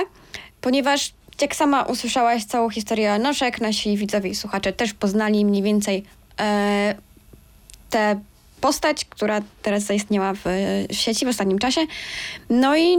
ponieważ 0.61 1.13
jak 1.41 1.55
sama 1.55 1.83
usłyszałaś 1.83 2.45
całą 2.45 2.69
historię 2.69 3.19
noszek, 3.19 3.61
nasi 3.61 3.97
widzowie 3.97 4.29
i 4.29 4.35
słuchacze 4.35 4.73
też 4.73 4.93
poznali 4.93 5.45
mniej 5.45 5.63
więcej 5.63 6.03
e, 6.39 6.95
tę 7.89 8.19
postać, 8.61 9.05
która 9.05 9.41
teraz 9.61 9.83
zaistniała 9.83 10.33
w, 10.33 10.39
w 10.89 10.95
sieci 10.95 11.25
w 11.25 11.29
ostatnim 11.29 11.59
czasie. 11.59 11.81
No 12.49 12.77
i 12.77 12.97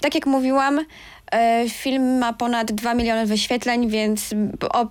tak 0.00 0.14
jak 0.14 0.26
mówiłam, 0.26 0.80
e, 1.32 1.64
film 1.68 2.18
ma 2.18 2.32
ponad 2.32 2.72
2 2.72 2.94
miliony 2.94 3.26
wyświetleń, 3.26 3.88
więc 3.88 4.34
o, 4.72 4.86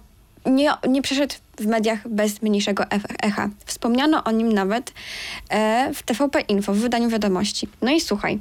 nie, 0.45 0.71
nie 0.89 1.01
przeszedł 1.01 1.35
w 1.59 1.65
mediach 1.65 2.07
bez 2.07 2.41
mniejszego 2.41 2.83
ef- 2.83 3.15
echa. 3.23 3.49
Wspomniano 3.65 4.23
o 4.23 4.31
nim 4.31 4.53
nawet 4.53 4.93
e, 5.49 5.93
w 5.93 6.03
TVP 6.03 6.41
Info, 6.41 6.73
w 6.73 6.77
wydaniu 6.77 7.09
wiadomości. 7.09 7.67
No 7.81 7.91
i 7.91 8.01
słuchaj, 8.01 8.39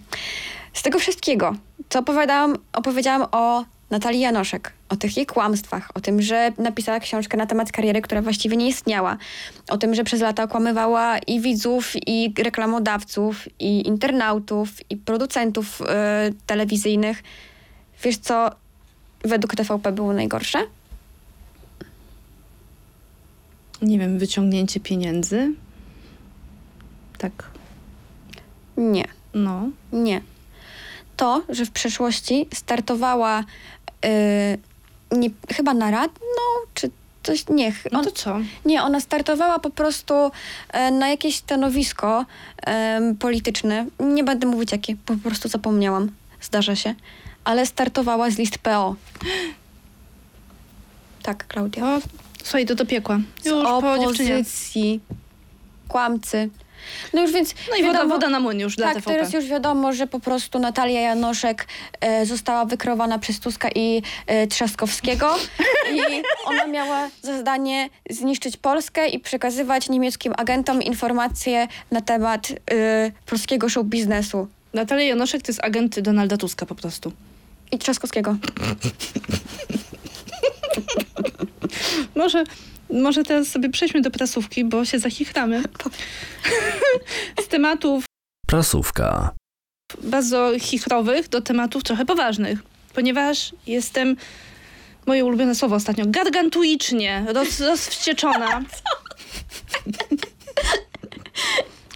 z 0.73 0.83
tego 0.83 0.99
wszystkiego, 0.99 1.55
co 1.89 1.99
opowiadałam, 1.99 2.57
opowiedziałam 2.73 3.27
o 3.33 3.65
Natalii 3.91 4.21
Janoszek, 4.21 4.73
o 4.89 4.97
tych 4.97 5.17
jej 5.17 5.27
kłamstwach, 5.27 5.91
o 5.95 6.01
tym, 6.01 6.23
że 6.23 6.53
napisała 6.59 7.01
książkę 7.01 7.37
na 7.37 7.47
temat 7.47 7.73
kariery, 7.73 8.03
która 8.03 8.23
właściwie 8.23 8.57
nie 8.57 8.69
istniała, 8.69 9.17
o 9.69 9.79
tym, 9.79 9.95
że 9.95 10.05
przez 10.05 10.21
lata 10.21 10.43
okłamywała 10.43 11.19
i 11.19 11.41
widzów, 11.41 11.93
i 12.07 12.35
reklamodawców, 12.39 13.49
i 13.59 13.87
internautów, 13.87 14.69
i 14.91 14.97
producentów 14.97 15.83
e, 15.83 16.31
telewizyjnych. 16.47 17.23
Wiesz 18.03 18.17
co 18.17 18.51
według 19.25 19.55
TVP 19.55 19.93
było 19.93 20.13
najgorsze? 20.13 20.59
Nie 23.85 23.99
wiem, 23.99 24.19
wyciągnięcie 24.19 24.81
pieniędzy. 24.81 25.53
Tak. 27.19 27.51
Nie. 28.77 29.05
No. 29.35 29.69
Nie. 29.93 30.21
To, 31.17 31.43
że 31.49 31.67
w 31.67 31.71
przeszłości 31.71 32.47
startowała 32.55 33.45
yy, 34.05 35.19
nie, 35.19 35.31
chyba 35.55 35.75
na 35.75 35.91
radną, 35.91 36.43
czy 36.75 36.91
coś, 37.23 37.49
nie, 37.49 37.73
No 37.93 37.99
on, 37.99 38.05
to 38.05 38.11
co? 38.11 38.39
nie, 38.65 38.83
ona 38.83 39.01
startowała 39.01 39.59
po 39.59 39.71
prostu 39.71 40.15
e, 40.73 40.91
na 40.91 41.09
jakieś 41.09 41.37
stanowisko 41.37 42.25
polityczne. 43.19 43.87
Nie 44.01 44.25
będę 44.25 44.47
mówić 44.47 44.73
jakie, 44.73 44.97
po 45.07 45.17
prostu 45.17 45.49
zapomniałam. 45.49 46.11
Zdarza 46.41 46.77
się. 46.77 46.95
Ale 47.45 47.67
startowała 47.67 48.31
z 48.31 48.39
list 48.39 48.59
PO. 48.59 48.95
Tak, 51.23 51.47
Klaudia. 51.47 51.83
To, 51.83 52.09
słuchaj, 52.45 52.67
to 52.67 52.75
do 52.75 52.87
piekła. 52.87 53.19
Już 53.45 53.65
po 53.65 53.99
dziewczynie. 53.99 54.35
opozycji. 54.35 55.01
Kłamcy. 55.89 56.51
No 57.15 57.23
już 57.23 57.33
więc 57.33 57.55
No 57.71 57.77
i 57.77 57.83
woda, 57.83 57.93
wiadomo- 57.99 58.09
woda 58.09 58.29
na 58.29 58.41
młyn 58.41 58.61
już 58.61 58.77
dla 58.77 58.87
tak, 58.87 58.95
TVP. 58.95 59.11
teraz 59.11 59.33
już 59.33 59.45
wiadomo, 59.45 59.93
że 59.93 60.07
po 60.07 60.21
prostu 60.21 60.59
Natalia 60.59 61.01
Janoszek 61.01 61.67
e, 62.01 62.27
została 62.27 62.65
wykrowana 62.65 63.19
przez 63.19 63.41
Tuska 63.41 63.69
i 63.75 64.03
e, 64.27 64.47
Trzaskowskiego 64.47 65.35
i 65.95 66.01
ona 66.51 66.67
miała 66.67 67.09
za 67.23 67.37
zadanie 67.37 67.89
zniszczyć 68.11 68.57
Polskę 68.57 69.09
i 69.09 69.21
przekazywać 69.21 69.89
niemieckim 69.89 70.33
agentom 70.37 70.83
informacje 70.83 71.69
na 71.91 72.01
temat 72.01 72.49
e, 72.71 73.13
polskiego 73.27 73.69
show 73.69 73.87
biznesu 73.87 74.49
Natalia 74.75 75.05
Janoszek 75.05 75.43
to 75.43 75.53
jest 75.53 75.65
agent 75.65 76.01
Donalda 76.01 76.37
Tuska 76.37 76.67
po 76.67 76.75
prostu. 76.75 77.13
i 77.73 77.79
Trzaskowskiego. 77.79 78.37
Może, 82.17 82.45
może 82.91 83.23
teraz 83.25 83.49
sobie 83.49 83.69
przejdźmy 83.69 84.01
do 84.01 84.11
prasówki, 84.11 84.65
bo 84.65 84.85
się 84.85 84.99
zachichramy. 84.99 85.63
Z 87.45 87.49
tematów 87.49 88.05
Prasówka. 88.47 89.35
bardzo 90.03 90.53
chichrowych 90.59 91.29
do 91.29 91.41
tematów 91.41 91.83
trochę 91.83 92.07
poważnych, 92.07 92.59
ponieważ 92.95 93.53
jestem, 93.67 94.17
moje 95.07 95.25
ulubione 95.25 95.55
słowo 95.55 95.77
ostatnio, 95.77 96.05
gargantuicznie 96.09 97.25
roz, 97.35 97.61
rozwścieczona. 97.71 98.63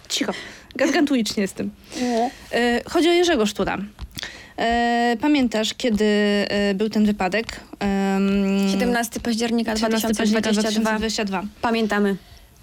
Cicho. 0.09 0.33
Gargantuicznie 0.75 1.41
jestem. 1.41 1.71
E, 2.51 2.81
chodzi 2.89 3.09
o 3.09 3.13
Jerzego 3.13 3.45
Sztura. 3.45 3.77
E, 4.59 5.17
pamiętasz, 5.21 5.73
kiedy 5.73 6.05
e, 6.05 6.73
był 6.73 6.89
ten 6.89 7.05
wypadek? 7.05 7.59
Em, 7.79 8.69
17 8.71 9.19
października 9.19 9.75
17 9.75 10.07
października 10.07 10.51
2022. 10.51 10.97
2022. 10.99 11.43
Pamiętamy. 11.61 12.15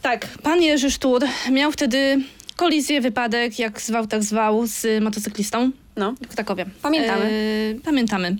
Tak, 0.02 0.28
pan 0.42 0.62
Jerzy 0.62 0.90
Sztur 0.90 1.24
miał 1.52 1.72
wtedy 1.72 2.20
kolizję, 2.56 3.00
wypadek, 3.00 3.58
jak 3.58 3.80
zwał, 3.80 4.06
tak 4.06 4.22
zwał, 4.22 4.66
z 4.66 5.02
motocyklistą 5.02 5.70
No. 5.96 6.14
w 6.28 6.34
Krakowie. 6.34 6.66
Pamiętamy. 6.82 7.24
E, 7.24 7.80
pamiętamy. 7.84 8.36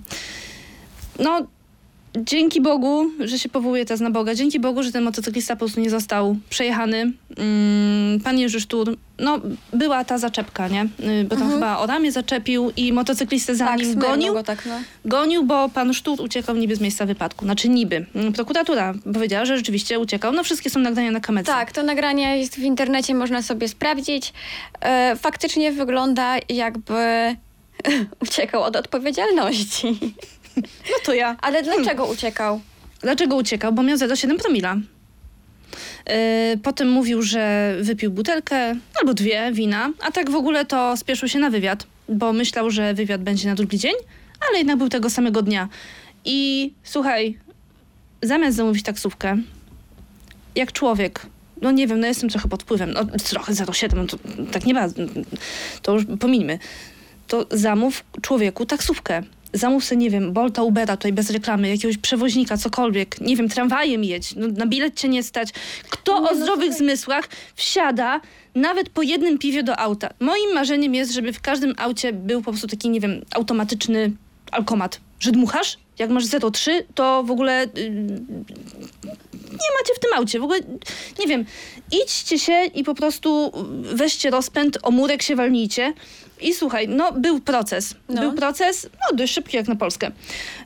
No, 1.19 1.47
dzięki 2.15 2.61
Bogu, 2.61 3.05
że 3.19 3.39
się 3.39 3.49
powołuje 3.49 3.85
teraz 3.85 3.99
na 4.01 4.09
Boga, 4.11 4.35
dzięki 4.35 4.59
Bogu, 4.59 4.83
że 4.83 4.91
ten 4.91 5.03
motocyklista 5.03 5.55
po 5.55 5.59
prostu 5.59 5.79
nie 5.79 5.89
został 5.89 6.35
przejechany. 6.49 7.11
Mm, 7.37 8.19
pan 8.19 8.39
Jerzy 8.39 8.61
Sztur, 8.61 8.97
no, 9.19 9.39
była 9.73 10.03
ta 10.03 10.17
zaczepka, 10.17 10.67
nie? 10.67 10.83
Y, 10.83 11.23
Bo 11.29 11.35
tam 11.35 11.51
chyba 11.51 11.77
o 11.77 11.85
ramię 11.85 12.11
zaczepił 12.11 12.71
i 12.77 12.93
motocyklistę 12.93 13.55
za 13.55 13.65
tak, 13.65 13.79
nim 13.79 13.99
gonił. 13.99 14.33
go 14.33 14.43
tak, 14.43 14.65
no. 14.65 14.79
Gonił, 15.05 15.43
bo 15.43 15.69
pan 15.69 15.93
Sztur 15.93 16.21
uciekał 16.21 16.55
niby 16.55 16.75
z 16.75 16.81
miejsca 16.81 17.05
wypadku. 17.05 17.45
Znaczy 17.45 17.69
niby. 17.69 18.05
Mm, 18.15 18.33
Prokuratura 18.33 18.93
powiedziała, 19.13 19.45
że 19.45 19.57
rzeczywiście 19.57 19.99
uciekał. 19.99 20.33
No 20.33 20.43
wszystkie 20.43 20.69
są 20.69 20.79
nagrania 20.79 21.11
na 21.11 21.19
kamerce. 21.19 21.51
Tak, 21.51 21.71
to 21.71 21.83
nagranie 21.83 22.37
jest 22.37 22.55
w 22.55 22.63
internecie, 22.63 23.15
można 23.15 23.41
sobie 23.41 23.67
sprawdzić. 23.67 24.33
E, 24.81 25.15
faktycznie 25.15 25.71
wygląda 25.71 26.35
jakby 26.49 27.35
uciekał 28.23 28.63
od 28.63 28.75
odpowiedzialności. 28.75 29.99
No 30.65 30.97
to 31.05 31.13
ja. 31.13 31.35
Ale 31.41 31.63
dlaczego 31.63 32.05
uciekał? 32.05 32.61
Dlaczego 33.01 33.35
uciekał? 33.35 33.73
Bo 33.73 33.83
miał 33.83 33.97
0,7 33.97 34.37
promila. 34.37 34.77
Yy, 36.07 36.13
potem 36.63 36.89
mówił, 36.89 37.21
że 37.21 37.75
wypił 37.81 38.11
butelkę 38.11 38.75
albo 38.99 39.13
dwie 39.13 39.51
wina, 39.53 39.91
a 40.01 40.11
tak 40.11 40.29
w 40.29 40.35
ogóle 40.35 40.65
to 40.65 40.97
spieszył 40.97 41.29
się 41.29 41.39
na 41.39 41.49
wywiad, 41.49 41.87
bo 42.09 42.33
myślał, 42.33 42.69
że 42.69 42.93
wywiad 42.93 43.23
będzie 43.23 43.49
na 43.49 43.55
drugi 43.55 43.77
dzień, 43.77 43.93
ale 44.49 44.57
jednak 44.57 44.77
był 44.77 44.89
tego 44.89 45.09
samego 45.09 45.41
dnia. 45.41 45.69
I 46.25 46.71
słuchaj, 46.83 47.37
zamiast 48.21 48.57
zamówić 48.57 48.83
taksówkę, 48.83 49.37
jak 50.55 50.71
człowiek, 50.71 51.25
no 51.61 51.71
nie 51.71 51.87
wiem, 51.87 51.99
no 51.99 52.07
jestem 52.07 52.29
trochę 52.29 52.49
pod 52.49 52.63
wpływem, 52.63 52.91
no 52.93 53.05
trochę 53.05 53.53
0,7, 53.53 53.95
no 53.95 54.05
to 54.05 54.17
tak 54.51 54.65
nie 54.65 54.73
ma, 54.73 54.87
to 55.81 55.93
już 55.93 56.03
pomińmy. 56.19 56.59
To 57.27 57.45
zamów 57.51 58.03
człowieku 58.21 58.65
taksówkę. 58.65 59.23
Zamów 59.57 59.85
sobie, 59.85 60.01
nie 60.01 60.09
wiem, 60.09 60.33
Bolta, 60.33 60.63
Ubera 60.63 60.97
tutaj 60.97 61.13
bez 61.13 61.29
reklamy, 61.29 61.69
jakiegoś 61.69 61.97
przewoźnika, 61.97 62.57
cokolwiek. 62.57 63.21
Nie 63.21 63.35
wiem, 63.35 63.49
tramwajem 63.49 64.03
jedź, 64.03 64.35
no, 64.35 64.47
na 64.47 64.65
bilet 64.67 64.99
cię 64.99 65.09
nie 65.09 65.23
stać. 65.23 65.49
Kto 65.89 66.11
Nie, 66.21 66.29
o 66.29 66.33
no 66.33 66.35
zdrowych 66.41 66.65
słuchaj. 66.67 66.77
zmysłach 66.79 67.29
wsiada 67.55 68.21
nawet 68.55 68.89
po 68.89 69.01
jednym 69.01 69.37
piwie 69.37 69.63
do 69.63 69.79
auta? 69.79 70.09
Moim 70.19 70.53
marzeniem 70.53 70.95
jest, 70.95 71.11
żeby 71.13 71.33
w 71.33 71.41
każdym 71.41 71.73
aucie 71.77 72.13
był 72.13 72.41
po 72.41 72.51
prostu 72.51 72.67
taki, 72.67 72.89
nie 72.89 72.99
wiem, 72.99 73.25
automatyczny 73.31 74.11
alkomat. 74.51 74.99
Że 75.19 75.31
dmuchasz, 75.31 75.77
jak 75.99 76.09
masz 76.09 76.25
0,3, 76.25 76.71
to 76.95 77.23
w 77.23 77.31
ogóle 77.31 77.67
yy, 77.75 77.89
nie 79.43 79.69
macie 79.79 79.93
w 79.95 79.99
tym 79.99 80.13
aucie. 80.15 80.39
W 80.39 80.43
ogóle, 80.43 80.59
nie 81.19 81.27
wiem, 81.27 81.45
idźcie 81.91 82.39
się 82.39 82.65
i 82.75 82.83
po 82.83 82.95
prostu 82.95 83.51
weźcie 83.81 84.29
rozpęd, 84.29 84.77
o 84.83 84.91
murek 84.91 85.21
się 85.21 85.35
walnijcie. 85.35 85.93
I 86.41 86.53
słuchaj, 86.53 86.87
no 86.87 87.11
był 87.11 87.39
proces. 87.39 87.95
No. 88.09 88.21
Był 88.21 88.33
proces, 88.33 88.89
no 88.93 89.17
dość 89.17 89.33
szybki 89.33 89.57
jak 89.57 89.67
na 89.67 89.75
Polskę. 89.75 90.11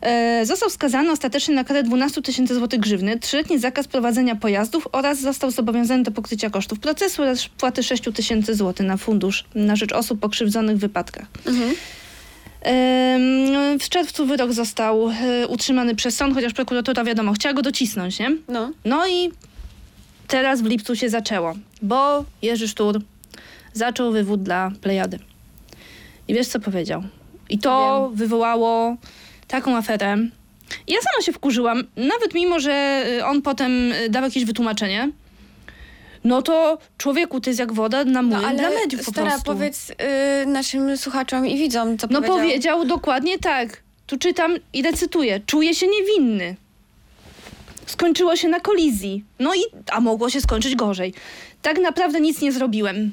E, 0.01 0.45
został 0.45 0.69
skazany 0.69 1.11
ostatecznie 1.11 1.55
na 1.55 1.63
karę 1.63 1.83
12 1.83 2.21
tysięcy 2.21 2.55
złotych 2.55 2.79
grzywny, 2.79 3.19
trzyletni 3.19 3.59
zakaz 3.59 3.87
prowadzenia 3.87 4.35
pojazdów 4.35 4.87
oraz 4.91 5.19
został 5.19 5.51
zobowiązany 5.51 6.03
do 6.03 6.11
pokrycia 6.11 6.49
kosztów 6.49 6.79
procesu 6.79 7.21
oraz 7.21 7.47
płaty 7.47 7.83
6 7.83 8.03
tysięcy 8.15 8.55
złotych 8.55 8.85
na 8.87 8.97
fundusz 8.97 9.45
na 9.55 9.75
rzecz 9.75 9.93
osób 9.93 10.19
pokrzywdzonych 10.19 10.77
w 10.77 10.79
wypadkach. 10.79 11.25
Mhm. 11.45 11.73
Em, 12.61 13.79
W 13.79 13.89
czerwcu 13.89 14.25
wyrok 14.25 14.53
został 14.53 15.09
e, 15.09 15.47
utrzymany 15.47 15.95
przez 15.95 16.15
sąd, 16.15 16.33
chociaż 16.33 16.53
prokuratura, 16.53 17.03
wiadomo, 17.03 17.33
chciała 17.33 17.53
go 17.53 17.61
docisnąć, 17.61 18.19
nie? 18.19 18.31
No. 18.47 18.71
No 18.85 19.07
i 19.07 19.31
teraz 20.27 20.61
w 20.61 20.65
lipcu 20.65 20.95
się 20.95 21.09
zaczęło, 21.09 21.53
bo 21.81 22.25
Jerzy 22.41 22.67
Sztur 22.67 23.01
zaczął 23.73 24.11
wywód 24.11 24.43
dla 24.43 24.71
Plejady. 24.81 25.19
I 26.31 26.33
wiesz, 26.33 26.47
co 26.47 26.59
powiedział? 26.59 27.03
I 27.49 27.59
to 27.59 28.11
wywołało 28.13 28.95
taką 29.47 29.77
aferę. 29.77 30.17
I 30.87 30.93
ja 30.93 30.99
sama 31.01 31.25
się 31.25 31.33
wkurzyłam, 31.33 31.83
nawet 31.95 32.33
mimo, 32.33 32.59
że 32.59 33.03
y, 33.19 33.25
on 33.25 33.41
potem 33.41 33.91
y, 33.91 34.09
dał 34.09 34.23
jakieś 34.23 34.45
wytłumaczenie. 34.45 35.09
No 36.23 36.41
to 36.41 36.77
człowieku, 36.97 37.41
to 37.41 37.49
jest 37.49 37.59
jak 37.59 37.73
woda 37.73 38.03
na 38.03 38.21
młyn 38.21 38.41
No 38.41 38.47
ale 38.47 38.57
dla 38.59 38.69
mediów 38.69 39.05
po 39.05 39.11
stara, 39.11 39.29
prostu. 39.29 39.45
powiedz 39.45 39.89
y, 39.89 39.93
naszym 40.45 40.97
słuchaczom 40.97 41.47
i 41.47 41.57
widzom, 41.57 41.97
co 41.97 42.07
No 42.09 42.21
powiedział. 42.21 42.37
powiedział 42.37 42.85
dokładnie 42.85 43.39
tak. 43.39 43.83
Tu 44.07 44.17
czytam 44.17 44.55
i 44.73 44.81
recytuję. 44.81 45.39
Czuję 45.45 45.75
się 45.75 45.87
niewinny. 45.87 46.55
Skończyło 47.85 48.35
się 48.35 48.47
na 48.49 48.59
kolizji. 48.59 49.23
No 49.39 49.55
i, 49.55 49.59
a 49.91 49.99
mogło 49.99 50.29
się 50.29 50.41
skończyć 50.41 50.75
gorzej. 50.75 51.13
Tak 51.61 51.79
naprawdę 51.79 52.21
nic 52.21 52.41
nie 52.41 52.51
zrobiłem. 52.51 53.11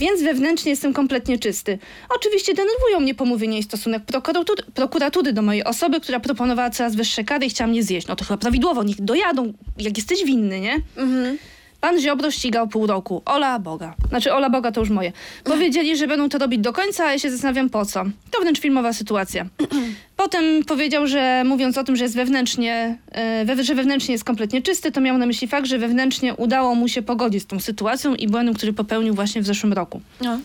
Więc 0.00 0.22
wewnętrznie 0.22 0.70
jestem 0.70 0.92
kompletnie 0.92 1.38
czysty. 1.38 1.78
Oczywiście 2.08 2.54
denerwują 2.54 3.00
mnie 3.00 3.14
pomówienia 3.14 3.58
i 3.58 3.62
stosunek 3.62 4.04
prokuratury, 4.04 4.62
prokuratury 4.74 5.32
do 5.32 5.42
mojej 5.42 5.64
osoby, 5.64 6.00
która 6.00 6.20
proponowała 6.20 6.70
coraz 6.70 6.96
wyższe 6.96 7.24
kary 7.24 7.46
i 7.46 7.50
chciała 7.50 7.68
mnie 7.68 7.82
zjeść. 7.82 8.06
No 8.06 8.16
to 8.16 8.24
chyba 8.24 8.36
prawidłowo, 8.36 8.82
niech 8.82 9.00
dojadą, 9.00 9.52
jak 9.78 9.96
jesteś 9.96 10.24
winny, 10.24 10.60
nie? 10.60 10.76
Mhm. 10.96 11.38
Pan 11.80 12.00
Ziobro 12.00 12.30
ścigał 12.30 12.68
pół 12.68 12.86
roku. 12.86 13.22
Ola 13.24 13.58
Boga. 13.58 13.94
Znaczy, 14.08 14.32
Ola 14.32 14.50
Boga 14.50 14.72
to 14.72 14.80
już 14.80 14.90
moje. 14.90 15.12
Powiedzieli, 15.44 15.96
że 15.96 16.06
będą 16.06 16.28
to 16.28 16.38
robić 16.38 16.60
do 16.60 16.72
końca, 16.72 17.04
a 17.04 17.12
ja 17.12 17.18
się 17.18 17.30
zastanawiam 17.30 17.70
po 17.70 17.84
co. 17.84 18.04
To 18.30 18.40
wręcz 18.40 18.60
filmowa 18.60 18.92
sytuacja. 18.92 19.46
Potem 20.16 20.64
powiedział, 20.64 21.06
że 21.06 21.42
mówiąc 21.44 21.78
o 21.78 21.84
tym, 21.84 21.96
że 21.96 22.04
jest 22.04 22.16
wewnętrznie, 22.16 22.98
e, 23.12 23.44
we, 23.44 23.64
że 23.64 23.74
wewnętrznie 23.74 24.12
jest 24.12 24.24
kompletnie 24.24 24.62
czysty, 24.62 24.92
to 24.92 25.00
miał 25.00 25.18
na 25.18 25.26
myśli 25.26 25.48
fakt, 25.48 25.66
że 25.66 25.78
wewnętrznie 25.78 26.34
udało 26.34 26.74
mu 26.74 26.88
się 26.88 27.02
pogodzić 27.02 27.42
z 27.42 27.46
tą 27.46 27.60
sytuacją 27.60 28.14
i 28.14 28.28
błędem, 28.28 28.54
który 28.54 28.72
popełnił 28.72 29.14
właśnie 29.14 29.42
w 29.42 29.46
zeszłym 29.46 29.72
roku. 29.72 30.00
No. 30.20 30.40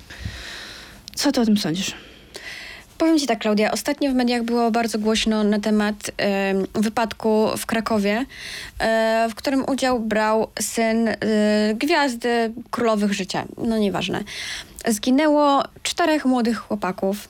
Co 1.16 1.32
ty 1.32 1.42
o 1.42 1.46
tym 1.46 1.58
sądzisz? 1.58 1.94
Powiem 2.98 3.20
ci 3.20 3.28
tak, 3.28 3.40
Klaudia, 3.40 3.72
ostatnio 3.72 4.12
w 4.12 4.14
mediach 4.14 4.44
było 4.44 4.72
bardzo 4.72 5.00
głośno 5.00 5.44
na 5.44 5.60
temat 5.60 5.96
em, 6.18 6.68
wypadku 6.74 7.48
w 7.58 7.66
Krakowie, 7.66 8.26
e, 8.80 9.28
w 9.30 9.36
którym 9.36 9.64
udział 9.70 10.00
brał 10.00 10.48
syn 10.62 11.08
e, 11.08 11.18
gwiazdy 11.76 12.54
królowych 12.72 13.14
życia. 13.14 13.46
No 13.58 13.78
nieważne. 13.78 14.24
Zginęło 14.88 15.64
czterech 15.84 16.26
młodych 16.26 16.58
chłopaków. 16.58 17.30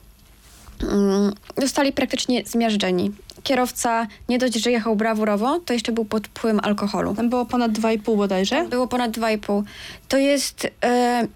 Mm, 0.84 1.34
Zostali 1.58 1.94
praktycznie 1.94 2.44
zmiażdżeni. 2.46 3.12
Kierowca 3.44 4.08
nie 4.30 4.38
dość, 4.38 4.54
że 4.54 4.72
jechał 4.72 4.96
brawurowo, 4.96 5.60
to 5.60 5.74
jeszcze 5.74 5.92
był 5.92 6.06
pod 6.06 6.28
wpływem 6.28 6.60
alkoholu. 6.64 7.16
Tam 7.16 7.30
było 7.30 7.46
ponad 7.46 7.72
2,5 7.72 8.18
bodajże. 8.18 8.68
Było 8.70 8.88
ponad 8.88 9.12
2,5. 9.12 9.64
To 10.08 10.18
jest. 10.18 10.68
E, 10.84 11.28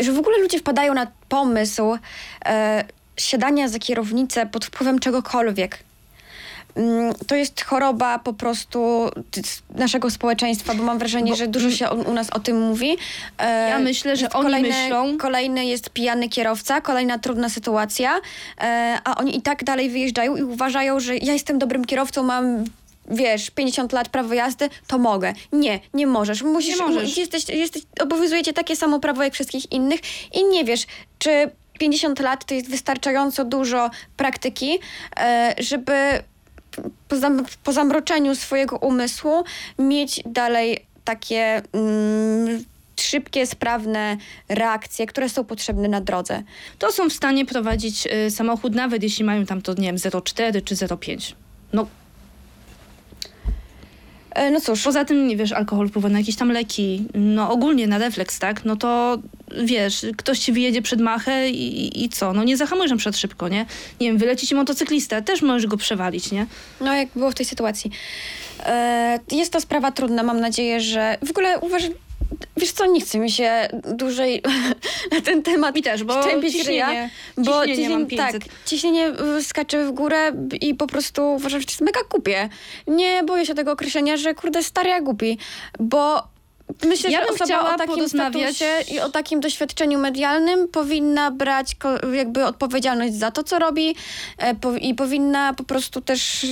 że 0.00 0.12
w 0.12 0.18
ogóle 0.18 0.38
ludzie 0.38 0.58
wpadają 0.58 0.94
na 0.94 1.06
pomysł 1.28 1.98
e, 2.46 2.84
siadania 3.16 3.68
za 3.68 3.78
kierownicę 3.78 4.46
pod 4.46 4.64
wpływem 4.64 4.98
czegokolwiek. 4.98 5.78
Mm, 6.76 7.14
To 7.26 7.34
jest 7.34 7.60
choroba 7.64 8.18
po 8.18 8.32
prostu 8.32 9.10
t- 9.30 9.40
s- 9.40 9.62
naszego 9.74 10.10
społeczeństwa, 10.10 10.74
bo 10.74 10.82
mam 10.82 10.98
wrażenie, 10.98 11.30
Bo- 11.30 11.36
że 11.36 11.46
dużo 11.48 11.70
się 11.70 11.88
o, 11.88 11.94
u 11.94 12.12
nas 12.12 12.30
o 12.30 12.40
tym 12.40 12.60
mówi. 12.60 12.96
E, 13.38 13.68
Ja 13.70 13.78
myślę, 13.78 14.16
że 14.16 14.30
oni 14.30 14.44
kolejny, 14.44 14.68
myślą- 14.68 15.16
Kolejny 15.18 15.64
jest 15.64 15.90
pijany 15.90 16.28
kierowca, 16.28 16.80
kolejna 16.80 17.18
trudna 17.18 17.48
sytuacja, 17.48 18.20
e, 18.60 18.98
a 19.04 19.14
oni 19.16 19.36
i 19.36 19.42
tak 19.42 19.64
dalej 19.64 19.90
wyjeżdżają 19.90 20.36
i 20.36 20.42
uważają, 20.42 21.00
że 21.00 21.16
ja 21.16 21.32
jestem 21.32 21.58
dobrym 21.58 21.84
kierowcą, 21.84 22.22
mam 22.22 22.64
wiesz, 23.10 23.50
50 23.50 23.92
lat 23.92 24.08
prawo 24.08 24.34
jazdy, 24.34 24.68
to 24.86 24.98
mogę. 24.98 25.32
Nie, 25.52 25.80
nie 25.94 26.06
możesz. 26.06 26.42
Musisz, 26.42 26.78
Nie 26.78 26.86
możesz. 26.86 27.16
Jesteś, 27.16 27.48
jesteś, 27.48 27.82
obowiązuje 28.00 28.42
cię 28.42 28.52
takie 28.52 28.76
samo 28.76 29.00
prawo 29.00 29.22
jak 29.22 29.34
wszystkich 29.34 29.72
innych 29.72 30.00
i 30.34 30.44
nie 30.44 30.64
wiesz, 30.64 30.86
czy 31.18 31.50
50 31.78 32.20
lat 32.20 32.44
to 32.44 32.54
jest 32.54 32.70
wystarczająco 32.70 33.44
dużo 33.44 33.90
praktyki, 34.16 34.78
e, 35.20 35.54
żeby 35.58 36.22
po, 37.08 37.16
zam, 37.16 37.44
po 37.64 37.72
zamroczeniu 37.72 38.34
swojego 38.34 38.76
umysłu 38.76 39.44
mieć 39.78 40.22
dalej 40.26 40.86
takie 41.04 41.62
mm, 41.72 42.64
szybkie, 43.00 43.46
sprawne 43.46 44.16
reakcje, 44.48 45.06
które 45.06 45.28
są 45.28 45.44
potrzebne 45.44 45.88
na 45.88 46.00
drodze. 46.00 46.42
To 46.78 46.92
są 46.92 47.10
w 47.10 47.12
stanie 47.12 47.46
prowadzić 47.46 48.06
y, 48.06 48.30
samochód, 48.30 48.74
nawet 48.74 49.02
jeśli 49.02 49.24
mają 49.24 49.46
tam 49.46 49.62
to, 49.62 49.74
nie 49.74 49.86
wiem, 49.86 49.96
0,4 49.96 50.64
czy 50.64 50.74
0,5. 50.74 51.34
No 51.72 51.86
no 54.52 54.60
cóż, 54.60 54.82
Poza 54.82 55.04
tym, 55.04 55.28
nie 55.28 55.36
wiesz, 55.36 55.52
alkohol 55.52 55.88
wpływa 55.88 56.08
na 56.08 56.18
jakieś 56.18 56.36
tam 56.36 56.52
leki, 56.52 57.04
no 57.14 57.50
ogólnie 57.50 57.86
na 57.86 57.98
refleks, 57.98 58.38
tak? 58.38 58.64
No 58.64 58.76
to 58.76 59.18
wiesz, 59.64 60.06
ktoś 60.16 60.38
ci 60.38 60.52
wyjedzie 60.52 60.82
przed 60.82 61.00
machę 61.00 61.50
i, 61.50 62.04
i 62.04 62.08
co? 62.08 62.32
No 62.32 62.44
nie 62.44 62.56
zahamujesz 62.56 62.92
przykład 62.96 63.16
szybko, 63.16 63.48
nie? 63.48 63.66
Nie 64.00 64.08
wiem, 64.08 64.18
wyleci 64.18 64.46
ci 64.46 64.54
motocyklista, 64.54 65.22
też 65.22 65.42
możesz 65.42 65.66
go 65.66 65.76
przewalić, 65.76 66.30
nie? 66.32 66.46
no 66.80 66.94
jak 66.94 67.08
było 67.16 67.30
w 67.30 67.34
tej 67.34 67.46
sytuacji. 67.46 67.90
E, 68.66 69.18
jest 69.32 69.52
to 69.52 69.60
sprawa 69.60 69.92
trudna, 69.92 70.22
mam 70.22 70.40
nadzieję, 70.40 70.80
że 70.80 71.18
w 71.26 71.30
ogóle 71.30 71.58
uważam, 71.58 71.90
wiesz 72.56 72.72
co, 72.72 72.86
nie 72.86 73.00
chce 73.00 73.18
mi 73.18 73.30
się 73.30 73.68
dłużej 73.72 74.42
na 75.12 75.20
ten 75.20 75.42
temat 75.42 75.74
Mi 75.74 75.82
też, 75.82 76.04
bo 76.04 76.22
ciśnienie, 76.24 76.64
ryja, 76.64 77.08
bo 77.36 77.66
ciśnienie 77.66 78.06
ciśnienie, 78.06 78.16
tak, 78.16 78.32
500. 78.32 78.66
ciśnienie 78.66 79.08
y, 79.38 79.44
skacze 79.44 79.86
w 79.86 79.92
górę 79.92 80.32
i 80.60 80.74
po 80.74 80.86
prostu 80.86 81.34
uważam, 81.34 81.60
że 81.60 81.66
to 81.66 81.72
jest 81.72 81.80
mega 81.80 82.00
głupie. 82.10 82.48
Nie 82.86 83.22
boję 83.24 83.46
się 83.46 83.54
tego 83.54 83.72
określenia, 83.72 84.16
że 84.16 84.34
kurde 84.34 84.62
stary, 84.62 84.92
a 84.92 85.00
głupi, 85.00 85.38
bo 85.78 86.22
myślę, 86.84 87.10
Ja 87.10 87.20
że 87.20 87.28
osoba 87.28 87.74
o 87.74 87.78
takim 87.78 88.08
statusie 88.08 88.66
i 88.92 89.00
o 89.00 89.08
takim 89.08 89.40
doświadczeniu 89.40 89.98
medialnym 89.98 90.68
powinna 90.68 91.30
brać 91.30 91.76
jakby 92.12 92.44
odpowiedzialność 92.44 93.14
za 93.14 93.30
to, 93.30 93.42
co 93.42 93.58
robi 93.58 93.96
e, 94.38 94.78
i 94.80 94.94
powinna 94.94 95.54
po 95.54 95.64
prostu 95.64 96.00
też 96.00 96.46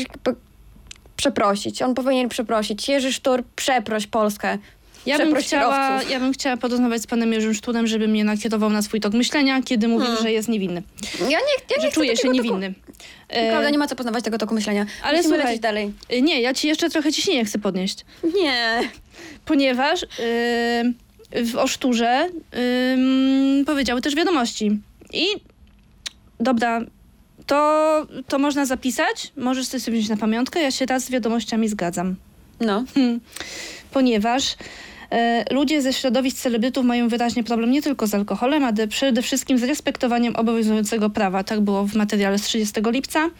przeprosić. 1.16 1.82
On 1.82 1.94
powinien 1.94 2.28
przeprosić. 2.28 2.88
Jerzy 2.88 3.12
Sztur, 3.12 3.44
przeproś 3.56 4.06
Polskę. 4.06 4.58
Ja 5.06 5.18
bym, 5.18 5.34
chciała, 5.36 6.02
ja 6.02 6.20
bym 6.20 6.32
chciała 6.32 6.56
porozmawiać 6.56 7.02
z 7.02 7.06
panem 7.06 7.32
Jerzym 7.32 7.54
Szturem, 7.54 7.86
żeby 7.86 8.08
mnie 8.08 8.24
nakierował 8.24 8.70
na 8.70 8.82
swój 8.82 9.00
tok 9.00 9.12
myślenia, 9.12 9.62
kiedy 9.62 9.88
mówił, 9.88 10.06
Hmm. 10.06 10.22
że 10.22 10.32
jest 10.32 10.48
niewinny. 10.48 10.82
Ja 11.20 11.26
nie, 11.28 11.36
ja 11.70 11.76
nie 11.76 11.82
że 11.82 11.90
czuje 11.92 12.16
się 12.16 12.28
niewinny. 12.28 12.74
Toku, 12.74 13.00
E, 13.28 13.50
Prawda, 13.50 13.70
nie 13.70 13.78
ma 13.78 13.86
co 13.86 13.96
poznawać 13.96 14.24
tego 14.24 14.38
toku 14.38 14.54
myślenia. 14.54 14.86
Ale 15.02 15.16
Musimy 15.18 15.34
słuchaj- 15.36 15.46
lecieć 15.46 15.62
dalej. 15.62 15.92
nie, 16.22 16.40
ja 16.40 16.54
ci 16.54 16.68
jeszcze 16.68 16.90
trochę 16.90 17.12
ciśnienie 17.12 17.44
chcę 17.44 17.58
podnieść. 17.58 18.04
Nie. 18.42 18.80
ponieważ 19.44 20.02
yy, 20.02 21.44
w 21.44 21.56
Oszturze 21.56 22.28
ym, 22.94 23.64
powiedziały 23.66 24.00
też 24.00 24.14
wiadomości. 24.14 24.78
I 25.12 25.26
dobra, 26.40 26.80
to, 27.46 28.06
to 28.28 28.38
można 28.38 28.66
zapisać, 28.66 29.32
możesz 29.36 29.66
sobie 29.66 29.92
wziąć 29.98 30.08
na 30.08 30.16
pamiątkę, 30.16 30.62
ja 30.62 30.70
się 30.70 30.86
raz 30.86 31.04
z 31.04 31.10
wiadomościami 31.10 31.68
zgadzam. 31.68 32.16
No. 32.60 32.84
Ponieważ 33.92 34.52
e, 34.52 34.56
ludzie 35.50 35.82
ze 35.82 35.92
środowisk 35.92 36.36
celebrytów 36.36 36.84
mają 36.84 37.08
wyraźnie 37.08 37.44
problem 37.44 37.70
nie 37.70 37.82
tylko 37.82 38.06
z 38.06 38.14
alkoholem, 38.14 38.64
ale 38.64 38.88
przede 38.88 39.22
wszystkim 39.22 39.58
z 39.58 39.62
respektowaniem 39.62 40.36
obowiązującego 40.36 41.10
prawa. 41.10 41.44
Tak 41.44 41.60
było 41.60 41.86
w 41.86 41.94
materiale 41.94 42.38
z 42.38 42.42
30 42.42 42.80
lipca. 42.86 43.30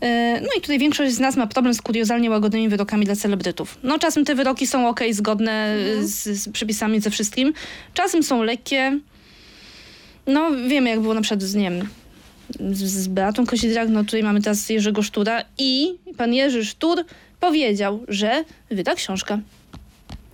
E, 0.00 0.40
no 0.40 0.48
i 0.58 0.60
tutaj 0.60 0.78
większość 0.78 1.12
z 1.14 1.20
nas 1.20 1.36
ma 1.36 1.46
problem 1.46 1.74
z 1.74 1.82
kuriozalnie 1.82 2.30
łagodnymi 2.30 2.68
wyrokami 2.68 3.04
dla 3.06 3.16
celebrytów. 3.16 3.78
No 3.82 3.98
czasem 3.98 4.24
te 4.24 4.34
wyroki 4.34 4.66
są 4.66 4.88
ok, 4.88 5.00
zgodne 5.10 5.76
z, 6.00 6.42
z 6.42 6.48
przepisami, 6.48 7.00
ze 7.00 7.10
wszystkim. 7.10 7.52
Czasem 7.94 8.22
są 8.22 8.42
lekkie. 8.42 8.98
No 10.26 10.50
wiemy 10.68 10.90
jak 10.90 11.00
było 11.00 11.14
na 11.14 11.20
przykład 11.20 11.42
z, 11.42 11.54
nie 11.54 11.70
wiem, 11.70 11.88
z, 12.72 12.82
z 12.82 13.08
Beatą 13.08 13.46
Kozidrak, 13.46 13.88
no 13.88 14.04
tutaj 14.04 14.22
mamy 14.22 14.42
teraz 14.42 14.68
Jerzego 14.68 15.02
Sztura 15.02 15.44
i 15.58 15.94
pan 16.16 16.34
Jerzy 16.34 16.64
Sztur 16.64 17.04
powiedział, 17.40 18.04
że 18.08 18.44
wyda 18.70 18.94
książkę. 18.94 19.40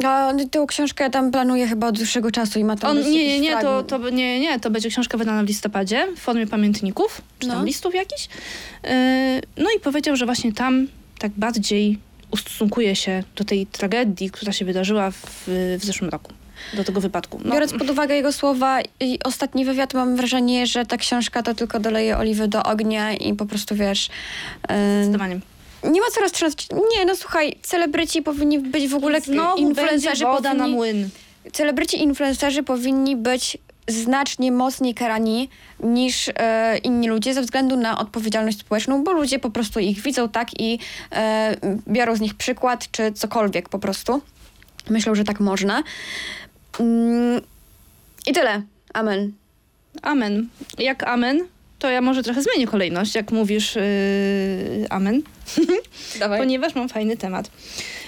A 0.05 0.33
tę 0.51 0.65
książkę 0.69 1.11
tam 1.11 1.31
planuje 1.31 1.67
chyba 1.67 1.87
od 1.87 1.97
dłuższego 1.97 2.31
czasu 2.31 2.59
i 2.59 2.65
ma 2.65 2.77
tam 2.77 2.91
On, 2.91 3.03
nie, 3.11 3.11
nie, 3.11 3.41
nie, 3.41 3.57
to, 3.61 3.83
to, 3.83 4.11
nie, 4.11 4.41
nie, 4.41 4.61
to 4.61 4.71
będzie 4.71 4.89
książka 4.91 5.19
wydana 5.19 5.43
w 5.45 5.47
listopadzie 5.47 6.07
w 6.17 6.21
formie 6.21 6.47
pamiętników, 6.47 7.23
czy 7.39 7.49
tam 7.49 7.59
No. 7.59 7.65
listów 7.65 7.95
jakichś. 7.95 8.29
Yy, 8.85 8.91
no 9.57 9.67
i 9.77 9.81
powiedział, 9.81 10.17
że 10.17 10.25
właśnie 10.27 10.53
tam 10.53 10.87
tak 11.19 11.33
bardziej 11.37 11.99
ustosunkuje 12.31 12.97
się 12.97 13.23
do 13.37 13.45
tej 13.45 13.67
tragedii, 13.67 14.31
która 14.31 14.53
się 14.53 14.65
wydarzyła 14.65 15.11
w, 15.11 15.45
w 15.79 15.85
zeszłym 15.85 16.11
roku, 16.11 16.33
do 16.77 16.85
tego 16.85 17.01
wypadku. 17.01 17.41
No, 17.45 17.53
Biorąc 17.53 17.73
pod 17.73 17.91
uwagę 17.91 18.15
jego 18.15 18.33
słowa 18.33 18.81
i 19.01 19.19
ostatni 19.25 19.65
wywiad, 19.65 19.95
mam 19.95 20.17
wrażenie, 20.17 20.67
że 20.67 20.87
ta 20.87 20.97
książka 20.97 21.43
to 21.43 21.55
tylko 21.55 21.81
doleje 21.81 22.19
oliwy 22.19 22.49
do 22.49 22.63
ognia 22.63 23.13
i 23.13 23.35
po 23.35 23.47
prostu 23.47 23.75
wiesz. 23.75 24.11
e, 24.69 25.03
zdecydowanie. 25.03 25.41
Nie 25.85 26.01
ma 26.01 26.07
co 26.15 26.21
roztrzymać. 26.21 26.67
Nie, 26.97 27.05
no 27.05 27.17
słuchaj, 27.17 27.59
celebryci 27.63 28.23
powinni 28.23 28.59
być 28.59 28.89
w 28.89 28.95
ogóle 28.95 29.21
Znowu 29.21 29.49
będzie 29.57 29.63
influencerzy 29.63 30.25
woda 30.25 30.55
na 30.55 30.65
powinni, 30.65 30.77
młyn. 30.77 31.09
celebryci 31.53 32.03
influencerzy 32.03 32.63
powinni 32.63 33.17
być 33.17 33.59
znacznie 33.89 34.53
mocniej 34.53 34.95
karani 34.95 35.49
niż 35.81 36.31
e, 36.37 36.79
inni 36.79 37.09
ludzie 37.09 37.35
ze 37.35 37.43
względu 37.43 37.77
na 37.77 37.99
odpowiedzialność 37.99 38.59
społeczną, 38.61 39.05
bo 39.05 39.13
ludzie 39.13 39.39
po 39.39 39.51
prostu 39.51 39.81
ich 39.81 40.01
widzą 40.03 40.29
tak 40.29 40.61
i 40.61 40.79
e, 41.13 41.57
biorą 41.89 42.17
z 42.17 42.21
nich 42.21 42.35
przykład 42.35 42.91
czy 42.91 43.13
cokolwiek 43.13 43.69
po 43.69 43.79
prostu. 43.79 44.23
Myślą, 44.91 45.15
że 45.15 45.25
tak 45.25 45.41
można. 45.41 45.83
Mm, 46.81 47.41
I 48.27 48.33
tyle. 48.33 48.63
Amen. 48.95 49.33
Amen. 50.03 50.49
Jak 50.79 51.03
amen, 51.03 51.47
to 51.85 51.91
ja 51.91 52.01
może 52.01 52.23
trochę 52.23 52.43
zmienię 52.43 52.67
kolejność, 52.67 53.15
jak 53.15 53.33
mówisz 53.33 53.77
yy, 53.77 54.87
amen. 54.91 55.23
Dawaj. 56.21 56.39
ponieważ 56.39 56.75
mam 56.75 56.89
fajny 56.89 57.17
temat. 57.17 57.51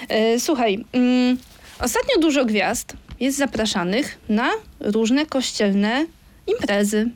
E, 0.09 0.39
słuchaj, 0.39 0.85
mm, 0.93 1.37
ostatnio 1.79 2.21
dużo 2.21 2.45
gwiazd 2.45 2.93
jest 3.19 3.37
zapraszanych 3.37 4.17
na 4.29 4.49
różne 4.79 5.25
kościelne 5.25 6.05
imprezy. 6.47 7.09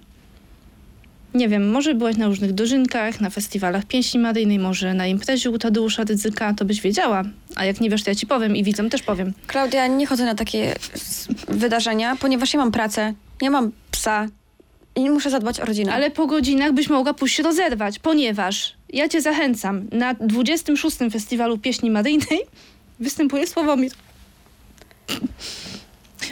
Nie 1.34 1.50
wiem, 1.50 1.72
może 1.72 1.96
byłaś 1.96 2.18
na 2.18 2.28
różnych 2.28 2.54
dożynkach, 2.54 3.22
na 3.22 3.30
festiwalach 3.30 3.86
pieśni 3.86 4.20
maryjnej, 4.20 4.60
może 4.60 4.94
na 4.94 5.08
imprezie 5.08 5.50
u 5.50 5.58
Tadeusza 5.58 6.04
Rydzyka, 6.04 6.54
to 6.54 6.66
byś 6.66 6.82
wiedziała. 6.82 7.24
A 7.56 7.66
jak 7.66 7.82
nie 7.82 7.90
wiesz, 7.90 8.04
to 8.04 8.12
ja 8.12 8.16
ci 8.16 8.28
powiem 8.28 8.56
i 8.56 8.64
widzom 8.64 8.90
też 8.90 9.02
powiem. 9.02 9.34
Klaudia, 9.48 9.88
nie 9.88 10.06
chodzę 10.06 10.26
na 10.26 10.36
takie 10.36 10.76
wydarzenia, 11.48 12.16
ponieważ 12.16 12.54
ja 12.54 12.60
mam 12.60 12.72
pracę, 12.72 13.14
ja 13.42 13.50
mam 13.50 13.72
psa 13.92 14.28
i 14.96 15.10
muszę 15.10 15.30
zadbać 15.30 15.60
o 15.60 15.66
rodzinę. 15.66 15.94
Ale 15.94 16.12
po 16.12 16.28
godzinach 16.28 16.72
byś 16.74 16.90
mogła 16.90 17.14
pójść 17.14 17.40
rozerwać, 17.40 18.00
ponieważ 18.00 18.74
ja 18.90 19.10
cię 19.10 19.22
zachęcam, 19.22 19.88
na 19.92 20.14
26. 20.14 20.98
Festiwalu 21.12 21.58
Pieśni 21.58 21.92
Maryjnej 21.92 22.40
występuje 23.00 23.48
Sławomir. 23.48 23.92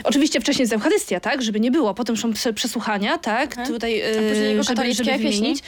Oczywiście 0.04 0.40
wcześniej 0.40 0.62
jest 0.62 0.72
Eucharystia, 0.72 1.20
tak? 1.20 1.42
Żeby 1.42 1.60
nie 1.60 1.70
było. 1.70 1.94
Potem 1.94 2.16
są 2.16 2.32
prze- 2.32 2.52
przesłuchania, 2.52 3.18
tak? 3.18 3.50
Mhm. 3.50 3.68
Tutaj, 3.68 4.02
A 4.02 4.04
później 4.28 4.48
jego 4.48 4.60
e, 4.60 4.64
żeby, 4.64 4.76
katolickie 4.76 5.04
żeby 5.04 5.18
pieśni? 5.18 5.40
wymienić. 5.40 5.62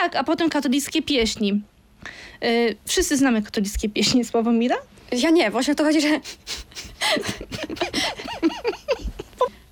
Tak, 0.00 0.16
a 0.16 0.24
potem 0.24 0.48
katolickie 0.50 1.02
pieśni. 1.02 1.62
E, 2.42 2.46
wszyscy 2.86 3.16
znamy 3.16 3.42
katolickie 3.42 3.88
pieśni 3.88 4.24
Sławomira? 4.24 4.76
Ja 5.12 5.30
nie, 5.30 5.50
właśnie 5.50 5.72
o 5.72 5.76
to 5.76 5.84
chodzi, 5.84 6.00
że 6.00 6.08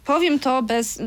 Powiem 0.05 0.39
to 0.39 0.63
bez, 0.63 0.99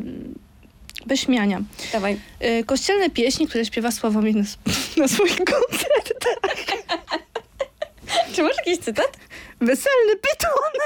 bez 1.05 1.19
śmiania. 1.19 1.61
Dawaj. 1.91 2.19
E, 2.39 2.63
kościelne 2.63 3.09
pieśni, 3.09 3.47
które 3.47 3.65
śpiewa 3.65 3.91
Sławomir 3.91 4.35
na, 4.35 4.43
na 5.01 5.07
swoich 5.07 5.37
koncertach. 5.37 6.65
Czy 8.33 8.43
masz 8.43 8.57
jakiś 8.57 8.77
cytat? 8.77 9.17
Weselny 9.61 10.15
pyton! 10.15 10.71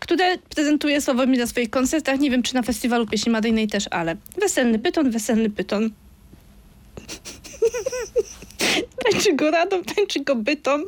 które 0.00 0.38
prezentuje 0.38 1.00
Sławomir 1.00 1.38
na 1.38 1.46
swoich 1.46 1.70
koncertach. 1.70 2.20
Nie 2.20 2.30
wiem, 2.30 2.42
czy 2.42 2.54
na 2.54 2.62
festiwalu 2.62 3.06
pieśni 3.06 3.32
maryjnej 3.32 3.68
też, 3.68 3.84
ale 3.90 4.16
weselny 4.40 4.78
pyton, 4.78 5.10
weselny 5.10 5.50
pyton. 5.50 5.90
tańczy 9.10 9.32
go 9.32 9.50
radą, 9.50 9.82
tańczy 9.82 10.20
go 10.20 10.34
bytom. 10.34 10.84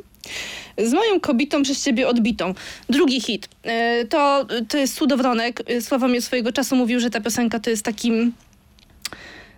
Z 0.77 0.93
moją 0.93 1.19
kobitą 1.19 1.63
przez 1.63 1.83
ciebie 1.83 2.07
odbitą. 2.07 2.53
Drugi 2.89 3.21
hit. 3.21 3.49
E, 3.63 4.05
To, 4.05 4.45
to 4.69 4.77
jest 4.77 4.95
Cudowronek. 4.95 5.61
E, 5.69 5.81
Sławomir 5.81 6.21
swojego 6.21 6.51
czasu 6.51 6.75
mówił, 6.75 6.99
że 6.99 7.09
ta 7.09 7.21
piosenka 7.21 7.59
to 7.59 7.69
jest 7.69 7.83
takim 7.83 8.33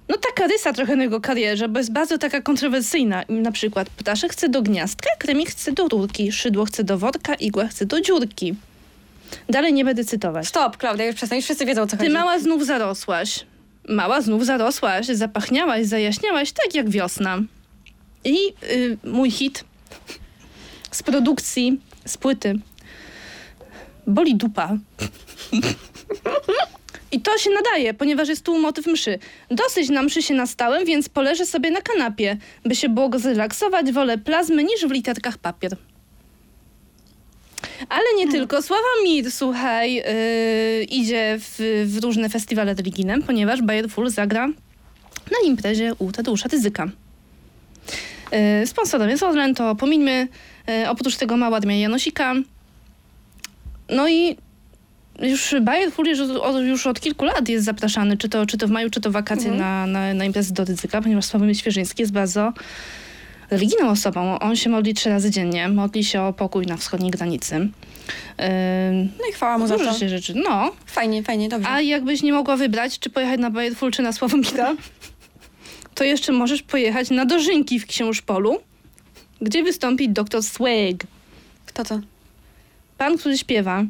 no 0.10 0.16
taka 0.18 0.48
rysa 0.48 0.74
trochę 0.74 0.96
na 0.96 1.04
jego 1.04 1.22
karierze, 1.22 1.68
bo 1.70 1.80
jest 1.80 1.92
bardzo 1.92 2.18
taka 2.18 2.42
kontrowersyjna. 2.42 3.24
Na 3.30 3.52
przykład 3.52 3.90
ptaszek 3.90 4.32
chce 4.32 4.50
do 4.50 4.62
gniazdka, 4.62 5.10
kremik 5.20 5.50
chce 5.50 5.72
do 5.72 5.88
rurki, 5.88 6.32
szydło 6.32 6.66
chce 6.66 6.84
do 6.84 6.98
worka, 6.98 7.34
igła 7.36 7.68
chce 7.68 7.86
do 7.86 8.02
dziurki. 8.02 8.56
Dalej 9.50 9.74
nie 9.74 9.86
będę 9.86 10.06
cytować. 10.06 10.48
Stop, 10.48 10.78
Klaudia, 10.78 11.06
już 11.06 11.16
przestań, 11.16 11.36
już 11.38 11.46
wszyscy 11.46 11.66
wiedzą 11.66 11.82
o 11.82 11.88
co 11.88 11.92
Ty 11.92 12.04
chodzi. 12.04 12.10
mała 12.12 12.40
znów 12.40 12.66
zarosłaś. 12.66 13.46
Mała 13.90 14.22
znów 14.22 14.46
zarosłaś, 14.46 15.06
zapachniałaś, 15.06 15.86
zajaśniałaś, 15.86 16.52
tak 16.52 16.76
jak 16.76 16.90
wiosna. 16.90 17.40
I 18.26 18.38
y, 18.64 18.98
mój 19.04 19.32
hit 19.32 19.64
z 20.91 21.04
produkcji, 21.04 21.82
z 22.06 22.17
płyty. 22.17 22.54
Boli 24.08 24.36
dupa. 24.36 24.78
I 27.12 27.21
to 27.21 27.38
się 27.38 27.49
nadaje, 27.49 27.93
ponieważ 27.93 28.30
jest 28.30 28.45
tu 28.45 28.60
motyw 28.60 28.88
mszy. 28.88 29.19
Dosyć 29.52 29.89
na 29.89 30.04
mszy 30.04 30.21
się 30.21 30.34
nastałem, 30.34 30.86
więc 30.86 31.10
poleżę 31.10 31.45
sobie 31.45 31.71
na 31.71 31.82
kanapie. 31.82 32.38
By 32.65 32.75
się 32.75 32.89
było 32.89 33.10
go 33.10 33.19
zrelaksować, 33.19 33.91
wolę 33.91 34.17
plazmy 34.17 34.63
niż 34.63 34.86
w 34.86 34.91
literkach 34.91 35.38
papier. 35.38 35.78
Ale 37.89 38.06
nie 38.17 38.32
tylko. 38.32 38.62
Sławomir, 38.62 39.32
słuchaj, 39.32 39.93
yy, 39.93 40.04
idzie 40.84 41.38
w, 41.39 41.86
w 41.86 42.04
różne 42.04 42.30
festiwale 42.30 42.73
religijne, 42.73 43.21
ponieważ 43.21 43.62
Bayer 43.62 43.89
Full 43.89 44.10
zagra 44.10 44.47
na 45.32 45.38
imprezie 45.45 45.93
u 45.99 46.12
Tadeusza 46.12 46.49
Ryzyka. 46.49 46.89
Yy, 48.32 48.67
sponsorem 48.67 49.10
jest 49.10 49.23
Orlen, 49.23 49.56
to 49.56 49.75
pomińmy. 49.75 50.28
Yy, 50.67 50.89
oprócz 50.89 51.17
tego 51.17 51.38
mała 51.38 51.58
armia 51.58 51.76
Janosika. 51.78 52.34
No 53.89 54.10
i 54.10 54.38
już 55.22 55.56
Bayer 55.62 55.91
Full 55.91 56.06
już, 56.08 56.19
od- 56.19 56.62
już 56.63 56.88
od 56.88 57.00
kilku 57.00 57.26
lat 57.26 57.50
jest 57.50 57.65
zapraszany, 57.65 58.17
czy 58.17 58.30
to, 58.30 58.45
czy 58.45 58.58
to 58.58 58.67
w 58.67 58.72
maju, 58.72 58.89
czy 58.89 59.02
to 59.02 59.12
wakacje 59.12 59.52
na, 59.52 59.86
na, 59.88 60.13
na 60.13 60.26
imprezy 60.26 60.54
do 60.54 60.65
Ryzyka, 60.65 61.02
ponieważ 61.02 61.26
Sławomir 61.26 61.58
Świeżyński 61.58 62.02
jest 62.04 62.12
bardzo 62.13 62.54
religijną 63.50 63.89
osobą. 63.89 64.39
On 64.39 64.56
się 64.56 64.69
modli 64.69 64.93
trzy 64.93 65.10
razy 65.10 65.32
dziennie, 65.32 65.69
modli 65.69 66.04
się 66.04 66.22
o 66.22 66.34
pokój 66.34 66.65
na 66.65 66.78
wschodniej 66.78 67.12
granicy. 67.12 67.56
Yy, 67.56 67.69
No 69.19 69.26
i 69.30 69.34
chwała 69.34 69.58
mu 69.58 69.67
za 69.67 69.78
to. 69.78 69.93
się 69.93 70.10
rzeczy. 70.10 70.34
No, 70.36 70.72
Fajnie, 70.86 71.24
fajnie, 71.24 71.50
dobrze. 71.50 71.69
a 71.69 71.82
jakbyś 71.82 72.22
nie 72.24 72.34
mogła 72.34 72.56
wybrać, 72.58 73.00
czy 73.00 73.10
pojechać 73.10 73.39
na 73.39 73.50
Bajerful, 73.50 73.91
czy 73.91 74.02
na 74.02 74.12
Sławomira, 74.13 74.76
to 75.95 76.04
jeszcze 76.04 76.32
możesz 76.32 76.62
pojechać 76.63 77.10
na 77.10 77.26
Dożynki 77.26 77.80
w 77.80 77.86
Książpolu, 77.86 78.58
gdzie 79.41 79.63
wystąpi 79.63 80.10
dr 80.10 80.43
Swag. 80.43 81.08
Kto 81.65 81.84
to? 81.84 81.99
Pan, 82.97 83.17
który 83.17 83.38
śpiewa 83.38 83.83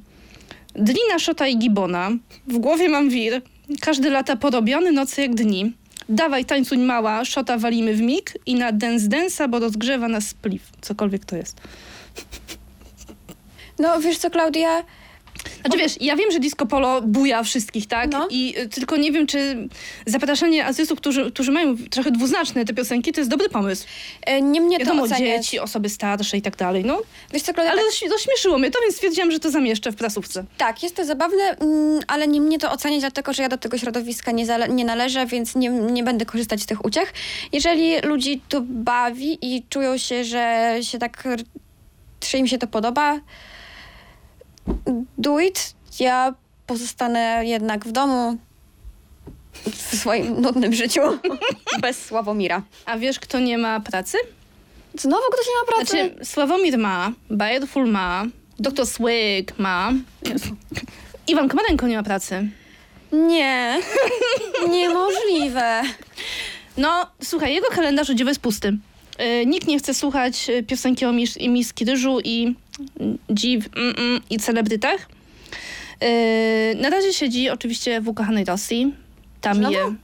Drina, 0.76 1.20
Szota 1.20 1.48
i 1.48 1.58
Gibona, 1.58 2.12
w 2.48 2.58
głowie 2.58 2.90
mam 2.90 3.10
wir, 3.10 3.42
każdy 3.82 4.10
lata 4.10 4.36
porobiony, 4.36 4.92
noce 4.92 5.22
jak 5.22 5.36
dni. 5.36 5.74
Dawaj 6.10 6.46
tańcuń 6.46 6.80
mała, 6.80 7.26
szota 7.26 7.58
walimy 7.58 7.94
w 7.94 8.02
mig 8.02 8.38
i 8.46 8.56
na 8.56 8.72
dance 8.72 9.08
dance'a, 9.08 9.50
bo 9.50 9.60
rozgrzewa 9.60 10.08
nas 10.08 10.28
spliw. 10.28 10.72
Cokolwiek 10.82 11.26
to 11.26 11.36
jest. 11.36 11.62
No 13.80 14.00
wiesz 14.00 14.18
co, 14.18 14.30
Klaudia? 14.30 14.84
Znaczy 15.62 15.78
wiesz, 15.78 15.96
ja 16.02 16.16
wiem, 16.16 16.32
że 16.32 16.40
disco 16.40 16.66
polo 16.66 17.02
buja 17.02 17.44
wszystkich, 17.44 17.88
tak? 17.88 18.12
No. 18.12 18.28
I 18.32 18.56
y, 18.60 18.70
tylko 18.70 18.98
nie 18.98 19.12
wiem, 19.12 19.28
czy 19.28 19.68
zapraszanie 20.06 20.66
artystów, 20.66 20.98
którzy, 21.00 21.32
którzy 21.32 21.52
mają 21.52 21.76
trochę 21.90 22.12
dwuznaczne 22.12 22.66
te 22.66 22.74
piosenki, 22.74 23.12
to 23.12 23.22
jest 23.22 23.30
dobry 23.32 23.50
pomysł. 23.50 23.86
E, 24.26 24.42
Nie 24.42 24.62
mnie 24.62 24.78
to 24.80 24.86
Wiadomo, 24.86 25.04
oceniać. 25.04 25.44
dzieci, 25.46 25.60
osoby 25.60 25.90
starsze 25.90 26.38
i 26.38 26.42
tak 26.42 26.56
dalej, 26.56 26.86
no. 26.86 27.02
Wiesz 27.34 27.42
co, 27.44 27.54
Klaudia, 27.54 27.72
Ale 27.72 27.82
tak, 27.82 28.10
zaśmieszyło 28.10 28.58
mnie 28.58 28.72
to, 28.72 28.80
więc 28.82 28.96
stwierdziłam, 28.96 29.32
że 29.32 29.40
to 29.40 29.52
zamieszczę 29.52 29.92
w 29.92 29.96
prasówce. 29.96 30.44
tak, 30.58 30.84
jest 30.84 30.96
to 30.96 31.06
zabawne, 31.06 31.44
mm, 31.44 32.00
ale 32.08 32.28
nie 32.28 32.42
mnie 32.42 32.60
to 32.60 32.72
oceniać, 32.72 33.02
dlatego 33.02 33.34
że 33.34 33.44
ja 33.44 33.50
do 33.50 33.58
tego 33.58 33.78
środowiska 33.78 34.32
nie, 34.32 34.46
nie 34.70 34.86
należę, 34.86 35.26
więc 35.26 35.56
nie, 35.56 35.70
nie 35.70 36.04
będę 36.04 36.26
korzystać 36.26 36.62
z 36.62 36.66
tych 36.66 36.86
uciech. 36.86 37.14
Jeżeli 37.52 38.00
ludzi 38.02 38.42
to 38.50 38.62
bawi 38.62 39.38
i 39.56 39.64
czują 39.70 39.98
się, 39.98 40.24
że 40.24 40.76
się 40.82 41.00
tak, 41.00 41.28
że 42.32 42.38
im 42.38 42.48
się 42.48 42.58
to 42.58 42.68
podoba, 42.68 43.20
do 45.18 45.40
it. 45.40 45.74
Ja 46.00 46.34
pozostanę 46.68 47.42
jednak 47.46 47.86
w 47.86 47.92
domu 47.92 48.38
w 49.66 49.98
swoim 49.98 50.42
nudnym 50.42 50.74
życiu 50.74 51.02
bez 51.82 52.06
Sławomira. 52.06 52.62
A 52.86 52.98
wiesz, 52.98 53.20
kto 53.20 53.40
nie 53.40 53.58
ma 53.58 53.80
pracy? 53.80 54.18
Znowu 54.96 55.24
ktoś 55.32 55.46
nie 55.48 55.54
ma 55.62 55.76
pracy? 55.76 56.10
Znaczy, 56.10 56.26
Sławomir 56.32 56.78
ma, 56.78 57.12
Bajerful 57.30 57.88
ma, 57.88 58.26
Dr. 58.60 58.86
Słyk 58.88 59.60
ma, 59.60 59.94
Iwan 61.28 61.50
Komarenko 61.50 61.88
nie 61.88 61.98
ma 61.98 62.04
pracy. 62.04 62.50
Nie. 63.12 63.80
Niemożliwe. 64.70 65.82
No, 66.78 67.08
słuchaj, 67.24 67.54
jego 67.54 67.68
kalendarz 67.68 68.10
dziewa 68.10 68.32
jest 68.32 68.42
pusty. 68.42 68.78
Yy, 69.20 69.46
nikt 69.46 69.68
nie 69.68 69.80
chce 69.80 69.94
słuchać 69.94 70.50
y, 70.50 70.64
piosenki 70.64 71.06
o 71.06 71.14
Misz, 71.14 71.38
i 71.38 71.50
Miski 71.50 71.86
Ryżu 71.86 72.20
i 72.24 72.56
dziw 73.30 73.66
mm, 73.78 73.96
mm, 73.98 74.22
i 74.30 74.38
celebrytach. 74.38 75.10
Yy, 76.02 76.08
na 76.82 76.90
razie 76.90 77.14
siedzi 77.14 77.50
oczywiście 77.50 78.02
w 78.02 78.08
ukochanej 78.08 78.46
Rosji. 78.46 78.94
Tam 79.42 79.58
Znowu? 79.58 79.74
je... 79.74 79.96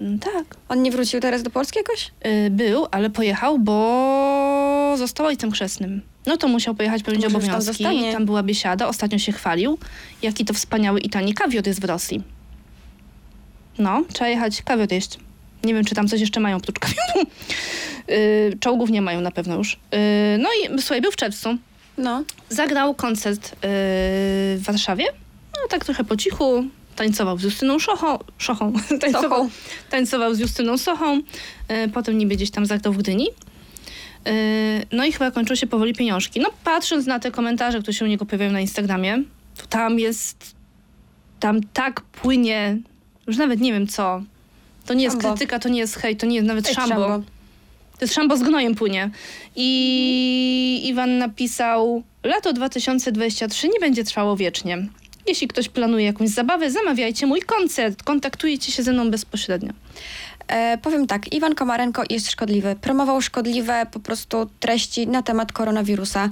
Mm, 0.00 0.18
Tak. 0.18 0.44
On 0.68 0.82
nie 0.82 0.90
wrócił 0.90 1.20
teraz 1.20 1.42
do 1.42 1.50
Polski 1.50 1.78
jakoś? 1.78 2.10
Yy, 2.24 2.50
był, 2.50 2.86
ale 2.90 3.10
pojechał, 3.10 3.58
bo 3.58 4.94
został 4.98 5.26
ojcem 5.26 5.52
chrzestnym. 5.52 6.02
No 6.26 6.36
to 6.36 6.48
musiał 6.48 6.74
pojechać 6.74 7.02
pełnić 7.02 7.22
tam 7.24 7.36
obowiązki. 7.36 7.62
zostanie. 7.64 8.12
Tam 8.12 8.26
była 8.26 8.42
biesiada. 8.42 8.88
Ostatnio 8.88 9.18
się 9.18 9.32
chwalił, 9.32 9.78
jaki 10.22 10.44
to 10.44 10.54
wspaniały 10.54 11.00
i 11.00 11.10
tani 11.10 11.34
kawior 11.34 11.66
jest 11.66 11.80
w 11.80 11.84
Rosji. 11.84 12.22
No, 13.78 14.04
trzeba 14.12 14.28
jechać 14.28 14.62
kawior 14.62 14.92
jeść. 14.92 15.18
Nie 15.64 15.74
wiem, 15.74 15.84
czy 15.84 15.94
tam 15.94 16.08
coś 16.08 16.20
jeszcze 16.20 16.40
mają 16.40 16.56
oprócz 16.56 16.78
kawioru. 16.78 17.30
Yy, 18.08 18.56
czołgów 18.60 18.90
nie 18.90 19.02
mają 19.02 19.20
na 19.20 19.30
pewno 19.30 19.56
już. 19.56 19.72
Yy, 19.92 19.98
no 20.38 20.48
i 20.62 20.80
słuchaj, 20.80 21.00
był 21.00 21.12
w 21.12 21.16
czerwcu. 21.16 21.56
No. 21.98 22.24
Zagrał 22.48 22.94
koncert 22.94 23.52
yy, 23.52 23.58
w 24.56 24.62
Warszawie. 24.62 25.04
No 25.52 25.68
tak 25.68 25.84
trochę 25.84 26.04
po 26.04 26.16
cichu. 26.16 26.64
Tańcował 26.96 27.38
z 27.38 27.42
Justyną 27.42 27.78
Szochą. 27.78 28.18
Szochą. 28.38 28.72
tańcował, 29.00 29.48
tańcował 29.90 30.34
z 30.34 30.38
Justyną 30.38 30.78
Sochą. 30.78 31.16
Yy, 31.16 31.88
potem 31.94 32.18
niby 32.18 32.36
gdzieś 32.36 32.50
tam 32.50 32.66
zagrał 32.66 32.94
w 32.94 32.98
Gdyni. 32.98 33.24
Yy, 34.26 34.32
no 34.92 35.04
i 35.04 35.12
chyba 35.12 35.30
kończyły 35.30 35.56
się 35.56 35.66
powoli 35.66 35.94
pieniążki. 35.94 36.40
No 36.40 36.48
patrząc 36.64 37.06
na 37.06 37.18
te 37.20 37.30
komentarze, 37.30 37.78
które 37.80 37.94
się 37.94 38.04
u 38.04 38.08
niego 38.08 38.26
pojawiają 38.26 38.52
na 38.52 38.60
Instagramie, 38.60 39.22
to 39.56 39.66
tam 39.66 39.98
jest... 39.98 40.54
Tam 41.40 41.60
tak 41.62 42.00
płynie... 42.00 42.78
Już 43.26 43.36
nawet 43.36 43.60
nie 43.60 43.72
wiem 43.72 43.86
co. 43.86 44.22
To 44.86 44.94
nie 44.94 45.04
jest 45.04 45.16
Szambo. 45.16 45.28
krytyka, 45.28 45.58
to 45.58 45.68
nie 45.68 45.78
jest 45.78 45.96
hejt, 45.96 46.20
to 46.20 46.26
nie 46.26 46.34
jest 46.34 46.48
nawet 46.48 46.66
Jest 46.66 46.80
szambo. 46.80 47.08
szambo. 47.08 47.26
To 47.98 48.04
jest 48.04 48.14
szambo 48.14 48.36
z 48.36 48.42
gnojem 48.42 48.74
płynie. 48.74 49.10
I 49.56 50.82
Iwan 50.84 51.18
napisał: 51.18 52.02
Lato 52.24 52.52
2023 52.52 53.68
nie 53.68 53.80
będzie 53.80 54.04
trwało 54.04 54.36
wiecznie. 54.36 54.86
Jeśli 55.26 55.48
ktoś 55.48 55.68
planuje 55.68 56.04
jakąś 56.06 56.28
zabawę, 56.28 56.70
zamawiajcie 56.70 57.26
mój 57.26 57.40
koncert. 57.40 58.02
Kontaktujcie 58.02 58.72
się 58.72 58.82
ze 58.82 58.92
mną 58.92 59.10
bezpośrednio. 59.10 59.72
E, 60.48 60.78
powiem 60.78 61.06
tak, 61.06 61.32
Iwan 61.32 61.54
Komarenko 61.54 62.02
jest 62.10 62.30
szkodliwy. 62.30 62.76
Promował 62.80 63.22
szkodliwe 63.22 63.86
po 63.92 64.00
prostu 64.00 64.50
treści 64.60 65.06
na 65.06 65.22
temat 65.22 65.52
koronawirusa. 65.52 66.28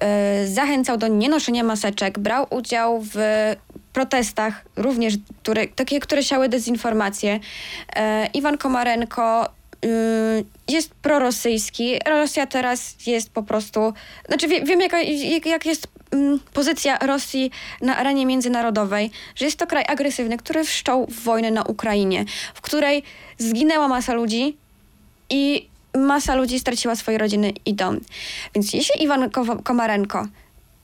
E, 0.00 0.46
zachęcał 0.46 0.96
do 0.96 1.08
nienoszenia 1.08 1.64
maseczek, 1.64 2.18
brał 2.18 2.46
udział 2.50 3.02
w 3.02 3.16
protestach, 3.92 4.64
również 4.76 5.14
które, 5.42 5.68
takie, 5.68 6.00
które 6.00 6.22
siały 6.22 6.48
dezinformację. 6.48 7.40
E, 7.96 8.26
Iwan 8.34 8.58
Komarenko 8.58 9.48
jest 10.68 10.94
prorosyjski. 10.94 11.98
Rosja 12.06 12.46
teraz 12.46 13.06
jest 13.06 13.30
po 13.30 13.42
prostu... 13.42 13.92
Znaczy 14.28 14.48
wie, 14.48 14.64
wiem, 14.64 14.80
jaka, 14.80 14.98
jak, 15.44 15.66
jest 15.66 15.88
mm, 16.10 16.40
pozycja 16.52 16.98
Rosji 16.98 17.50
na 17.80 17.96
arenie 17.96 18.26
międzynarodowej, 18.26 19.10
że 19.34 19.44
jest 19.44 19.58
to 19.58 19.66
kraj 19.66 19.84
agresywny, 19.88 20.36
który 20.36 20.64
wszczął 20.64 21.06
wojnę 21.24 21.50
na 21.50 21.62
Ukrainie, 21.62 22.24
w 22.54 22.60
której 22.60 23.02
zginęła 23.38 23.88
masa 23.88 24.14
ludzi 24.14 24.56
i 25.30 25.68
masa 25.96 26.34
ludzi 26.34 26.58
straciła 26.60 26.96
swoje 26.96 27.18
rodziny 27.18 27.52
i 27.66 27.74
dom. 27.74 28.00
Więc 28.54 28.72
jeśli 28.72 29.02
Iwan 29.02 29.30
Ko- 29.30 29.62
Komarenko 29.62 30.26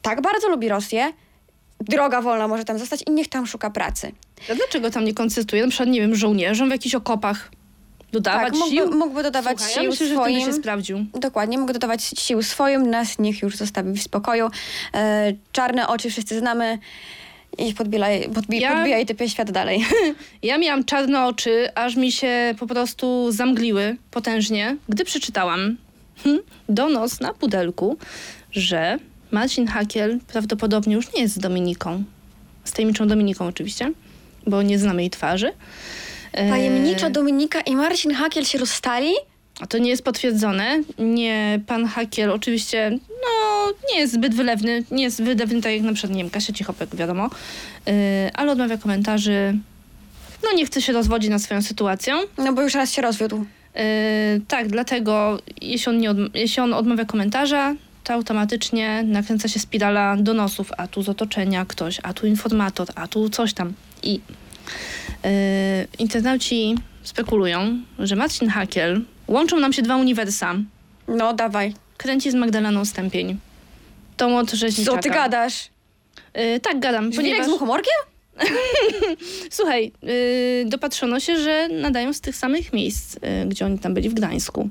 tak 0.02 0.22
bardzo 0.22 0.48
lubi 0.48 0.68
Rosję, 0.68 1.12
droga 1.80 2.22
wolna 2.22 2.48
może 2.48 2.64
tam 2.64 2.78
zostać 2.78 3.02
i 3.06 3.10
niech 3.10 3.28
tam 3.28 3.46
szuka 3.46 3.70
pracy. 3.70 4.12
A 4.50 4.54
dlaczego 4.54 4.90
tam 4.90 5.04
nie 5.04 5.14
koncertuje? 5.14 5.62
Na 5.62 5.68
przykład, 5.68 5.88
nie 5.88 6.00
wiem, 6.00 6.14
żołnierzom 6.14 6.68
w 6.68 6.72
jakichś 6.72 6.94
okopach 6.94 7.50
dodawać 8.12 8.52
tak, 8.58 8.68
sił? 8.68 8.80
mógłby, 8.84 8.96
mógłby 8.98 9.22
dodawać 9.22 9.58
Słuchaj, 9.58 9.74
sił 9.74 9.82
ja 9.82 9.90
myślę, 9.90 10.06
że 10.06 10.14
swoim. 10.14 10.40
się 10.40 10.52
sprawdził. 10.52 11.06
Dokładnie, 11.14 11.58
mogę 11.58 11.72
dodawać 11.72 12.02
sił 12.02 12.42
swoim, 12.42 12.90
nas 12.90 13.18
niech 13.18 13.42
już 13.42 13.56
zostawi 13.56 13.92
w 13.92 14.02
spokoju. 14.02 14.50
E, 14.94 15.32
czarne 15.52 15.88
oczy 15.88 16.10
wszyscy 16.10 16.38
znamy 16.38 16.78
i 17.58 17.74
podbijaj, 17.74 18.28
podbij, 18.34 18.60
Ja- 18.60 18.74
podbijaj 18.74 19.06
typie 19.06 19.28
świat 19.28 19.50
dalej. 19.50 19.84
Ja 20.42 20.58
miałam 20.58 20.84
czarne 20.84 21.24
oczy, 21.26 21.68
aż 21.74 21.96
mi 21.96 22.12
się 22.12 22.54
po 22.58 22.66
prostu 22.66 23.32
zamgliły 23.32 23.96
potężnie, 24.10 24.76
gdy 24.88 25.04
przeczytałam 25.04 25.76
hm, 26.24 26.38
donos 26.68 27.20
na 27.20 27.34
pudelku, 27.34 27.96
że 28.52 28.98
Marcin 29.30 29.66
Hakiel 29.66 30.18
prawdopodobnie 30.26 30.94
już 30.94 31.12
nie 31.14 31.22
jest 31.22 31.34
z 31.34 31.38
Dominiką. 31.38 32.04
Z 32.64 32.72
tajemniczą 32.72 33.08
Dominiką 33.08 33.46
oczywiście, 33.46 33.92
bo 34.46 34.62
nie 34.62 34.78
znamy 34.78 35.02
jej 35.02 35.10
twarzy. 35.10 35.52
E, 36.32 36.48
Tajemniczo 36.48 37.10
Dominika 37.10 37.60
i 37.60 37.76
Marcin 37.76 38.14
Hakiel 38.14 38.44
się 38.44 38.58
rozstali? 38.58 39.12
A 39.60 39.66
to 39.66 39.78
nie 39.78 39.90
jest 39.90 40.02
potwierdzone. 40.04 40.82
Nie, 40.98 41.60
pan 41.66 41.86
Hakiel 41.86 42.30
oczywiście, 42.30 42.98
no, 43.08 43.72
nie 43.92 44.00
jest 44.00 44.12
zbyt 44.12 44.34
wylewny. 44.34 44.84
Nie 44.90 45.04
jest 45.04 45.22
wylewny 45.22 45.62
tak 45.62 45.72
jak 45.72 45.82
na 45.82 45.92
przykład, 45.92 46.16
nie 46.16 46.22
wiem, 46.22 46.30
Kasia 46.30 46.52
Cichopek, 46.52 46.96
wiadomo. 46.96 47.30
Yy, 47.86 47.92
ale 48.34 48.52
odmawia 48.52 48.76
komentarzy. 48.76 49.58
No, 50.44 50.52
nie 50.56 50.66
chce 50.66 50.82
się 50.82 50.92
rozwodzić 50.92 51.30
nad 51.30 51.42
swoją 51.42 51.62
sytuacją. 51.62 52.16
No 52.38 52.52
bo 52.52 52.62
już 52.62 52.74
raz 52.74 52.92
się 52.92 53.02
rozwiódł. 53.02 53.36
Yy, 53.36 53.82
tak, 54.48 54.68
dlatego 54.68 55.38
jeśli 55.60 55.90
on, 55.90 55.98
nie 55.98 56.10
odm- 56.10 56.30
jeśli 56.34 56.62
on 56.62 56.74
odmawia 56.74 57.04
komentarza, 57.04 57.74
to 58.04 58.12
automatycznie 58.12 59.02
nakręca 59.06 59.48
się 59.48 59.60
spirala 59.60 60.16
donosów, 60.16 60.70
a 60.76 60.88
tu 60.88 61.02
z 61.02 61.08
otoczenia 61.08 61.64
ktoś, 61.64 62.00
a 62.02 62.14
tu 62.14 62.26
informator, 62.26 62.88
a 62.94 63.08
tu 63.08 63.30
coś 63.30 63.54
tam. 63.54 63.72
I 64.02 64.20
internauci 65.98 66.74
spekulują, 67.02 67.78
że 67.98 68.16
Marcin 68.16 68.48
Hakiel 68.48 69.00
łączą 69.28 69.58
nam 69.58 69.72
się 69.72 69.82
dwa 69.82 69.96
uniwersa. 69.96 70.54
No 71.08 71.32
dawaj. 71.32 71.74
Kręci 71.96 72.30
z 72.30 72.34
Magdaleną 72.34 72.84
Stępień. 72.84 73.38
Tą 74.16 74.38
od 74.38 74.50
Co 74.50 74.56
rzeźniczaka. 74.56 74.98
ty 74.98 75.10
gadasz? 75.10 75.68
Yy, 76.34 76.60
tak, 76.60 76.80
gadam. 76.80 77.04
Ponieważ... 77.04 77.16
Ponieważ, 77.16 77.46
z 77.46 77.50
muchomorkiem? 77.50 77.94
słuchaj, 79.50 79.92
yy, 80.02 80.64
dopatrzono 80.66 81.20
się, 81.20 81.38
że 81.38 81.68
nadają 81.68 82.12
z 82.12 82.20
tych 82.20 82.36
samych 82.36 82.72
miejsc, 82.72 83.14
yy, 83.14 83.46
gdzie 83.46 83.66
oni 83.66 83.78
tam 83.78 83.94
byli 83.94 84.08
w 84.08 84.14
Gdańsku. 84.14 84.68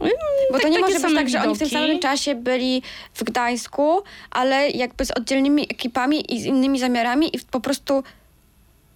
Yy, 0.00 0.10
Bo 0.52 0.56
to 0.58 0.62
tak- 0.62 0.72
nie 0.72 0.78
takie 0.78 0.80
może 0.80 0.94
być 0.94 1.02
same 1.02 1.14
tak, 1.14 1.28
że 1.28 1.42
oni 1.42 1.54
w 1.54 1.58
tym 1.58 1.68
widoki. 1.68 1.84
samym 1.86 2.00
czasie 2.00 2.34
byli 2.34 2.82
w 3.14 3.24
Gdańsku, 3.24 4.02
ale 4.30 4.70
jakby 4.70 5.04
z 5.04 5.10
oddzielnymi 5.10 5.62
ekipami 5.62 6.34
i 6.34 6.42
z 6.42 6.44
innymi 6.44 6.78
zamiarami 6.78 7.36
i 7.36 7.38
po 7.50 7.60
prostu 7.60 8.02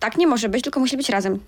tak 0.05 0.19
nie 0.19 0.27
może 0.27 0.49
być, 0.49 0.63
tylko 0.63 0.81
musi 0.81 0.97
być 0.97 1.09
razem. 1.09 1.41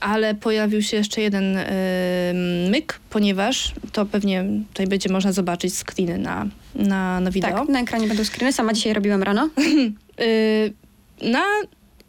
Ale 0.00 0.34
pojawił 0.34 0.82
się 0.82 0.96
jeszcze 0.96 1.20
jeden 1.20 1.54
yy, 1.54 2.70
myk, 2.70 3.00
ponieważ 3.10 3.72
to 3.92 4.06
pewnie 4.06 4.44
tutaj 4.68 4.86
będzie 4.86 5.12
można 5.12 5.32
zobaczyć 5.32 5.74
screeny 5.74 6.18
na, 6.18 6.46
na, 6.74 7.20
na 7.20 7.30
wideo. 7.30 7.58
Tak, 7.58 7.68
na 7.68 7.80
ekranie 7.80 8.08
będą 8.08 8.24
screeny, 8.24 8.52
sama 8.52 8.72
dzisiaj 8.72 8.92
robiłam 8.92 9.22
rano. 9.22 9.48
Y, 10.20 10.72
na 11.22 11.42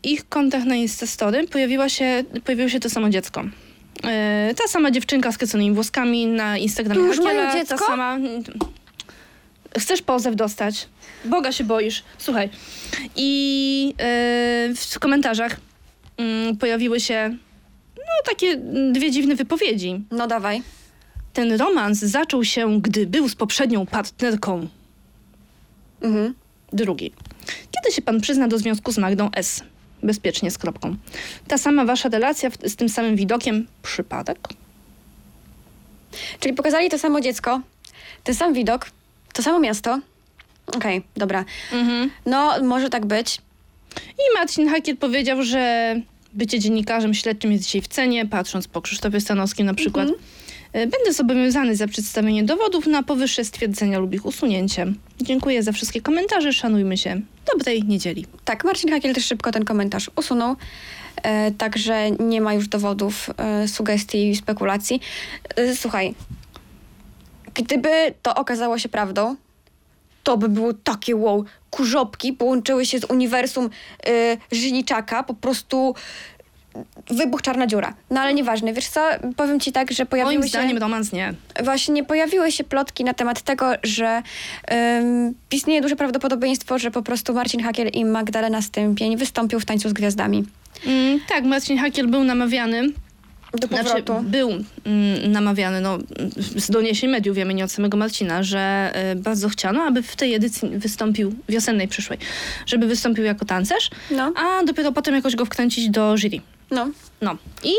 ich 0.04 0.30
kontach 0.30 0.64
na 0.66 0.76
Instastory 0.76 1.48
pojawiła 1.48 1.90
się, 1.90 2.24
pojawiło 2.46 2.70
się 2.70 2.80
to 2.80 2.90
samo 2.90 3.10
dziecko. 3.10 3.42
Y, 3.42 4.56
ta 4.56 4.68
sama 4.68 4.92
dziewczynka 4.92 5.32
z 5.32 5.38
kręconymi 5.38 5.76
włoskami 5.76 6.28
na 6.28 6.58
Instagramie 6.58 7.02
już 7.02 7.20
mają 7.20 7.54
dziecko? 7.54 7.78
Ta 7.78 7.86
sama... 7.86 8.18
Chcesz 9.80 10.02
pozew 10.02 10.36
dostać? 10.36 10.88
Boga 11.26 11.52
się 11.52 11.64
boisz. 11.64 12.04
Słuchaj. 12.18 12.50
I 13.16 13.94
y, 14.72 14.76
w 14.76 15.00
komentarzach 15.00 15.58
pojawiły 16.60 17.00
się 17.00 17.38
no, 17.98 18.04
takie 18.26 18.58
dwie 18.92 19.12
dziwne 19.12 19.36
wypowiedzi. 19.36 20.04
No 20.12 20.28
dawaj. 20.28 20.62
Ten 21.34 21.54
romans 21.54 22.00
zaczął 22.00 22.44
się, 22.44 22.82
gdy 22.82 23.06
był 23.08 23.30
z 23.30 23.36
poprzednią 23.36 23.86
partnerką 23.86 24.68
Mhm. 26.02 26.34
drugi. 26.74 27.12
Kiedy 27.72 27.96
się 27.96 28.02
pan 28.02 28.22
przyzna 28.22 28.48
do 28.48 28.58
związku 28.58 28.92
z 28.92 28.98
Magdą 28.98 29.30
S? 29.36 29.64
Bezpiecznie 30.04 30.52
z 30.52 30.58
kropką. 30.58 30.96
Ta 31.48 31.58
sama 31.58 31.86
wasza 31.86 32.10
relacja 32.10 32.50
w, 32.50 32.58
z 32.70 32.76
tym 32.76 32.90
samym 32.90 33.16
widokiem? 33.16 33.68
Przypadek? 33.84 34.40
Czyli 36.40 36.54
pokazali 36.54 36.90
to 36.90 37.00
samo 37.00 37.22
dziecko, 37.22 37.62
ten 38.24 38.36
sam 38.36 38.54
widok, 38.54 38.86
to 39.34 39.44
samo 39.44 39.60
miasto. 39.60 40.00
Okej, 40.68 41.02
dobra. 41.18 41.46
Mhm. 41.74 42.10
No, 42.26 42.64
może 42.64 42.90
tak 42.90 43.06
być. 43.06 43.42
I 43.96 44.34
Marcin 44.40 44.70
Hakiel 44.70 44.98
powiedział, 44.98 45.44
że 45.44 45.96
bycie 46.34 46.60
dziennikarzem 46.60 47.14
śledczym 47.14 47.52
jest 47.52 47.64
dzisiaj 47.64 47.82
w 47.82 47.88
cenie, 47.88 48.26
patrząc 48.26 48.68
po 48.68 48.82
Krzysztofie 48.82 49.22
Stanowskim 49.22 49.66
na 49.66 49.74
przykład. 49.74 50.10
E, 50.74 50.88
Będę 50.88 51.14
zobowiązany 51.14 51.76
za 51.76 51.88
przedstawienie 51.88 52.44
dowodów 52.44 52.88
na 52.88 53.04
powyższe 53.04 53.46
stwierdzenia 53.46 54.00
lub 54.00 54.14
ich 54.14 54.26
usunięcie. 54.26 54.88
Dziękuję 55.22 55.64
za 55.64 55.72
wszystkie 55.72 56.02
komentarze, 56.02 56.54
szanujmy 56.54 56.98
się. 56.98 57.22
Dobrej 57.54 57.84
niedzieli. 57.84 58.26
Tak, 58.46 58.64
Marcin 58.64 58.90
Hakiel 58.92 59.14
też 59.14 59.26
szybko 59.26 59.52
ten 59.52 59.66
komentarz 59.66 60.12
usunął. 60.16 60.56
E, 61.24 61.52
także 61.52 62.12
nie 62.12 62.42
ma 62.42 62.54
już 62.54 62.68
dowodów, 62.68 63.30
e, 63.38 63.68
sugestii 63.68 64.30
i 64.30 64.36
spekulacji. 64.36 65.02
E, 65.56 65.76
słuchaj, 65.76 66.16
gdyby 67.54 67.90
to 68.22 68.36
okazało 68.36 68.80
się 68.80 68.90
prawdą, 68.90 69.36
to 70.24 70.38
by 70.38 70.50
było 70.50 70.74
takie 70.74 71.16
wow. 71.16 71.46
Kurzopki 71.70 72.34
połączyły 72.34 72.86
się 72.86 73.00
z 73.00 73.04
uniwersum 73.04 73.70
Żyniczaka, 74.52 75.24
po 75.24 75.34
prostu 75.34 75.96
wybuch 77.10 77.42
czarna 77.42 77.68
dziura. 77.68 77.94
No 78.10 78.22
ale 78.22 78.34
nieważne, 78.34 78.74
wiesz 78.74 78.88
co, 78.88 79.10
powiem 79.38 79.60
ci 79.60 79.72
tak, 79.72 79.92
że 79.92 80.06
pojawiły 80.06 80.34
Moim 80.34 80.44
się... 80.44 80.50
zdaniem 80.50 80.78
romans 80.78 81.14
nie. 81.14 81.34
Właśnie 81.64 82.04
pojawiły 82.04 82.52
się 82.52 82.64
plotki 82.64 83.04
na 83.04 83.14
temat 83.14 83.42
tego, 83.42 83.72
że 83.84 84.22
um, 84.72 85.34
istnieje 85.52 85.82
duże 85.82 85.96
prawdopodobieństwo, 85.96 86.80
że 86.80 86.92
po 86.92 87.02
prostu 87.02 87.34
Marcin 87.34 87.64
Hakiel 87.64 87.88
i 87.88 88.06
Magdalena 88.06 88.62
Stępień 88.62 89.18
wystąpił 89.18 89.60
w 89.60 89.66
Tańcu 89.66 89.90
z 89.90 89.94
Gwiazdami. 89.94 90.44
Mm, 90.86 91.20
tak, 91.30 91.44
Marcin 91.44 91.78
Hakiel 91.78 92.08
był 92.08 92.24
namawiany. 92.24 92.84
Do 93.60 93.68
Znaczy, 93.68 93.84
powrotu. 94.04 94.14
był 94.30 94.50
mm, 94.50 95.32
namawiany, 95.32 95.82
no, 95.82 95.98
z 96.56 96.72
doniesień 96.72 97.10
mediów 97.10 97.36
wiemy, 97.36 97.54
nie 97.54 97.64
od 97.64 97.72
samego 97.72 97.98
Marcina, 97.98 98.44
że 98.44 98.92
y, 99.12 99.16
bardzo 99.16 99.50
chciano, 99.50 99.84
aby 99.84 100.02
w 100.04 100.16
tej 100.16 100.34
edycji 100.34 100.70
wystąpił, 100.70 101.34
wiosennej 101.50 101.88
przyszłej, 101.88 102.20
żeby 102.66 102.88
wystąpił 102.88 103.24
jako 103.24 103.46
tancerz, 103.46 103.90
No, 104.12 104.34
a 104.36 104.64
dopiero 104.66 104.92
potem 104.92 105.16
jakoś 105.16 105.36
go 105.36 105.46
wkręcić 105.46 105.90
do 105.90 106.18
jury. 106.18 106.42
no. 106.72 106.90
No 107.22 107.38
i 107.64 107.74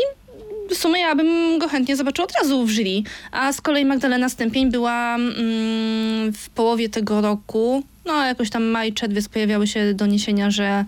w 0.69 0.75
sumie 0.77 0.99
ja 1.01 1.15
bym 1.15 1.59
go 1.59 1.67
chętnie 1.67 1.95
zobaczyła 1.95 2.27
od 2.27 2.33
razu 2.41 2.65
w 2.65 2.69
jury, 2.71 3.03
a 3.31 3.53
z 3.53 3.61
kolei 3.61 3.85
Magdalena 3.85 4.29
Stępień 4.29 4.71
była 4.71 5.15
mm, 5.15 6.33
w 6.33 6.49
połowie 6.49 6.89
tego 6.89 7.21
roku, 7.21 7.83
no 8.05 8.25
jakoś 8.25 8.49
tam 8.49 8.63
maj, 8.63 8.93
czerwiec 8.93 9.27
pojawiały 9.29 9.67
się 9.67 9.93
doniesienia, 9.93 10.51
że 10.51 10.85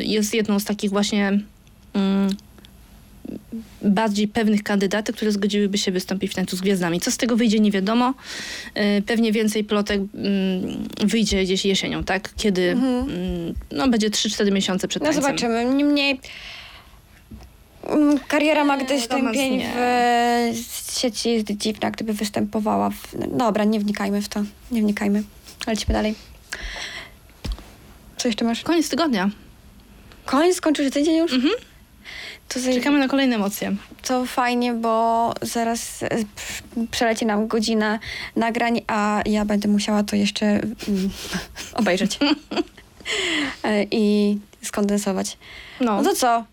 y, 0.00 0.04
jest 0.04 0.34
jedną 0.34 0.58
z 0.60 0.64
takich 0.64 0.90
właśnie 0.90 1.40
mm, 1.94 2.28
bardziej 3.82 4.28
pewnych 4.28 4.62
kandydatek, 4.62 5.16
które 5.16 5.32
zgodziłyby 5.32 5.78
się 5.78 5.92
wystąpić 5.92 6.32
w 6.32 6.34
tańcu 6.34 6.56
z 6.56 6.60
gwiazdami. 6.60 7.00
Co 7.00 7.10
z 7.10 7.16
tego 7.16 7.36
wyjdzie, 7.36 7.60
nie 7.60 7.70
wiadomo. 7.70 8.14
Y, 8.98 9.02
Pewnie 9.02 9.32
więcej 9.32 9.64
plotek 9.64 10.00
mm, 10.14 10.88
wyjdzie 11.00 11.44
gdzieś 11.44 11.64
jesienią, 11.64 12.04
tak? 12.04 12.34
Kiedy 12.36 12.70
mm, 12.70 13.54
no, 13.70 13.88
będzie 13.88 14.10
3-4 14.10 14.52
miesiące 14.52 14.88
przed 14.88 15.02
Mhm. 15.02 15.16
No 15.16 15.22
tańcem. 15.28 15.48
zobaczymy. 15.50 15.74
Niemniej 15.74 16.20
mm, 17.88 18.18
kariera 18.28 18.64
Magdy 18.64 18.84
romans 18.86 19.04
Stępień 19.04 19.60
w 19.62 19.76
e, 19.76 20.52
sieci 21.00 21.30
jest 21.30 21.46
dziwna, 21.50 21.90
gdyby 21.90 22.12
występowała 22.12 22.90
w... 22.90 23.36
Dobra, 23.36 23.64
nie 23.64 23.80
wnikajmy 23.80 24.22
w 24.22 24.28
to. 24.28 24.42
Nie 24.70 24.80
wnikajmy. 24.82 25.22
Lecimy 25.66 25.92
dalej. 25.92 26.14
Co 28.16 28.28
jeszcze 28.28 28.44
masz? 28.44 28.62
Koniec 28.62 28.88
tygodnia. 28.88 29.30
Koniec, 30.24 30.56
skończył 30.56 30.84
się 30.84 30.90
tydzień 30.90 31.16
już? 31.16 31.32
Mhm. 31.32 31.52
To 32.54 32.60
za... 32.60 32.72
Czekamy 32.72 32.98
na 32.98 33.08
kolejne 33.08 33.36
emocje. 33.36 33.76
To 34.02 34.26
fajnie, 34.26 34.72
bo 34.72 35.34
zaraz 35.42 36.02
e, 36.02 36.08
przeleci 36.90 37.26
nam 37.26 37.46
godzina 37.48 37.98
nagrań, 38.36 38.80
a 38.86 39.22
ja 39.26 39.44
będę 39.44 39.68
musiała 39.68 40.02
to 40.02 40.16
jeszcze 40.16 40.46
mm, 40.46 41.10
obejrzeć 41.80 42.18
E, 43.64 43.84
i 43.90 44.38
skondensować. 44.62 45.38
No, 45.80 46.02
No 46.02 46.10
to 46.10 46.16
co? 46.16 46.44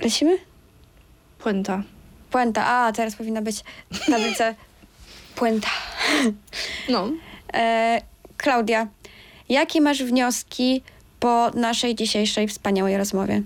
Lecimy? 0.00 0.38
puenta. 1.38 1.82
Puenta. 2.30 2.66
A, 2.66 2.92
teraz 2.92 3.16
powinna 3.16 3.42
być 3.42 3.64
tablica 4.06 4.54
puenta. 5.36 5.68
No. 6.88 7.10
E, 7.54 8.00
Klaudia, 8.36 8.86
jakie 9.48 9.80
masz 9.80 10.02
wnioski 10.02 10.82
po 11.20 11.50
naszej 11.54 11.94
dzisiejszej 11.94 12.48
wspaniałej 12.48 12.96
rozmowie? 12.96 13.42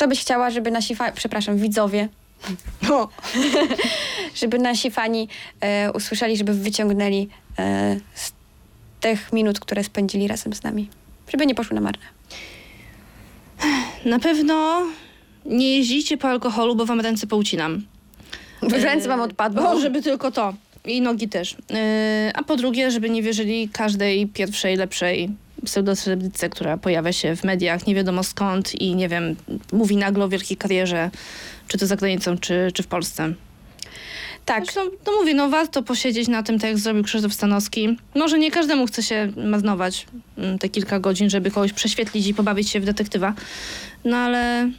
Co 0.00 0.08
byś 0.08 0.20
chciała, 0.20 0.50
żeby 0.50 0.70
nasi 0.70 0.94
fani, 0.94 1.12
przepraszam, 1.14 1.56
widzowie, 1.56 2.08
no. 2.88 3.08
żeby 4.40 4.58
nasi 4.58 4.90
fani 4.90 5.28
e, 5.60 5.92
usłyszeli, 5.92 6.36
żeby 6.36 6.54
wyciągnęli 6.54 7.28
e, 7.58 7.96
z 8.14 8.32
tych 9.00 9.32
minut, 9.32 9.60
które 9.60 9.84
spędzili 9.84 10.28
razem 10.28 10.54
z 10.54 10.62
nami? 10.62 10.88
Żeby 11.28 11.46
nie 11.46 11.54
poszły 11.54 11.74
na 11.74 11.80
marne. 11.80 12.04
Na 14.04 14.18
pewno 14.18 14.82
nie 15.44 15.76
jeździcie 15.76 16.16
po 16.16 16.28
alkoholu, 16.28 16.76
bo 16.76 16.86
wam 16.86 17.00
ręce 17.00 17.26
poucinam. 17.26 17.82
Ręce 18.62 19.08
wam 19.08 19.20
odpadło. 19.20 19.62
No, 19.62 19.80
żeby 19.80 20.02
tylko 20.02 20.30
to. 20.30 20.54
I 20.84 21.00
nogi 21.00 21.28
też. 21.28 21.52
Yy, 21.52 21.76
a 22.34 22.42
po 22.42 22.56
drugie, 22.56 22.90
żeby 22.90 23.10
nie 23.10 23.22
wierzyli 23.22 23.68
każdej 23.68 24.26
pierwszej, 24.26 24.76
lepszej 24.76 25.30
pseudocelebryce, 25.64 26.48
która 26.48 26.76
pojawia 26.76 27.12
się 27.12 27.36
w 27.36 27.44
mediach, 27.44 27.86
nie 27.86 27.94
wiadomo 27.94 28.22
skąd 28.22 28.74
i 28.74 28.94
nie 28.94 29.08
wiem, 29.08 29.36
mówi 29.72 29.96
nagle 29.96 30.24
o 30.24 30.28
wielkiej 30.28 30.56
karierze, 30.56 31.10
czy 31.68 31.78
to 31.78 31.86
za 31.86 31.96
granicą, 31.96 32.38
czy, 32.38 32.70
czy 32.74 32.82
w 32.82 32.86
Polsce. 32.86 33.34
Tak, 34.44 34.64
Zresztą, 34.64 34.80
no 35.06 35.12
mówię, 35.12 35.34
no 35.34 35.48
warto 35.48 35.82
posiedzieć 35.82 36.28
na 36.28 36.42
tym, 36.42 36.58
tak 36.58 36.70
jak 36.70 36.78
zrobił 36.78 37.04
Krzysztof 37.04 37.34
Stanowski. 37.34 37.96
Może 38.14 38.38
nie 38.38 38.50
każdemu 38.50 38.86
chce 38.86 39.02
się 39.02 39.32
maznować 39.36 40.06
mm, 40.38 40.58
te 40.58 40.68
kilka 40.68 41.00
godzin, 41.00 41.30
żeby 41.30 41.50
kogoś 41.50 41.72
prześwietlić 41.72 42.26
i 42.26 42.34
pobawić 42.34 42.70
się 42.70 42.80
w 42.80 42.84
detektywa. 42.84 43.34
No 44.04 44.16
ale 44.16 44.70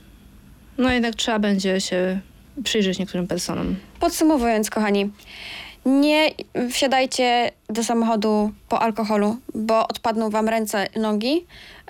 no 0.78 0.92
jednak 0.92 1.16
trzeba 1.16 1.40
będzie 1.40 1.82
się 1.82 2.20
przyjrzeć 2.64 3.00
niektórym 3.00 3.28
personom. 3.28 3.76
Podsumowując, 4.00 4.70
kochani, 4.70 5.10
nie 5.86 6.32
wsiadajcie 6.70 7.52
do 7.70 7.84
samochodu 7.84 8.52
po 8.70 8.82
alkoholu, 8.82 9.38
bo 9.56 9.88
odpadną 9.88 10.30
wam 10.30 10.50
ręce, 10.50 10.88
nogi. 10.96 11.46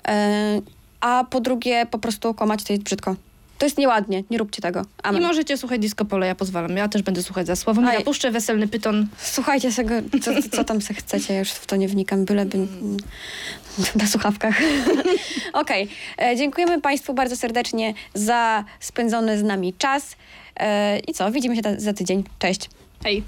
e, 0.08 0.60
a 1.00 1.24
po 1.30 1.40
drugie, 1.40 1.86
po 1.90 1.98
prostu 1.98 2.34
kłamać 2.34 2.64
to 2.64 2.72
jest 2.72 2.82
brzydko. 2.82 3.16
To 3.58 3.66
jest 3.66 3.78
nieładnie, 3.78 4.24
nie 4.30 4.38
róbcie 4.38 4.62
tego. 4.62 4.80
I 4.80 4.84
Amen. 5.02 5.22
możecie 5.22 5.56
słuchać 5.56 5.80
disco 5.80 6.04
pole, 6.04 6.26
ja 6.26 6.34
pozwalam. 6.34 6.76
Ja 6.76 6.88
też 6.88 7.02
będę 7.02 7.22
słuchać 7.22 7.46
za 7.46 7.56
słowem. 7.56 7.84
Ja 7.84 8.00
puszczę 8.00 8.30
weselny 8.30 8.68
pyton. 8.68 9.08
Słuchajcie 9.18 9.72
sobie, 9.72 10.02
co, 10.22 10.30
co 10.52 10.64
tam 10.64 10.82
se 10.82 10.94
chcecie, 10.94 11.32
ja 11.34 11.38
już 11.38 11.50
w 11.50 11.66
to 11.66 11.76
nie 11.76 11.88
wnikam, 11.88 12.24
byleby 12.24 12.58
na 14.00 14.06
słuchawkach. 14.06 14.54
Okej, 15.52 15.88
e, 16.22 16.36
dziękujemy 16.36 16.80
Państwu 16.80 17.14
bardzo 17.14 17.36
serdecznie 17.36 17.94
za 18.14 18.64
spędzony 18.80 19.38
z 19.38 19.42
nami 19.42 19.74
czas. 19.74 20.16
E, 20.56 20.98
I 20.98 21.12
co, 21.12 21.32
widzimy 21.32 21.56
się 21.56 21.62
ta, 21.62 21.80
za 21.80 21.92
tydzień. 21.92 22.24
Cześć. 22.38 22.70
Hej. 23.04 23.22